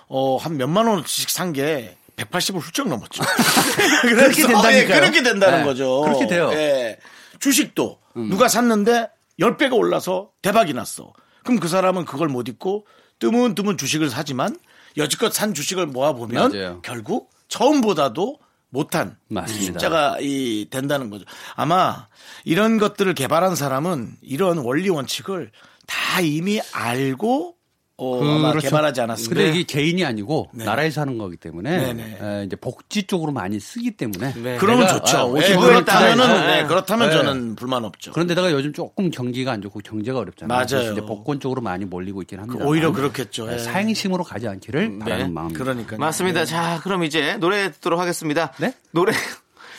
어, 0.07 0.37
한 0.37 0.57
몇만 0.57 0.87
원씩 0.87 1.29
산 1.29 1.53
게 1.53 1.97
180을 2.17 2.59
훌쩍 2.59 2.87
넘었죠. 2.87 3.23
그렇게 4.03 4.41
된다니까요. 4.47 4.77
예, 4.77 4.85
그렇게 4.85 5.21
된다는 5.23 5.59
네, 5.59 5.65
거죠. 5.65 6.01
그렇게 6.01 6.27
돼요. 6.27 6.47
음. 6.49 6.53
예. 6.53 6.97
주식도 7.39 7.99
누가 8.29 8.47
샀는데 8.47 9.09
10배가 9.39 9.73
올라서 9.73 10.29
대박이 10.41 10.73
났어. 10.73 11.11
그럼 11.43 11.59
그 11.59 11.67
사람은 11.67 12.05
그걸 12.05 12.29
못 12.29 12.47
잊고 12.47 12.87
뜨문뜨문 13.19 13.77
주식을 13.77 14.09
사지만 14.09 14.57
여지껏 14.97 15.33
산 15.33 15.53
주식을 15.53 15.87
모아보면 15.87 16.51
맞아요. 16.51 16.81
결국 16.83 17.31
처음보다도 17.49 18.39
못한 18.75 19.17
맞습니다. 19.29 19.65
숫자가 19.79 20.17
이 20.19 20.67
된다는 20.69 21.09
거죠. 21.09 21.25
아마 21.55 22.07
이런 22.43 22.77
것들을 22.77 23.13
개발한 23.15 23.55
사람은 23.55 24.17
이런 24.21 24.59
원리 24.59 24.89
원칙을 24.89 25.51
다 25.87 26.21
이미 26.21 26.61
알고 26.73 27.54
어, 27.97 28.19
그렇죠. 28.19 28.59
개발하지 28.59 28.99
않았을까. 29.01 29.35
근데 29.35 29.49
이게 29.51 29.63
개인이 29.63 30.03
아니고 30.03 30.49
네. 30.53 30.65
나라에서 30.65 30.99
하는 31.01 31.17
거기 31.17 31.37
때문에 31.37 31.93
네네. 31.93 32.17
에, 32.21 32.43
이제 32.45 32.57
복지 32.57 33.03
쪽으로 33.03 33.31
많이 33.31 33.57
쓰기 33.59 33.91
때문에 33.91 34.33
네. 34.33 34.57
그러면 34.57 34.87
좋죠. 34.89 35.17
아, 35.17 35.41
예, 35.41 35.55
50% 35.55 35.61
그렇다면은. 35.61 36.47
네, 36.47 36.65
그렇다면 36.65 37.09
네. 37.09 37.15
저는 37.15 37.55
불만 37.55 37.85
없죠. 37.85 38.11
그런데다가 38.11 38.51
요즘 38.51 38.73
조금 38.73 39.09
경기가 39.11 39.53
안 39.53 39.61
좋고 39.61 39.79
경제가 39.79 40.19
어렵잖아요. 40.19 40.53
맞아요. 40.53 40.67
그래서 40.67 40.91
이제 40.91 41.01
복권 41.01 41.39
쪽으로 41.39 41.61
많이 41.61 41.85
몰리고 41.85 42.21
있긴 42.23 42.39
합니다. 42.41 42.65
오히려 42.65 42.91
그렇겠죠. 42.91 43.49
예. 43.53 43.57
사행심으로 43.59 44.25
가지 44.25 44.47
않기를 44.49 44.99
바라는 44.99 45.33
마음입니다. 45.33 45.63
그러니까 45.63 45.97
맞습니다. 45.97 46.43
자, 46.43 46.81
그럼 46.83 47.05
이제 47.05 47.37
노래 47.37 47.71
듣도록 47.71 47.97
하겠습니다. 47.99 48.51
네? 48.57 48.73
노래 48.91 49.13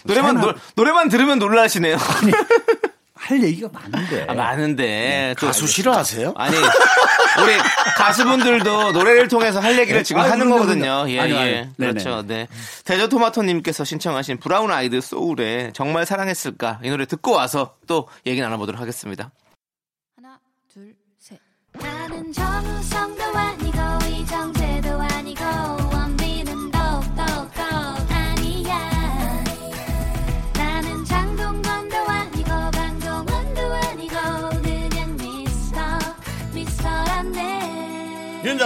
노래만 0.04 0.40
노, 0.40 0.54
노래만 0.76 1.08
들으면 1.10 1.38
놀라시네요. 1.38 1.96
할 3.14 3.42
얘기가 3.42 3.68
많은데. 3.72 4.24
아, 4.28 4.34
많은데 4.34 5.34
또- 5.38 5.46
가수 5.48 5.66
싫어하세요? 5.66 6.32
아니 6.36 6.56
우리 7.43 7.57
가수분들도 7.97 8.93
노래를 8.93 9.28
통해서 9.28 9.61
할 9.61 9.78
얘기를 9.78 10.05
지금 10.05 10.22
아니, 10.22 10.30
하는 10.30 10.51
거거든요. 10.51 11.05
예, 11.09 11.20
아니요, 11.20 11.37
예. 11.37 11.41
아니요. 11.41 11.72
네네. 11.76 11.93
그렇죠. 11.93 12.22
네. 12.26 12.49
대저토마토님께서 12.84 13.84
신청하신 13.84 14.39
브라운 14.39 14.70
아이드 14.70 15.01
소울의 15.01 15.72
정말 15.74 16.07
사랑했을까 16.07 16.80
이 16.82 16.91
노래 16.91 17.07
듣고 17.07 17.32
와서 17.32 17.76
또 17.87 18.09
얘기 18.26 18.41
나눠보도록 18.41 18.80
하겠습니다. 18.80 19.30
하나, 20.16 20.39
둘, 20.72 20.95
셋. 21.18 21.39
나는 21.72 22.32
정우성도 22.32 23.22
아니고 23.24 23.78
이정 24.11 24.53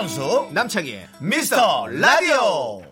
윤정수 0.04 0.48
남창희의 0.52 1.08
미스터 1.20 1.86
라디오. 1.88 2.82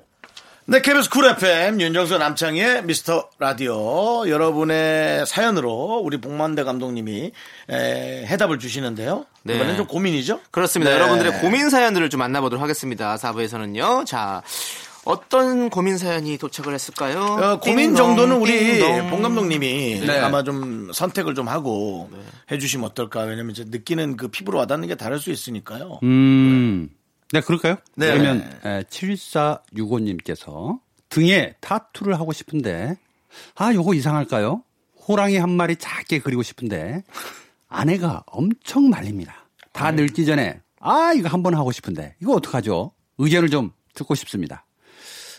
네, 0.67 0.83
KBS 0.83 1.09
쿨 1.09 1.25
FM 1.25 1.81
윤정수 1.81 2.19
남창희의 2.19 2.85
미스터 2.85 3.31
라디오 3.39 4.29
여러분의 4.29 5.25
사연으로 5.25 6.03
우리 6.05 6.21
봉만대 6.21 6.65
감독님이 6.65 7.33
에, 7.71 8.27
해답을 8.27 8.59
주시는데요. 8.59 9.25
네. 9.43 9.55
이번엔 9.55 9.79
좀 9.79 9.87
고민이죠? 9.87 10.41
그렇습니다. 10.51 10.91
네. 10.91 10.99
여러분들의 10.99 11.41
고민 11.41 11.71
사연들을 11.71 12.11
좀 12.11 12.19
만나보도록 12.19 12.63
하겠습니다. 12.63 13.17
4부에서는요. 13.17 14.05
자, 14.05 14.43
어떤 15.07 15.71
고민 15.71 15.97
사연이 15.97 16.37
도착을 16.37 16.75
했을까요? 16.75 17.19
어, 17.23 17.59
고민 17.61 17.95
띵동, 17.95 17.97
정도는 17.97 18.37
우리 18.37 18.75
띵동. 18.75 19.09
봉 19.09 19.23
감독님이 19.23 20.01
네. 20.07 20.19
아마 20.19 20.43
좀 20.43 20.91
선택을 20.93 21.35
좀 21.35 21.49
하고 21.49 22.11
해주시면 22.51 22.85
어떨까. 22.91 23.23
왜냐면 23.23 23.53
이제 23.53 23.65
느끼는 23.67 24.19
그 24.19 24.29
피부로 24.29 24.59
와닿는 24.59 24.87
게 24.87 24.97
다를 24.97 25.19
수 25.19 25.31
있으니까요. 25.31 26.01
음. 26.03 26.91
네, 27.33 27.41
그럴까요? 27.41 27.77
네. 27.95 28.13
그러면 28.13 28.51
7465님께서 28.63 30.81
등에 31.09 31.55
타투를 31.61 32.15
하고 32.15 32.33
싶은데 32.33 32.97
아, 33.55 33.73
요거 33.75 33.95
이상할까요? 33.95 34.63
호랑이 35.07 35.37
한 35.37 35.51
마리 35.51 35.77
작게 35.77 36.21
그리고 36.21 36.43
싶은데 36.43 37.03
아내가 37.69 38.23
엄청 38.27 38.89
말립니다. 38.91 39.47
다 39.73 39.91
늙기 39.91 40.27
전에 40.27 40.61
아, 40.81 41.13
이거 41.15 41.29
한번 41.29 41.55
하고 41.55 41.73
싶은데 41.73 42.15
이거 42.23 42.33
어떡하죠? 42.35 42.93
의견을 43.19 43.51
좀 43.51 43.73
듣고 43.95 44.15
싶습니다. 44.15 44.65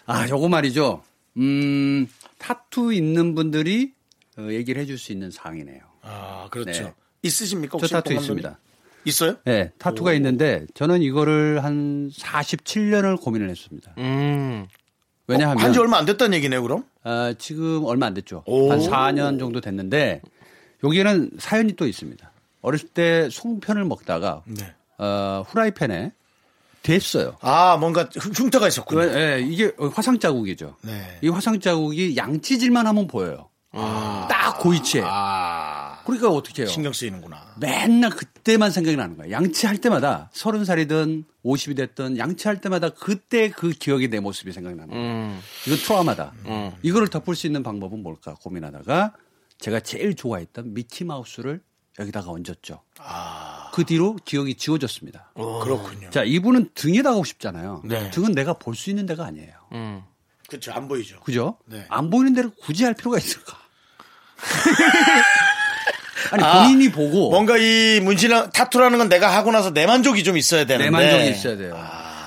아, 0.06 0.28
요거 0.28 0.50
말이죠. 0.50 1.04
음, 1.38 2.08
타투 2.38 2.94
있는 2.94 3.36
분들이 3.36 3.94
어, 4.38 4.48
얘기를 4.52 4.82
해줄 4.82 4.98
수 4.98 5.12
있는 5.12 5.32
사항이네요. 5.32 5.80
아, 6.02 6.48
그렇죠. 6.52 6.84
네. 6.84 6.94
있으십니까? 7.22 7.72
저 7.74 7.78
혹시 7.78 7.94
타투 7.94 8.10
봉 8.10 8.18
감독님? 8.18 8.40
있습니다. 8.40 8.60
있어요? 9.10 9.36
네, 9.46 9.72
타투가 9.78 10.14
있는데 10.14 10.66
저는 10.74 11.02
이거를 11.02 11.64
한 11.64 12.10
47년을 12.16 13.20
고민을 13.22 13.50
했습니다. 13.50 13.92
음. 13.98 14.68
왜냐하면 15.28 15.64
한지 15.64 15.78
얼마 15.80 15.98
안 15.98 16.06
됐다는 16.06 16.36
얘기네요, 16.38 16.62
그럼? 16.64 16.86
아, 17.04 17.34
지금 17.38 17.84
얼마 17.86 18.08
안 18.08 18.14
됐죠. 18.14 18.44
오. 18.46 18.72
한 18.72 18.80
4년 18.80 19.38
정도 19.40 19.62
됐는데 19.62 20.22
여기에는 20.84 21.32
사연이 21.38 21.74
또 21.74 21.86
있습니다. 21.88 22.32
어렸을 22.62 22.88
때 22.90 23.30
송편을 23.30 23.84
먹다가 23.86 24.42
네. 24.46 24.74
어, 24.98 25.44
후라이팬에 25.48 26.12
됐어요. 26.82 27.36
아, 27.42 27.78
뭔가 27.78 28.10
흉- 28.14 28.32
흉터가 28.34 28.68
있었군요. 28.70 29.04
예, 29.04 29.42
이게 29.48 29.72
화상 29.94 30.18
자국이죠. 30.18 30.78
네. 30.82 31.20
이 31.22 31.28
화상 31.30 31.60
자국이 31.60 32.16
양치질만 32.18 32.88
하면 32.88 33.06
보여요. 33.08 33.50
딱그 34.30 34.72
위치에. 34.74 35.04
아. 35.06 35.79
그러니까 36.10 36.30
어떻게 36.38 36.62
해요? 36.64 36.70
신경 36.70 36.94
쓰이는구나. 36.94 37.56
맨날 37.60 38.10
그때만 38.12 38.72
생각이 38.72 38.96
나는 38.98 39.18
거야. 39.18 39.32
양치할 39.32 39.78
때마다 39.80 40.30
서른 40.34 40.66
살이든 40.66 41.24
50이 41.46 41.76
됐든 41.78 42.18
양치할 42.18 42.62
때마다 42.62 42.90
그때 42.90 43.50
그 43.50 43.70
기억이 43.72 44.08
내 44.10 44.20
모습이 44.20 44.52
생각이 44.52 44.76
나는 44.76 44.94
거야. 44.94 45.00
음. 45.02 45.40
이건 45.68 45.78
트라우마다. 45.80 46.34
음. 46.46 46.72
이거를 46.84 47.08
덮을 47.08 47.36
수 47.36 47.48
있는 47.48 47.64
방법은 47.64 48.04
뭘까 48.04 48.36
고민하다가 48.36 49.14
제가 49.60 49.80
제일 49.82 50.16
좋아했던 50.16 50.74
미키 50.74 51.04
마우스를 51.04 51.62
여기다가 52.00 52.32
얹었죠. 52.32 52.82
그 53.74 53.84
뒤로 53.84 54.16
기억이 54.24 54.56
지워졌습니다. 54.56 55.34
그렇군요. 55.36 56.10
자, 56.12 56.24
이분은 56.24 56.70
등에다가 56.74 57.16
하고 57.16 57.26
싶잖아요. 57.26 57.82
네. 57.86 58.10
등은 58.12 58.32
내가 58.32 58.54
볼 58.54 58.74
수 58.76 58.90
있는 58.90 59.06
데가 59.06 59.26
아니에요. 59.26 59.52
음. 59.74 60.04
그렇죠. 60.48 60.72
안 60.72 60.88
보이죠. 60.88 61.20
그죠? 61.20 61.58
네. 61.66 61.86
안 61.90 62.10
보이는 62.10 62.34
데를 62.34 62.52
굳이 62.62 62.84
할 62.86 62.94
필요가 62.94 63.18
있을까? 63.18 63.58
아니 66.32 66.44
아, 66.44 66.64
본인이 66.64 66.92
보고 66.92 67.30
뭔가 67.30 67.58
이 67.58 68.00
문신을 68.02 68.52
타투라는 68.52 68.98
건 68.98 69.10
내가 69.10 69.36
하고 69.36 69.52
나서 69.52 69.72
내 69.74 69.86
만족이 69.86 70.24
좀 70.24 70.38
있어야 70.38 70.66
되는데. 70.66 70.86
내 70.86 70.92
만족이 70.92 71.30
있어야 71.32 71.58
돼요. 71.58 71.78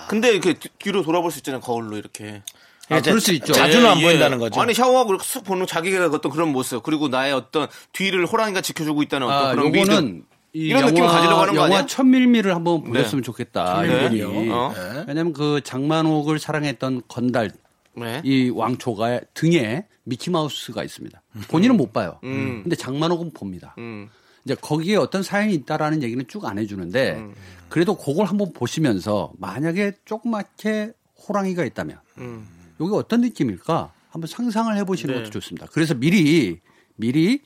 근데 0.08 0.30
이렇게 0.30 0.54
뒤- 0.54 0.68
뒤로 0.78 1.02
돌아볼 1.02 1.30
수 1.30 1.38
있잖아요. 1.38 1.60
거울로 1.60 1.96
이렇게. 1.96 2.42
아, 2.88 3.00
그럴 3.00 3.20
수 3.20 3.32
있죠. 3.32 3.52
자주는 3.52 3.86
안 3.88 3.98
예, 4.00 4.02
보인다는 4.04 4.36
예. 4.36 4.40
거죠. 4.40 4.60
아니 4.60 4.74
샤워하고 4.74 5.10
이렇게 5.10 5.24
쑥 5.26 5.44
보는 5.44 5.66
자기가 5.66 6.06
어떤 6.06 6.30
그런 6.30 6.48
모습 6.50 6.82
그리고 6.82 7.08
나의 7.08 7.32
어떤 7.32 7.68
뒤를 7.92 8.26
호랑이가 8.26 8.60
지켜주고 8.60 9.02
있다는 9.02 9.26
어떤 9.28 9.46
아, 9.46 9.54
그런 9.54 10.22
이 10.54 10.66
이런 10.66 10.84
느낌을 10.84 11.08
가지려고 11.08 11.40
하는 11.40 11.54
거 11.54 11.60
영화 11.62 11.76
아니야? 11.76 11.86
천밀미를 11.86 12.54
한번 12.54 12.84
보셨으면 12.84 13.22
좋겠다. 13.22 13.76
천밀미요? 13.76 14.30
이분이. 14.30 14.50
어. 14.50 14.74
왜냐면 15.08 15.32
그 15.32 15.62
장만옥을 15.64 16.38
사랑했던 16.38 17.02
건달 17.08 17.50
네. 17.96 18.20
이 18.24 18.50
왕초가 18.50 19.20
등에 19.32 19.84
미키마우스가 20.04 20.82
있습니다. 20.84 21.22
본인은 21.48 21.76
못 21.76 21.92
봐요. 21.92 22.18
음. 22.24 22.62
근데 22.62 22.76
장만옥은 22.76 23.32
봅니다. 23.32 23.74
음. 23.78 24.08
이제 24.44 24.54
거기에 24.56 24.96
어떤 24.96 25.22
사연이 25.22 25.54
있다라는 25.54 26.02
얘기는 26.02 26.24
쭉 26.26 26.44
안 26.44 26.58
해주는데 26.58 27.12
음. 27.16 27.34
그래도 27.68 27.96
그걸 27.96 28.26
한번 28.26 28.52
보시면서 28.52 29.32
만약에 29.38 29.92
조그맣게 30.04 30.92
호랑이가 31.28 31.64
있다면 31.64 31.98
음. 32.18 32.48
여기 32.80 32.92
어떤 32.94 33.20
느낌일까 33.20 33.92
한번 34.10 34.26
상상을 34.28 34.76
해보시는 34.78 35.14
네. 35.14 35.20
것도 35.20 35.30
좋습니다. 35.30 35.66
그래서 35.72 35.94
미리 35.94 36.58
미리 36.96 37.42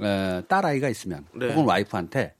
에, 0.00 0.42
딸 0.48 0.66
아이가 0.66 0.88
있으면 0.90 1.24
네. 1.34 1.48
혹은 1.48 1.64
와이프한테 1.64 2.34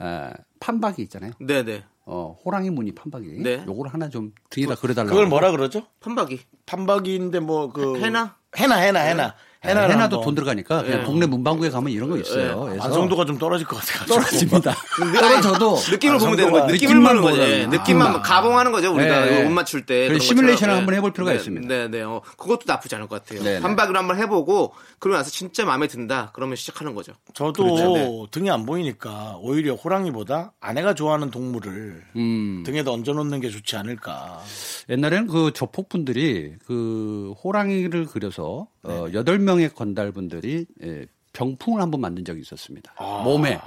에, 0.00 0.30
판박이 0.60 1.00
있잖아요. 1.02 1.32
네네. 1.40 1.84
어, 2.10 2.38
호랑이 2.44 2.70
무늬 2.70 2.92
판박이. 2.92 3.26
네. 3.42 3.64
요걸 3.66 3.88
하나 3.88 4.08
좀 4.08 4.32
등에다 4.50 4.76
그려달라고. 4.76 5.10
그걸 5.14 5.26
뭐라 5.28 5.50
그러죠? 5.50 5.86
판박이. 6.00 6.40
판박이인데 6.66 7.40
뭐 7.40 7.70
그 7.72 7.98
해나? 7.98 8.36
해나 8.56 8.76
해나 9.00 9.34
해나 9.64 9.74
네, 9.74 9.80
해나를 9.80 9.94
해나도 9.96 10.16
한번- 10.16 10.24
돈 10.24 10.34
들어가니까 10.36 10.82
그냥 10.82 11.00
예. 11.00 11.04
동네 11.04 11.26
문방구에 11.26 11.70
가면 11.70 11.90
이런 11.92 12.08
거 12.10 12.16
있어요. 12.16 12.60
그래서 12.60 12.82
완성도가 12.84 13.24
좀 13.24 13.38
떨어질 13.38 13.66
것 13.66 13.76
같아가지고 13.80 14.14
떨어집니다. 14.14 14.74
떨어져도 15.20 15.76
느낌을 15.90 16.18
보면 16.18 16.36
되는 16.36 16.52
거예요. 16.52 16.66
느낌을 16.66 16.94
보는 17.02 17.22
거죠. 17.22 17.36
보는 17.36 17.44
예, 17.44 17.50
거예요. 17.50 17.66
느낌만 17.68 18.06
느낌만. 18.08 18.22
가봉하는 18.22 18.70
거죠. 18.70 18.94
우리가 18.94 19.24
네. 19.24 19.44
옷 19.46 19.50
맞출 19.50 19.84
때. 19.84 20.16
시뮬레이션을. 20.18 20.74
한번 20.76 20.94
해볼 20.94 21.12
필요가 21.12 21.32
네, 21.32 21.38
있습니다. 21.38 21.66
네, 21.66 21.88
네. 21.88 22.02
어, 22.02 22.22
그것도 22.36 22.60
나쁘지 22.66 22.94
않을 22.94 23.08
것 23.08 23.20
같아요. 23.24 23.42
네, 23.42 23.54
네. 23.54 23.60
판박이를 23.60 23.98
한번 23.98 24.16
해보고 24.18 24.74
그러고 25.00 25.16
나서 25.18 25.30
진짜 25.30 25.64
마음에 25.64 25.88
든다. 25.88 26.30
그러면 26.34 26.54
시작하는 26.54 26.94
거죠. 26.94 27.12
저도 27.34 27.64
그렇죠. 27.64 27.92
네. 27.94 28.26
등이 28.30 28.50
안 28.52 28.64
보이니까 28.64 29.38
오히려 29.40 29.74
호랑이보다 29.74 30.52
아내가 30.60 30.94
좋아하는 30.94 31.32
동물을 31.32 32.04
음. 32.14 32.62
등에다 32.64 32.92
얹어놓는 32.92 33.40
게 33.40 33.50
좋지 33.50 33.74
않을까. 33.76 34.40
옛날에는 34.88 35.26
그 35.26 35.50
조폭분들이 35.52 36.54
그 36.64 37.34
호랑이를 37.42 38.06
그려서 38.06 38.68
어, 38.84 39.06
8명 39.12 39.57
의 39.58 39.68
건달분들이 39.74 40.66
예, 40.84 41.06
병풍을 41.32 41.80
한번 41.80 42.00
만든 42.00 42.24
적이 42.24 42.40
있었습니다. 42.40 42.94
몸에, 43.24 43.58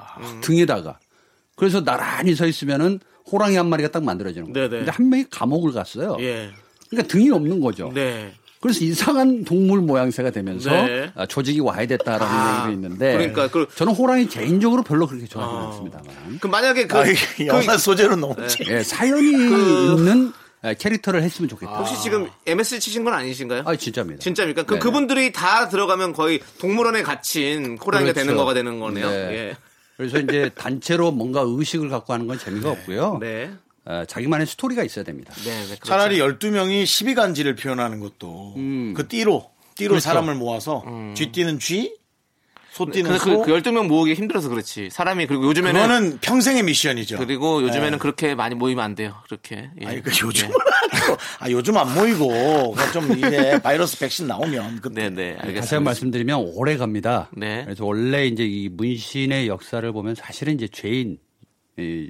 등에다가. 0.42 1.00
그래서 1.56 1.84
나란히 1.84 2.34
서 2.36 2.46
있으면은 2.48 3.00
호랑이 3.32 3.56
한 3.56 3.70
마리가 3.70 3.90
딱 3.92 4.04
만들어지는 4.04 4.52
거예요. 4.52 4.68
네네. 4.70 4.80
근데 4.86 4.92
한 4.92 5.10
명이 5.10 5.26
감옥을 5.30 5.72
갔어요. 5.72 6.18
예. 6.20 6.50
그러니까 6.90 7.08
등이 7.12 7.30
없는 7.30 7.62
거죠. 7.62 7.92
네. 7.94 8.34
그래서 8.60 8.84
이상한 8.84 9.44
동물 9.44 9.80
모양새가 9.82 10.30
되면서 10.32 10.70
네. 10.70 11.12
아, 11.16 11.26
조직이 11.26 11.60
와야 11.62 11.86
됐다라는 11.88 12.28
아, 12.28 12.58
얘기도 12.68 12.74
있는데 12.74 13.14
그러니까 13.14 13.48
그- 13.50 13.68
저는 13.76 13.94
호랑이 13.94 14.28
개인적으로 14.28 14.84
별로 14.84 15.08
그렇게 15.08 15.26
좋아하지 15.26 15.56
아. 15.56 15.68
않습니다만 15.68 16.40
그 16.40 16.48
만약에 16.48 16.86
그, 16.86 16.98
아, 16.98 17.04
그 17.04 17.46
영화 17.48 17.76
소재로 17.78 18.18
너무 18.18 18.36
재 18.48 18.64
예, 18.68 18.84
사연이 18.84 19.32
그- 19.32 19.96
있는 19.98 20.28
아, 20.28 20.41
캐릭터를 20.78 21.24
했으면 21.24 21.50
좋겠다. 21.50 21.74
혹시 21.74 22.00
지금 22.02 22.30
MSG 22.46 22.80
치신 22.80 23.04
건 23.04 23.14
아니신가요? 23.14 23.64
아, 23.66 23.76
진짜입니다. 23.76 24.22
진짜입니까? 24.22 24.64
그 24.64 24.76
네. 24.76 24.80
그분들이 24.80 25.32
다 25.32 25.70
들어가면 25.70 26.14
거의 26.14 26.40
동물원에 26.60 27.02
갇힌 27.02 27.78
호랑이가 27.78 28.14
그렇죠. 28.14 28.14
되는 28.14 28.36
거가 28.38 28.54
되는 28.54 28.80
거네요. 28.80 29.10
네. 29.10 29.16
예. 29.34 29.58
그래서 29.98 30.20
이제 30.20 30.50
단체로 30.56 31.12
뭔가 31.12 31.42
의식을 31.44 31.90
갖고 31.90 32.14
하는 32.14 32.28
건 32.28 32.38
재미가 32.38 32.70
없고요. 32.70 33.18
네. 33.20 33.52
어, 33.86 34.04
자기만의 34.08 34.46
스토리가 34.46 34.84
있어야 34.84 35.04
됩니다. 35.04 35.34
네. 35.44 35.50
네. 35.50 35.66
그렇죠. 35.66 35.84
차라리 35.86 36.20
12명이 36.20 36.84
12간지를 36.84 37.60
표현하는 37.60 38.00
것도 38.00 38.54
그 38.96 39.08
띠로 39.08 39.50
띠로 39.76 39.90
그렇죠. 39.94 40.04
사람을 40.04 40.36
모아서 40.36 40.84
쥐 41.16 41.32
뛰는 41.32 41.58
쥐, 41.58 41.96
소 42.72 42.86
뛰는 42.86 43.12
그, 43.12 43.18
소. 43.18 43.42
그, 43.42 43.52
그 43.52 43.62
12명 43.62 43.88
모으기 43.88 44.14
힘들어서 44.14 44.48
그렇지. 44.48 44.90
사람이 44.92 45.28
그리고 45.28 45.46
요즘에는 45.46 45.82
그거는 45.82 46.18
평생의 46.22 46.64
미션이죠. 46.64 47.18
그리고 47.18 47.62
요즘에는 47.64 48.00
그렇게 48.00 48.34
많이 48.34 48.56
모이면 48.56 48.84
안 48.84 48.96
돼요. 48.96 49.16
그렇게. 49.26 49.70
예. 49.82 49.86
아니 49.86 50.02
그 50.02 50.10
요즘은 50.10 50.52
아니고 50.92 51.18
아 51.40 51.50
요즘 51.52 51.78
안 51.78 51.94
모이고 51.94 52.72
그좀 52.72 53.18
이제 53.18 53.60
바이러스 53.62 54.00
백신 54.00 54.28
나오면 54.28 54.80
그때 54.80 55.10
네, 55.10 55.10
네. 55.10 55.30
알겠습니다. 55.32 55.62
다시 55.62 55.76
한번 55.76 55.92
말씀드리면 55.92 56.40
오래 56.56 56.78
갑니다. 56.78 57.30
네. 57.36 57.66
그래서 57.66 57.86
원래 57.86 58.26
이제 58.26 58.46
이 58.46 58.70
문신의 58.70 59.50
역사를 59.50 59.92
보면 59.92 60.16
사실은 60.16 60.54
이제 60.54 60.70
죄인, 60.70 61.18
이 61.78 62.10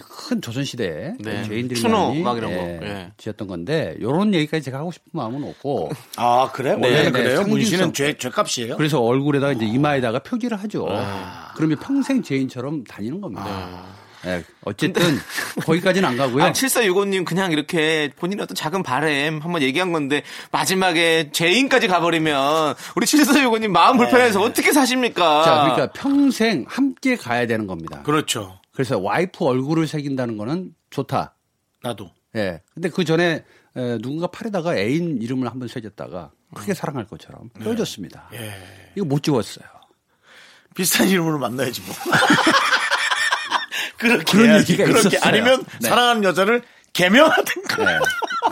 큰 0.00 0.40
조선 0.40 0.64
시대에 0.64 1.14
네. 1.20 1.42
죄인들이 1.44 1.80
추노 1.80 2.14
막 2.14 2.36
이런 2.36 2.54
거. 2.54 2.60
예, 2.60 2.78
예. 2.82 3.12
지었던 3.16 3.48
건데 3.48 3.94
이런 3.98 4.32
얘기까지 4.34 4.62
제가 4.64 4.78
하고 4.78 4.92
싶은 4.92 5.10
마음은 5.12 5.44
없고 5.44 5.90
아 6.16 6.50
그래 6.52 6.72
원래는 6.72 7.12
네, 7.12 7.22
그래요. 7.22 7.42
문신은 7.42 7.92
죄 7.92 8.16
죄값이에요. 8.16 8.76
그래서 8.76 9.00
얼굴에다가 9.00 9.52
이제 9.52 9.64
이마에다가 9.66 10.20
표기를 10.20 10.56
하죠. 10.62 10.86
아. 10.90 11.52
그러면 11.56 11.78
평생 11.78 12.22
죄인처럼 12.22 12.84
다니는 12.84 13.20
겁니다. 13.20 13.94
예, 14.26 14.42
어쨌든 14.62 15.02
거기까지는 15.66 16.08
안 16.08 16.16
가고요. 16.16 16.44
아, 16.44 16.52
7465님 16.52 17.24
그냥 17.24 17.52
이렇게 17.52 18.10
본인의 18.16 18.44
어떤 18.44 18.54
작은 18.54 18.82
바램 18.82 19.40
한번 19.40 19.60
얘기한 19.62 19.92
건데 19.92 20.22
마지막에 20.50 21.30
죄인까지 21.30 21.88
가버리면 21.88 22.74
우리 22.96 23.06
7465님 23.06 23.68
마음 23.68 23.98
불편해서 23.98 24.40
어떻게 24.40 24.72
사십니까? 24.72 25.44
자, 25.44 25.62
그러니까 25.62 25.92
평생 25.92 26.64
함께 26.68 27.16
가야 27.16 27.46
되는 27.46 27.66
겁니다. 27.66 28.02
그렇죠. 28.02 28.58
그래서 28.74 28.98
와이프 28.98 29.44
얼굴을 29.44 29.86
새긴다는 29.86 30.36
거는 30.36 30.74
좋다. 30.90 31.36
나도 31.82 32.10
예. 32.36 32.60
근데 32.74 32.90
그 32.90 33.04
전에 33.04 33.44
에, 33.76 33.98
누군가 33.98 34.26
팔에다가 34.26 34.76
애인 34.76 35.22
이름을 35.22 35.48
한번 35.48 35.68
새겼다가 35.68 36.32
크게 36.54 36.74
사랑할 36.74 37.06
것처럼 37.06 37.50
헤어졌습니다. 37.60 38.28
예. 38.34 38.52
이거 38.96 39.06
못 39.06 39.22
지웠어요. 39.22 39.64
비슷한 40.74 41.08
이름으로 41.08 41.38
만나야지 41.38 41.80
뭐. 41.82 41.94
그렇게 43.98 44.24
그런 44.32 44.50
해야지. 44.50 44.72
얘기가 44.72 44.88
그렇게 44.88 45.08
있었어요. 45.08 45.28
아니면 45.28 45.64
네. 45.80 45.88
사랑하는 45.88 46.24
여자를 46.24 46.62
개명하든가. 46.94 47.84
네. 47.84 47.98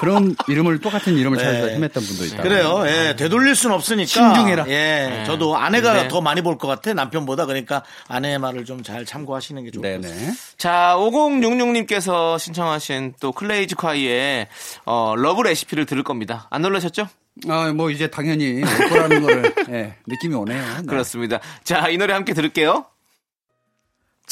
그런 0.01 0.35
이름을 0.49 0.81
똑같은 0.81 1.17
이름을 1.17 1.39
찾아서 1.39 1.67
네. 1.67 1.79
헤맸던 1.79 1.95
분도 2.07 2.25
있다. 2.25 2.43
그래요. 2.43 2.83
예, 2.87 3.15
되돌릴 3.17 3.55
순 3.55 3.71
없으니까. 3.73 4.07
신중해라. 4.07 4.65
예, 4.69 5.23
저도 5.27 5.57
아내가 5.57 5.93
네. 5.95 6.09
더 6.09 6.21
많이 6.21 6.43
볼 6.43 6.59
것 6.59 6.67
같아 6.69 6.93
남편보다 6.93 7.47
그러니까 7.47 7.83
아내의 8.09 8.39
말을 8.39 8.65
좀 8.65 8.83
잘 8.83 9.05
참고하시는 9.07 9.63
게 9.65 9.71
좋을 9.71 9.83
것 10.01 10.03
같아요. 10.03 10.21
네네. 10.21 10.33
자, 10.59 10.95
5066님께서 10.99 12.39
신청하신 12.39 13.15
또 13.21 13.33
클래지콰이의 13.33 14.49
어, 14.87 15.15
Love 15.17 15.43
Recipe를 15.43 15.87
들을 15.87 16.03
겁니다. 16.03 16.49
안 16.51 16.63
놀라셨죠? 16.63 17.09
아, 17.49 17.73
뭐 17.75 17.91
이제 17.91 18.09
당연히 18.09 18.63
올 18.63 18.89
거라는 18.91 19.23
거를 19.23 19.55
예, 19.71 19.95
느낌이 20.07 20.35
오네요. 20.35 20.63
네. 20.81 20.87
그렇습니다. 20.87 21.39
자, 21.65 21.89
이 21.89 21.97
노래 21.97 22.13
함께 22.13 22.35
들을게요. 22.35 22.87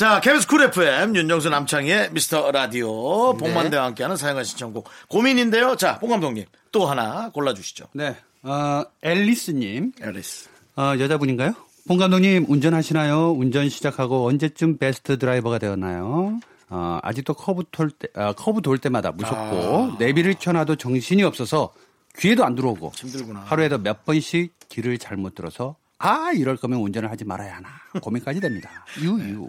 자, 0.01 0.18
KBS 0.18 0.46
쿨 0.46 0.62
FM 0.62 1.14
윤정수 1.14 1.51
남창희의 1.51 2.12
미스터 2.12 2.51
라디오 2.53 3.34
네. 3.34 3.38
봉만대와 3.38 3.84
함께하는 3.84 4.16
사연과 4.16 4.44
신청곡 4.44 4.88
고민인데요. 5.09 5.76
자, 5.76 5.98
봉 5.98 6.09
감독님 6.09 6.46
또 6.72 6.86
하나 6.86 7.28
골라주시죠. 7.34 7.88
네. 7.92 8.16
어, 8.42 8.82
앨리스님. 9.03 9.92
앨리스. 10.03 10.48
어, 10.78 10.94
여자분인가요? 10.98 11.53
봉 11.86 11.98
감독님 11.98 12.46
운전하시나요? 12.48 13.32
운전 13.32 13.68
시작하고 13.68 14.26
언제쯤 14.26 14.78
베스트 14.78 15.18
드라이버가 15.18 15.59
되었나요? 15.59 16.40
어, 16.70 16.98
아직도 17.03 17.34
커브 17.34 17.64
돌 17.70 17.90
때, 17.90 18.09
아, 18.14 18.32
커브 18.32 18.62
돌 18.62 18.78
때마다 18.78 19.12
무섭고 19.12 19.96
내비를 19.98 20.36
켜놔도 20.40 20.76
정신이 20.76 21.24
없어서 21.24 21.74
귀에도 22.16 22.46
안 22.46 22.55
들어오고 22.55 22.92
힘들구나. 22.96 23.40
하루에도 23.40 23.76
몇 23.76 24.07
번씩 24.07 24.55
길을 24.70 24.96
잘못 24.96 25.34
들어서 25.34 25.76
아 26.03 26.32
이럴 26.34 26.57
거면 26.57 26.80
운전을 26.80 27.11
하지 27.11 27.24
말아야 27.24 27.57
하나 27.57 27.68
고민까지 28.01 28.40
됩니다. 28.40 28.70
유유. 29.03 29.48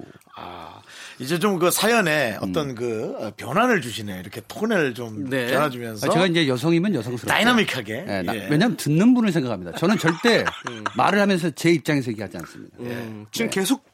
이제 1.20 1.38
좀 1.40 1.60
그 1.60 1.70
사연에 1.72 2.38
어떤 2.42 2.74
그 2.76 3.16
어, 3.20 3.32
변화를 3.38 3.82
주시네. 3.82 4.20
이렇게 4.20 4.42
톤을 4.48 4.94
좀 4.96 5.30
네. 5.30 5.48
변화주면서. 5.52 6.08
아, 6.08 6.10
제가 6.10 6.26
이제 6.28 6.48
여성이면 6.48 6.96
여성스럽게. 6.96 7.28
다이나믹하게. 7.28 8.06
예, 8.08 8.22
나- 8.24 8.36
예. 8.36 8.48
왜냐하면 8.50 8.76
듣는 8.78 9.14
분을 9.14 9.32
생각합니다. 9.32 9.74
저는 9.78 9.98
절대 9.98 10.44
말을 10.98 11.20
하면서 11.22 11.50
제 11.52 11.70
입장에서 11.72 12.10
얘기하지 12.12 12.38
않습니다. 12.38 12.78
음, 12.80 13.26
지금 13.32 13.50
계속 13.52 13.86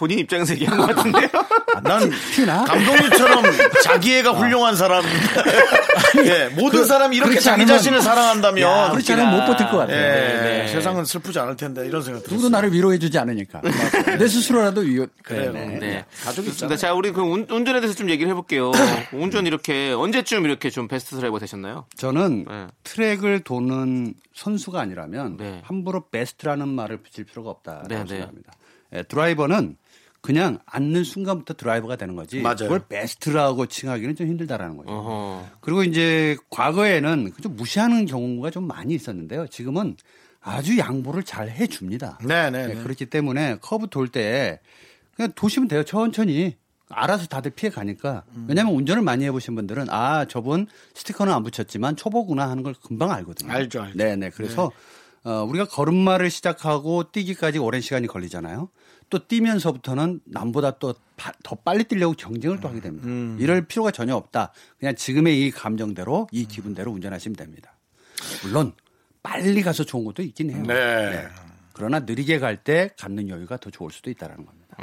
본인 0.00 0.18
입장에서 0.20 0.54
얘기한 0.54 0.78
것 0.78 0.86
같은데요. 0.96 1.28
난 1.84 2.10
티나? 2.34 2.64
감독님처럼 2.64 3.44
자기애가 3.84 4.32
훌륭한 4.32 4.74
사람. 4.74 5.04
예, 6.24 6.48
모든 6.54 6.80
그- 6.80 6.84
사람이 6.86 7.14
이렇게 7.18 7.38
자기 7.38 7.64
않으면- 7.64 7.68
자신을 7.68 8.00
사랑한다면. 8.00 8.62
야, 8.62 8.90
그렇지 8.92 9.12
않으면 9.12 9.30
못 9.40 9.46
버틸 9.46 9.66
것 9.70 9.76
같아요. 9.76 9.96
예, 9.96 10.40
네. 10.42 10.68
세상은 10.68 11.04
슬프지 11.04 11.38
않을 11.38 11.56
텐데 11.56 11.86
이런 11.86 12.00
생각 12.02 12.20
들었어요. 12.20 12.34
누구도 12.34 12.48
나를 12.48 12.72
위로해주지 12.72 13.18
않으니까. 13.18 13.60
내 14.18 14.26
스스로라도 14.26 14.80
위로. 14.80 15.06
그래요. 15.22 15.52
네. 15.52 15.66
네. 15.78 16.04
가족이. 16.24 16.48
있잖아요. 16.48 16.78
자, 16.78 16.94
우리 16.94 17.12
그 17.12 17.20
운, 17.20 17.46
운전에 17.50 17.80
대해서 17.80 17.94
좀 17.94 18.08
얘기를 18.08 18.30
해볼게요. 18.30 18.72
운전 19.12 19.46
이렇게 19.46 19.92
언제쯤 19.92 20.46
이렇게 20.46 20.70
좀 20.70 20.88
베스트 20.88 21.14
드라이버 21.16 21.38
되셨나요? 21.38 21.84
저는 21.98 22.46
네. 22.48 22.66
트랙을 22.84 23.40
도는 23.40 24.14
선수가 24.34 24.80
아니라면 24.80 25.36
네. 25.36 25.60
함부로 25.64 26.06
베스트라는 26.08 26.68
말을 26.68 27.02
붙일 27.02 27.24
필요가 27.24 27.50
없다라고 27.50 27.88
네, 27.88 27.96
네. 27.98 28.06
생각합니다. 28.08 28.52
예, 28.94 29.02
드라이버는 29.02 29.76
그냥 30.20 30.58
앉는 30.66 31.04
순간부터 31.04 31.54
드라이버가 31.54 31.96
되는 31.96 32.14
거지. 32.14 32.40
맞아요. 32.40 32.56
그걸 32.58 32.80
베스트라고 32.88 33.66
칭하기는 33.66 34.16
좀 34.16 34.26
힘들다라는 34.26 34.76
거죠. 34.76 34.90
어허. 34.90 35.46
그리고 35.60 35.82
이제 35.82 36.36
과거에는 36.50 37.32
좀 37.42 37.56
무시하는 37.56 38.04
경우가 38.06 38.50
좀 38.50 38.66
많이 38.66 38.94
있었는데요. 38.94 39.46
지금은 39.46 39.96
아주 40.42 40.78
양보를 40.78 41.22
잘 41.22 41.50
해줍니다. 41.50 42.18
네네. 42.26 42.66
네, 42.66 42.74
그렇기 42.82 43.06
때문에 43.06 43.56
커브 43.60 43.88
돌 43.88 44.08
때 44.08 44.60
그냥 45.14 45.32
도시면 45.34 45.68
돼요. 45.68 45.84
천천히. 45.84 46.56
알아서 46.92 47.26
다들 47.26 47.52
피해 47.52 47.70
가니까. 47.70 48.24
음. 48.34 48.46
왜냐하면 48.48 48.74
운전을 48.74 49.02
많이 49.02 49.24
해보신 49.24 49.54
분들은 49.54 49.86
아, 49.90 50.24
저분 50.24 50.66
스티커는 50.94 51.32
안 51.32 51.44
붙였지만 51.44 51.94
초보구나 51.96 52.50
하는 52.50 52.62
걸 52.64 52.74
금방 52.82 53.12
알거든요. 53.12 53.52
알죠, 53.52 53.82
알죠. 53.82 53.96
네네. 53.96 54.30
그래서 54.30 54.72
어, 55.22 55.44
우리가 55.48 55.66
걸음마를 55.66 56.30
시작하고 56.30 57.12
뛰기까지 57.12 57.58
오랜 57.58 57.80
시간이 57.80 58.06
걸리잖아요. 58.08 58.70
또 59.10 59.26
뛰면서부터는 59.26 60.20
남보다 60.24 60.78
또 60.78 60.94
더 61.42 61.54
빨리 61.54 61.84
뛰려고 61.84 62.14
경쟁을 62.14 62.60
또 62.60 62.68
하게 62.68 62.80
됩니다. 62.80 63.06
음. 63.06 63.36
이럴 63.38 63.66
필요가 63.66 63.90
전혀 63.90 64.14
없다. 64.14 64.52
그냥 64.78 64.94
지금의 64.94 65.46
이 65.46 65.50
감정대로 65.50 66.28
이 66.32 66.46
기분대로 66.46 66.90
운전하시면 66.92 67.36
됩니다. 67.36 67.76
물론 68.42 68.72
빨리 69.22 69.62
가서 69.62 69.84
좋은 69.84 70.04
것도 70.04 70.22
있긴 70.22 70.50
해요. 70.50 70.62
네. 70.66 71.26
그러나 71.72 72.00
느리게 72.00 72.38
갈 72.38 72.56
때 72.62 72.90
갖는 72.98 73.28
여유가 73.28 73.56
더 73.56 73.70
좋을 73.70 73.90
수도 73.90 74.10
있다라는 74.10 74.46
겁니다. 74.46 74.76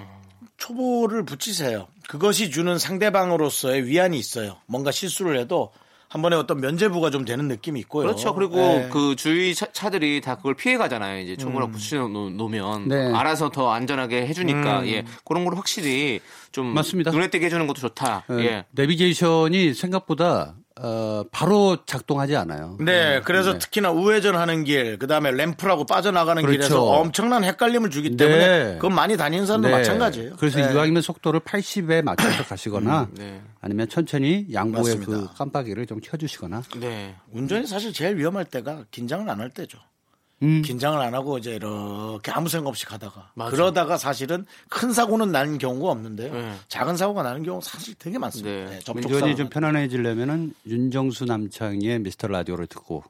초보를 0.58 1.24
붙이세요. 1.24 1.88
그것이 2.08 2.50
주는 2.50 2.78
상대방으로서의 2.78 3.86
위안이 3.86 4.18
있어요. 4.18 4.58
뭔가 4.66 4.92
실수를 4.92 5.38
해도 5.40 5.72
한 6.10 6.22
번에 6.22 6.36
어떤 6.38 6.62
면제부가 6.62 7.10
좀 7.10 7.26
되는 7.26 7.48
느낌이 7.48 7.80
있고요. 7.82 8.06
그렇죠. 8.06 8.34
그리고 8.34 8.56
네. 8.56 8.90
그 8.92 9.16
주위 9.18 9.54
차, 9.54 9.90
들이다 9.90 10.38
그걸 10.38 10.54
피해 10.56 10.78
가잖아요. 10.78 11.20
이제 11.22 11.36
초보랑 11.36 11.72
붙여 11.72 12.08
놓- 12.08 12.30
놓으면 12.32 12.88
네. 12.88 13.14
알아서 13.14 13.50
더 13.50 13.72
안전하게 13.72 14.26
해주니까 14.28 14.88
예 14.88 15.04
그런 15.26 15.44
걸 15.46 15.56
확실히 15.58 16.20
좀 16.52 16.68
맞습니다. 16.68 17.12
눈에 17.12 17.30
띄게 17.30 17.46
해주는 17.48 17.68
것도 17.68 17.82
좋다. 17.82 18.24
네, 18.30 18.46
예. 18.46 18.66
내비게이션이 18.72 19.74
생각보다 19.74 20.56
어, 20.80 21.24
바로 21.32 21.78
작동하지 21.86 22.36
않아요. 22.36 22.78
네, 22.80 23.22
그래서 23.24 23.54
네. 23.54 23.60
특히나 23.60 23.92
우회전하는 23.92 24.64
길, 24.64 25.00
그 25.00 25.08
다음에 25.08 25.32
램프라고 25.32 25.86
빠져나가는 25.86 26.42
그렇죠. 26.42 26.58
길에서 26.58 26.84
엄청난 26.84 27.44
헷갈림을 27.44 27.90
주기 27.90 28.16
때문에 28.16 28.48
네. 28.48 28.74
그건 28.76 28.94
많이 28.94 29.18
다니는 29.18 29.46
사람도 29.46 29.68
네. 29.70 29.74
마찬가지예요. 29.74 30.36
그래서 30.38 30.60
네. 30.60 30.72
이왕이면 30.72 31.02
속도를 31.02 31.40
80에 31.40 32.04
맞춰서 32.04 32.44
가시거나 32.44 33.10
네. 33.14 33.42
아니면 33.62 33.90
천천히 33.90 34.48
양보의 34.54 34.84
맞습니다. 34.98 35.12
그 35.12 35.38
깜빡이를 35.38 35.86
좀 35.88 36.00
켜주시거나 36.02 36.62
네. 36.80 37.16
운전이 37.32 37.66
사실 37.68 37.92
제일 37.94 38.18
위험할 38.18 38.46
때가 38.46 38.86
긴장을 38.92 39.28
안 39.30 39.40
할 39.40 39.50
때죠. 39.52 39.78
음. 40.44 40.62
긴장을 40.62 41.00
안 41.00 41.14
하고 41.14 41.38
이제 41.38 41.56
이렇게 41.56 42.32
아무 42.32 42.48
생각 42.48 42.70
없이 42.70 42.86
가다가 42.86 43.32
맞아. 43.34 43.52
그러다가 43.52 43.98
사실은 43.98 44.46
큰 44.70 44.94
사고는 44.94 45.32
나는 45.32 45.58
경우가 45.58 45.92
없는데요. 45.92 46.34
네. 46.34 46.54
작은 46.68 46.96
사고가 46.96 47.24
나는 47.24 47.44
경우 47.44 47.60
사실 47.62 47.96
되게 47.96 48.20
많습니다. 48.20 48.70
네. 48.70 48.80
네. 48.80 48.92
운전이 48.94 49.36
좀 49.36 49.50
편안해지려면은 49.50 50.54
윤정수 50.66 51.26
남창의 51.26 52.00
미스터 52.00 52.28
라디오를 52.28 52.68
듣고 52.68 53.04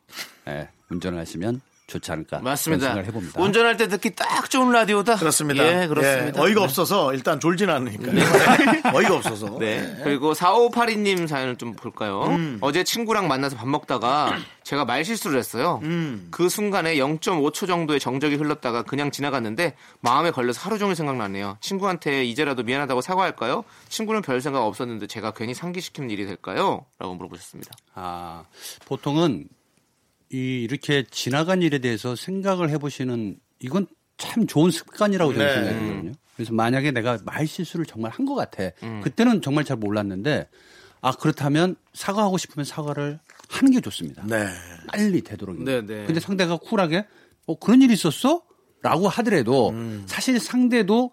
예, 0.47 0.69
운전을 0.89 1.19
하시면 1.19 1.61
좋지 1.87 2.11
않을까 2.11 2.39
맞습니다. 2.39 2.87
생각을 2.87 3.05
해봅니다. 3.07 3.41
운전할 3.41 3.77
때 3.77 3.87
듣기 3.87 4.13
딱 4.13 4.49
좋은 4.49 4.71
라디오다. 4.73 5.15
그렇습니다. 5.15 5.83
예, 5.83 5.87
그렇습니다. 5.87 6.37
예, 6.37 6.43
어이가 6.45 6.59
네. 6.59 6.63
없어서 6.65 7.13
일단 7.13 7.39
졸진 7.39 7.69
않으니까. 7.69 8.11
어이가 8.93 9.15
없어서. 9.15 9.57
네. 9.57 9.97
그리고 10.03 10.33
4582님 10.33 11.27
사연을 11.27 11.55
좀 11.55 11.73
볼까요? 11.73 12.23
음. 12.23 12.57
어제 12.59 12.83
친구랑 12.83 13.29
만나서 13.29 13.55
밥 13.55 13.69
먹다가 13.69 14.37
제가 14.63 14.83
말 14.83 15.05
실수를 15.05 15.39
했어요. 15.39 15.79
음. 15.83 16.27
그 16.29 16.49
순간에 16.49 16.95
0.5초 16.95 17.67
정도의 17.67 18.01
정적이 18.01 18.35
흘렀다가 18.35 18.83
그냥 18.83 19.09
지나갔는데 19.09 19.75
마음에 20.01 20.29
걸려서 20.31 20.59
하루 20.61 20.77
종일 20.77 20.95
생각나네요. 20.97 21.57
친구한테 21.61 22.25
이제라도 22.25 22.63
미안하다고 22.63 22.99
사과할까요? 22.99 23.63
친구는 23.87 24.21
별 24.23 24.41
생각 24.41 24.65
없었는데 24.65 25.07
제가 25.07 25.31
괜히 25.31 25.53
상기시키는 25.53 26.09
일이 26.09 26.25
될까요? 26.25 26.85
라고 26.99 27.15
물어보셨습니다. 27.15 27.71
아, 27.95 28.43
보통은 28.85 29.45
이 30.31 30.61
이렇게 30.63 31.03
지나간 31.09 31.61
일에 31.61 31.79
대해서 31.79 32.15
생각을 32.15 32.69
해보시는 32.71 33.39
이건 33.59 33.87
참 34.17 34.45
좋은 34.47 34.71
습관이라고 34.71 35.33
저는 35.33 35.47
네. 35.47 35.53
생각이 35.53 35.79
들거든요. 35.85 36.11
그래서 36.35 36.53
만약에 36.53 36.91
내가 36.91 37.17
말 37.23 37.47
실수를 37.47 37.85
정말 37.85 38.11
한 38.11 38.25
것 38.25 38.35
같아. 38.35 38.69
그때는 39.03 39.41
정말 39.41 39.63
잘 39.63 39.77
몰랐는데 39.77 40.47
아 41.01 41.11
그렇다면 41.11 41.75
사과하고 41.93 42.37
싶으면 42.37 42.65
사과를 42.65 43.19
하는 43.49 43.71
게 43.71 43.79
좋습니다. 43.81 44.23
네. 44.27 44.47
빨리 44.87 45.21
되도록. 45.21 45.61
네, 45.63 45.81
네. 45.81 46.05
근데 46.05 46.19
상대가 46.19 46.57
쿨하게 46.57 47.05
어 47.45 47.57
그런 47.57 47.81
일이 47.81 47.93
있었어? 47.93 48.43
라고 48.81 49.07
하더라도 49.07 49.69
음. 49.69 50.03
사실 50.07 50.39
상대도 50.39 51.11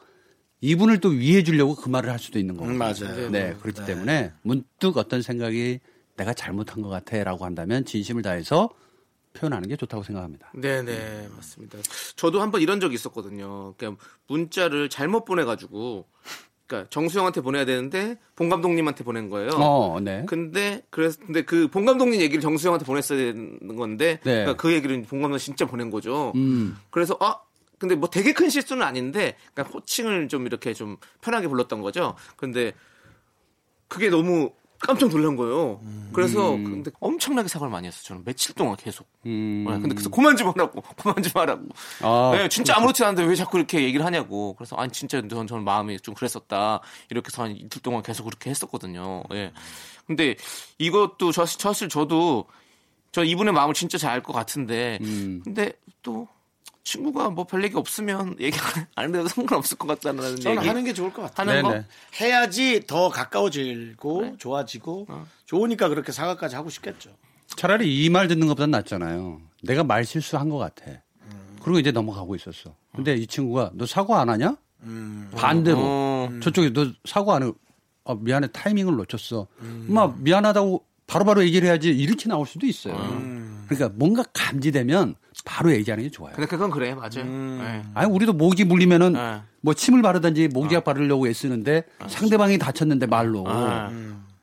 이분을 0.61 0.99
또 1.01 1.09
위해 1.11 1.43
주려고 1.43 1.75
그 1.75 1.89
말을 1.89 2.11
할 2.11 2.19
수도 2.19 2.39
있는 2.39 2.57
거고. 2.57 2.69
음, 2.71 2.79
맞아요. 2.79 3.31
네, 3.31 3.55
그렇기 3.61 3.85
때문에 3.87 4.33
문득 4.43 4.97
어떤 4.97 5.23
생각이 5.23 5.81
내가 6.17 6.33
잘못한 6.35 6.83
것 6.83 6.89
같아라고 6.89 7.45
한다면 7.45 7.85
진심을 7.85 8.23
다해서 8.23 8.71
표현하는 9.35 9.69
게 9.69 9.77
좋다고 9.77 10.03
생각합니다. 10.03 10.51
네 10.55 10.83
네 10.83 11.29
맞습니다. 11.37 11.79
저도 12.17 12.41
한번 12.41 12.61
이런 12.63 12.81
적이 12.81 12.95
있었거든요. 12.95 13.75
그러니까 13.77 14.03
문자를 14.29 14.89
잘못 14.89 15.25
보내가지고, 15.25 16.07
그러니까 16.67 16.89
정수영한테 16.91 17.41
보내야 17.43 17.65
되는데 17.67 18.17
본 18.37 18.49
감독님한테 18.49 19.05
보낸 19.05 19.29
거예요. 19.29 19.51
어, 19.57 20.01
네. 20.01 20.25
근데 20.27 20.83
그래서 20.91 21.19
근데 21.25 21.43
그 21.43 21.69
본 21.69 21.85
감독님 21.85 22.21
얘기를 22.21 22.41
정수영한테 22.41 22.87
보냈어야 22.87 23.19
되는 23.19 23.77
건데, 23.77 24.21
네. 24.25 24.45
그러니까 24.45 24.55
그 24.57 24.73
얘기를 24.73 25.03
본 25.03 25.21
감독 25.21 25.39
진짜 25.39 25.67
보낸 25.67 25.91
거죠. 25.91 26.33
음. 26.37 26.77
그래서 26.91 27.17
아 27.21 27.37
근데 27.79 27.97
뭐 27.97 28.09
되게 28.09 28.33
큰 28.33 28.49
실수는 28.49 28.83
아닌데, 28.87 29.37
그러니까 29.53 29.75
호칭을 29.77 30.29
좀 30.29 30.47
이렇게 30.47 30.73
좀 30.73 30.97
편하게 31.21 31.49
불렀던 31.49 31.83
거죠. 31.83 32.15
근데 32.37 32.73
그게 33.89 34.09
너무 34.11 34.53
깜짝 34.81 35.09
놀란 35.09 35.37
거예요. 35.37 35.81
그래서 36.13 36.51
근데 36.51 36.91
엄청나게 37.01 37.49
사과를 37.49 37.71
많이 37.71 37.87
했어요. 37.87 38.03
저는 38.05 38.25
며칠 38.25 38.55
동안 38.55 38.77
계속. 38.77 39.07
음. 39.27 39.65
네, 39.67 39.73
근데 39.81 39.95
그래서 39.95 40.11
그만 40.11 40.37
좀 40.37 40.49
하라고, 40.49 40.83
그만 40.97 41.23
좀 41.23 41.33
하라고. 41.35 41.63
아, 42.03 42.33
네, 42.37 42.49
진짜 42.49 42.77
아무렇지 42.77 43.03
않은데 43.03 43.25
왜 43.25 43.35
자꾸 43.35 43.57
이렇게 43.59 43.83
얘기를 43.83 44.05
하냐고. 44.05 44.55
그래서 44.55 44.77
아니 44.77 44.93
진짜 44.93 45.21
저는, 45.27 45.47
저는 45.47 45.65
마음이 45.65 45.99
좀 46.01 46.15
그랬었다. 46.15 46.81
이렇게 47.11 47.29
해서 47.33 47.45
한 47.45 47.53
이틀 47.57 47.81
동안 47.83 48.03
계속 48.03 48.25
그렇게 48.25 48.51
했었거든요. 48.51 49.23
예. 49.33 49.53
근데 50.07 50.37
이것도 50.79 51.33
저, 51.33 51.47
사실 51.47 51.89
저도 51.89 52.45
저 53.13 53.25
이분의 53.25 53.55
마음을 53.55 53.75
진짜 53.75 53.97
잘 53.97 54.13
알 54.13 54.23
것 54.23 54.33
같은데, 54.33 54.99
음. 55.01 55.41
근데 55.45 55.73
또 56.03 56.29
친구가 56.89 57.31
뭐 57.31 57.45
별 57.45 57.65
얘기 57.65 57.77
없으면 57.77 58.37
얘기 58.41 58.57
안 58.95 59.15
해도 59.15 59.27
상관없을 59.27 59.77
것 59.79 59.87
같다는 59.89 60.37
저는 60.41 60.59
얘기. 60.59 60.69
하는 60.69 60.85
게 60.85 60.93
좋을 60.93 61.13
것 61.13 61.23
같아요. 61.23 61.49
하는 61.51 61.63
거. 61.63 61.71
네네. 61.71 61.85
해야지 62.21 62.87
더 62.87 63.09
가까워지고 63.09 64.37
좋아지고 64.39 65.07
좋으니까 65.47 65.89
그렇게 65.89 66.13
사과까지 66.13 66.55
하고 66.57 66.71
싶겠죠. 66.71 67.11
차라리 67.49 68.05
이 68.05 68.11
말 68.11 68.29
듣는 68.29 68.47
것보단 68.49 68.71
낫잖아요. 68.71 69.41
내가 69.63 69.83
말 69.85 70.05
실수한 70.05 70.49
것 70.49 70.59
같아. 70.59 70.85
그리고 71.63 71.79
이제 71.79 71.91
넘어가고 71.91 72.37
있었어. 72.37 72.75
근데 72.95 73.15
이 73.17 73.27
친구가 73.27 73.71
너 73.75 73.87
사과 73.87 74.21
안 74.21 74.29
하냐? 74.29 74.57
반대로 75.35 75.79
어. 75.81 76.29
저쪽에 76.43 76.73
너 76.73 76.87
사과 77.07 77.37
안 77.37 77.43
해. 77.45 77.53
아, 78.05 78.15
미안해 78.15 78.49
타이밍을 78.53 78.97
놓쳤어. 78.97 79.47
엄마 79.89 80.09
미안하다고 80.19 80.85
바로 81.07 81.25
바로 81.25 81.43
얘기를 81.43 81.67
해야지 81.67 81.89
이렇게 81.89 82.29
나올 82.29 82.47
수도 82.47 82.67
있어요. 82.67 82.95
그러니까 83.67 83.89
뭔가 83.95 84.23
감지되면 84.35 85.15
바로 85.45 85.73
얘기하는 85.73 86.05
게 86.05 86.11
좋아요. 86.11 86.35
근데 86.35 86.47
그건 86.49 86.71
그래, 86.71 86.95
맞아요. 86.95 87.25
네. 87.25 87.83
아니 87.95 88.11
우리도 88.11 88.33
모기 88.33 88.65
물리면은 88.65 89.13
네. 89.13 89.41
뭐 89.61 89.75
침을 89.75 90.03
바르든지 90.03 90.49
모기약 90.49 90.85
바르려고 90.85 91.29
애쓰는데 91.29 91.85
상대방이 92.09 92.59
다쳤는데 92.59 93.07
말로 93.07 93.45
아. 93.47 93.91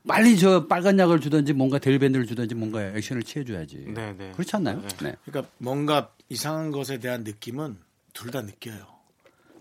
빨리 0.08 0.38
저 0.38 0.68
빨간 0.68 0.98
약을 0.98 1.20
주든지 1.22 1.54
뭔가 1.54 1.78
델밴드를 1.80 2.26
주든지 2.26 2.56
뭔가 2.56 2.84
액션을 2.84 3.24
취해줘야지. 3.24 3.86
네, 3.88 4.16
네. 4.18 4.32
그렇지 4.34 4.56
않나요? 4.56 4.82
네. 5.02 5.16
그러니까 5.26 5.52
뭔가 5.58 6.12
이상한 6.30 6.72
것에 6.72 7.00
대한 7.00 7.24
느낌은 7.24 7.78
둘 8.14 8.32
다 8.32 8.42
느껴요. 8.42 8.86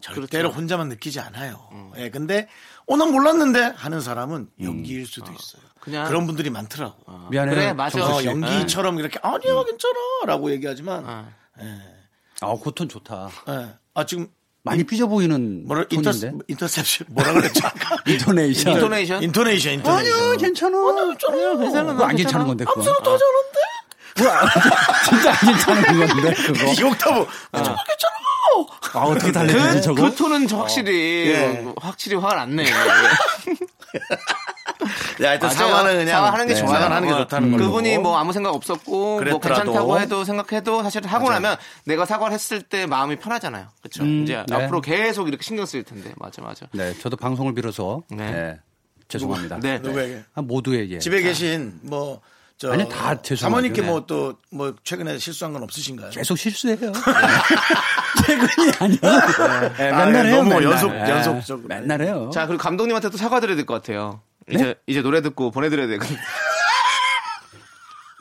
그렇죠. 0.01 0.21
절대로 0.21 0.51
혼자만 0.51 0.89
느끼지 0.89 1.21
않아요. 1.21 1.69
예, 1.97 2.11
근데 2.11 2.49
어, 2.87 2.97
난 2.97 3.11
몰랐는데 3.13 3.61
하는 3.77 4.01
사람은 4.01 4.49
연기일 4.63 5.07
수도 5.07 5.31
있어요. 5.33 5.63
그냥- 5.81 6.07
그런 6.09 6.27
분들이 6.27 6.51
많더라고. 6.51 6.97
미안해요. 7.31 7.55
그래, 7.55 7.73
맞아. 7.73 8.05
어, 8.05 8.21
씨. 8.21 8.27
연기처럼 8.27 8.99
이렇게 8.99 9.19
아니야 9.23 9.65
괜찮아라고 9.65 10.51
얘기하지만 10.53 11.05
어. 11.07 11.29
아, 12.43 12.55
그톤 12.63 12.89
좋다. 12.89 13.29
예. 13.49 13.69
아 13.95 14.07
지금 14.07 14.29
많이 14.63 14.85
삐져 14.85 15.07
보이는 15.07 15.67
뭐라 15.67 15.85
인터. 15.91 16.11
interception 16.49 17.07
뭐라 17.11 17.33
그랬죠? 17.33 17.61
아까? 17.67 17.97
인토네이션. 18.07 18.75
인토네이션? 18.75 19.23
인토네이션 19.23 19.73
인토네이션. 19.75 20.15
아니요, 20.19 20.37
괜찮아. 20.39 20.77
아니요, 20.79 21.59
괜찮아. 21.59 21.93
그거 21.93 22.05
안 22.05 22.17
괜찮은 22.17 22.47
건데, 22.47 22.65
그거. 22.65 22.81
암수는 22.81 22.99
더 23.03 23.19
잘하는데? 23.19 23.61
진짜 25.09 25.31
안 25.31 25.39
괜찮은 25.55 26.09
건데, 26.09 26.35
그거. 26.35 26.65
이 26.73 26.83
옥타브 26.83 27.27
괜찮아 27.53 27.77
괜찮아. 27.85 28.17
아, 28.95 28.99
어떻게 29.01 29.33
달래지, 29.33 29.59
그, 29.59 29.81
저거? 29.81 30.03
그 30.03 30.15
톤은 30.15 30.47
저 30.49 30.59
확실히 30.59 31.29
예. 31.31 31.65
확실히 31.81 32.17
화가 32.17 32.43
안 32.43 32.57
내요. 32.57 32.67
야, 35.23 35.35
일단 35.35 35.51
맞아요. 35.55 35.69
사과는 35.69 35.93
그냥 35.99 36.09
사과하는 36.09 36.47
게 36.47 36.55
네, 36.55 36.61
좋아요. 36.61 36.81
사과하는 36.81 37.09
게 37.09 37.15
어, 37.15 37.19
좋다는 37.19 37.51
걸로. 37.51 37.65
그분이 37.67 37.99
뭐 37.99 38.17
아무 38.19 38.33
생각 38.33 38.55
없었고 38.55 38.91
뭐 38.91 39.19
그랬더라도. 39.19 39.63
괜찮다고 39.65 40.01
해도 40.01 40.25
생각해도 40.25 40.83
사실 40.83 41.07
하고 41.07 41.31
나면 41.31 41.57
내가 41.85 42.07
사과를 42.07 42.33
했을 42.33 42.63
때 42.63 42.87
마음이 42.87 43.17
편하잖아요. 43.17 43.67
그렇죠. 43.83 44.03
음, 44.03 44.23
이제 44.23 44.43
네. 44.49 44.55
앞으로 44.55 44.81
계속 44.81 45.29
이렇게 45.29 45.43
신경 45.43 45.67
쓸 45.67 45.83
텐데. 45.83 46.13
맞아 46.17 46.41
맞아. 46.43 46.67
네, 46.73 46.95
저도 46.99 47.17
방송을 47.17 47.55
빌어서. 47.55 48.03
네. 48.11 48.31
네. 48.31 48.59
죄송합니다. 49.09 49.59
네. 49.61 49.79
누구에게? 49.81 50.23
아, 50.35 50.41
모두에게. 50.43 50.99
집에 50.99 51.21
계신 51.21 51.79
뭐 51.83 52.17
저, 52.17 52.27
아니, 52.69 52.89
다 52.89 53.21
죄송하죠. 53.23 53.37
사모님께 53.37 53.81
네. 53.83 53.87
뭐또뭐 53.89 54.75
최근에 54.85 55.19
실수한 55.19 55.53
건 55.53 55.63
없으신가요? 55.63 56.11
계속 56.11 56.37
실수해요. 56.37 56.93
최근이 58.27 58.73
아니야. 58.79 59.75
네, 59.77 59.91
아, 59.91 60.05
맨날 60.07 60.27
해요. 60.27 60.37
너무 60.37 60.51
맨날. 60.51 60.65
연속- 60.65 60.93
네, 60.93 61.11
연속적으로. 61.11 61.69
맨날 61.69 62.03
해요. 62.03 62.31
자 62.33 62.47
그리고 62.47 62.63
감독님한테 62.63 63.11
또 63.11 63.17
사과드려야 63.17 63.57
될 63.57 63.65
것 63.67 63.75
같아요. 63.75 64.21
이제 64.51 64.75
이제 64.87 65.01
노래 65.01 65.23
듣고 65.23 65.51
보내드려야 65.51 65.87
되거든요. 65.87 66.19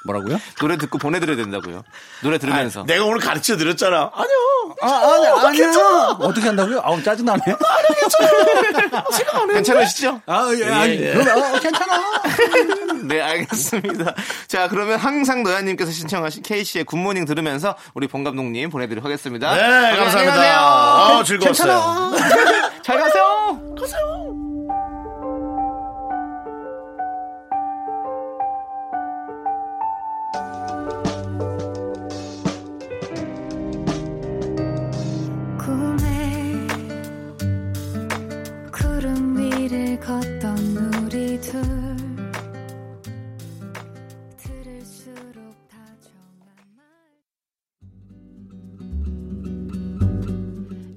뭐라고요? 0.09 0.39
노래 0.59 0.77
듣고 0.77 0.97
보내드려야 0.97 1.37
된다고요. 1.37 1.83
노래 2.23 2.37
들으면서. 2.37 2.83
내가 2.85 3.05
오늘 3.05 3.19
가르쳐 3.19 3.57
드렸잖아. 3.57 4.11
아니요. 4.13 4.75
아, 4.81 4.87
아니, 4.87 5.27
아니야. 5.27 5.71
어떻게 6.19 6.47
한다고요? 6.47 6.81
아우, 6.83 7.01
짜증나네. 7.03 7.41
괜찮으시죠? 9.53 10.21
아, 10.25 10.51
예, 10.57 10.65
아니, 10.71 10.93
예. 10.99 11.13
그럼, 11.13 11.27
어, 11.37 11.59
괜찮아. 11.59 12.21
네, 13.03 13.21
알겠습니다. 13.21 14.15
자, 14.47 14.67
그러면 14.67 14.99
항상 14.99 15.43
노야님께서 15.43 15.91
신청하신 15.91 16.43
K씨의 16.43 16.85
굿모닝 16.85 17.25
들으면서 17.25 17.75
우리 17.93 18.07
본 18.07 18.23
감독님 18.23 18.69
보내드리도록 18.69 19.05
하겠습니다. 19.05 19.53
네, 19.55 19.97
감사합니다. 19.97 20.35
가세요. 20.35 20.55
아, 20.59 21.23
즐거웠어요. 21.25 22.11
잘 22.83 22.99
가세요. 22.99 23.59
꿈에 23.77 24.48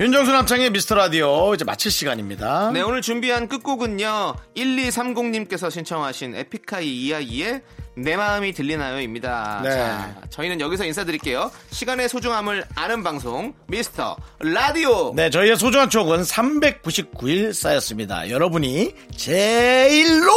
윤정수 0.00 0.32
남창의 0.32 0.70
미스터 0.70 0.94
라디오 0.94 1.52
이제 1.52 1.62
마칠 1.62 1.90
시간입니다. 1.90 2.70
네, 2.72 2.80
오늘 2.80 3.02
준비한 3.02 3.46
끝곡은요. 3.48 4.34
1230님께서 4.56 5.70
신청하신 5.70 6.36
에픽하이 6.36 6.88
이야기의 6.88 7.60
내 7.98 8.16
마음이 8.16 8.54
들리나요입니다. 8.54 9.60
네. 9.62 9.70
자, 9.70 10.16
저희는 10.30 10.58
여기서 10.62 10.86
인사드릴게요. 10.86 11.50
시간의 11.72 12.08
소중함을 12.08 12.64
아는 12.76 13.02
방송 13.02 13.52
미스터 13.66 14.16
라디오. 14.38 15.12
네, 15.14 15.28
저희의 15.28 15.58
소중한 15.58 15.90
추억은 15.90 16.22
399일 16.22 17.52
쌓였습니다. 17.52 18.30
여러분이 18.30 18.94
제일로 19.18 20.32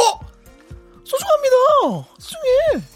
소중합니다. 1.04 2.08
소중해. 2.18 2.93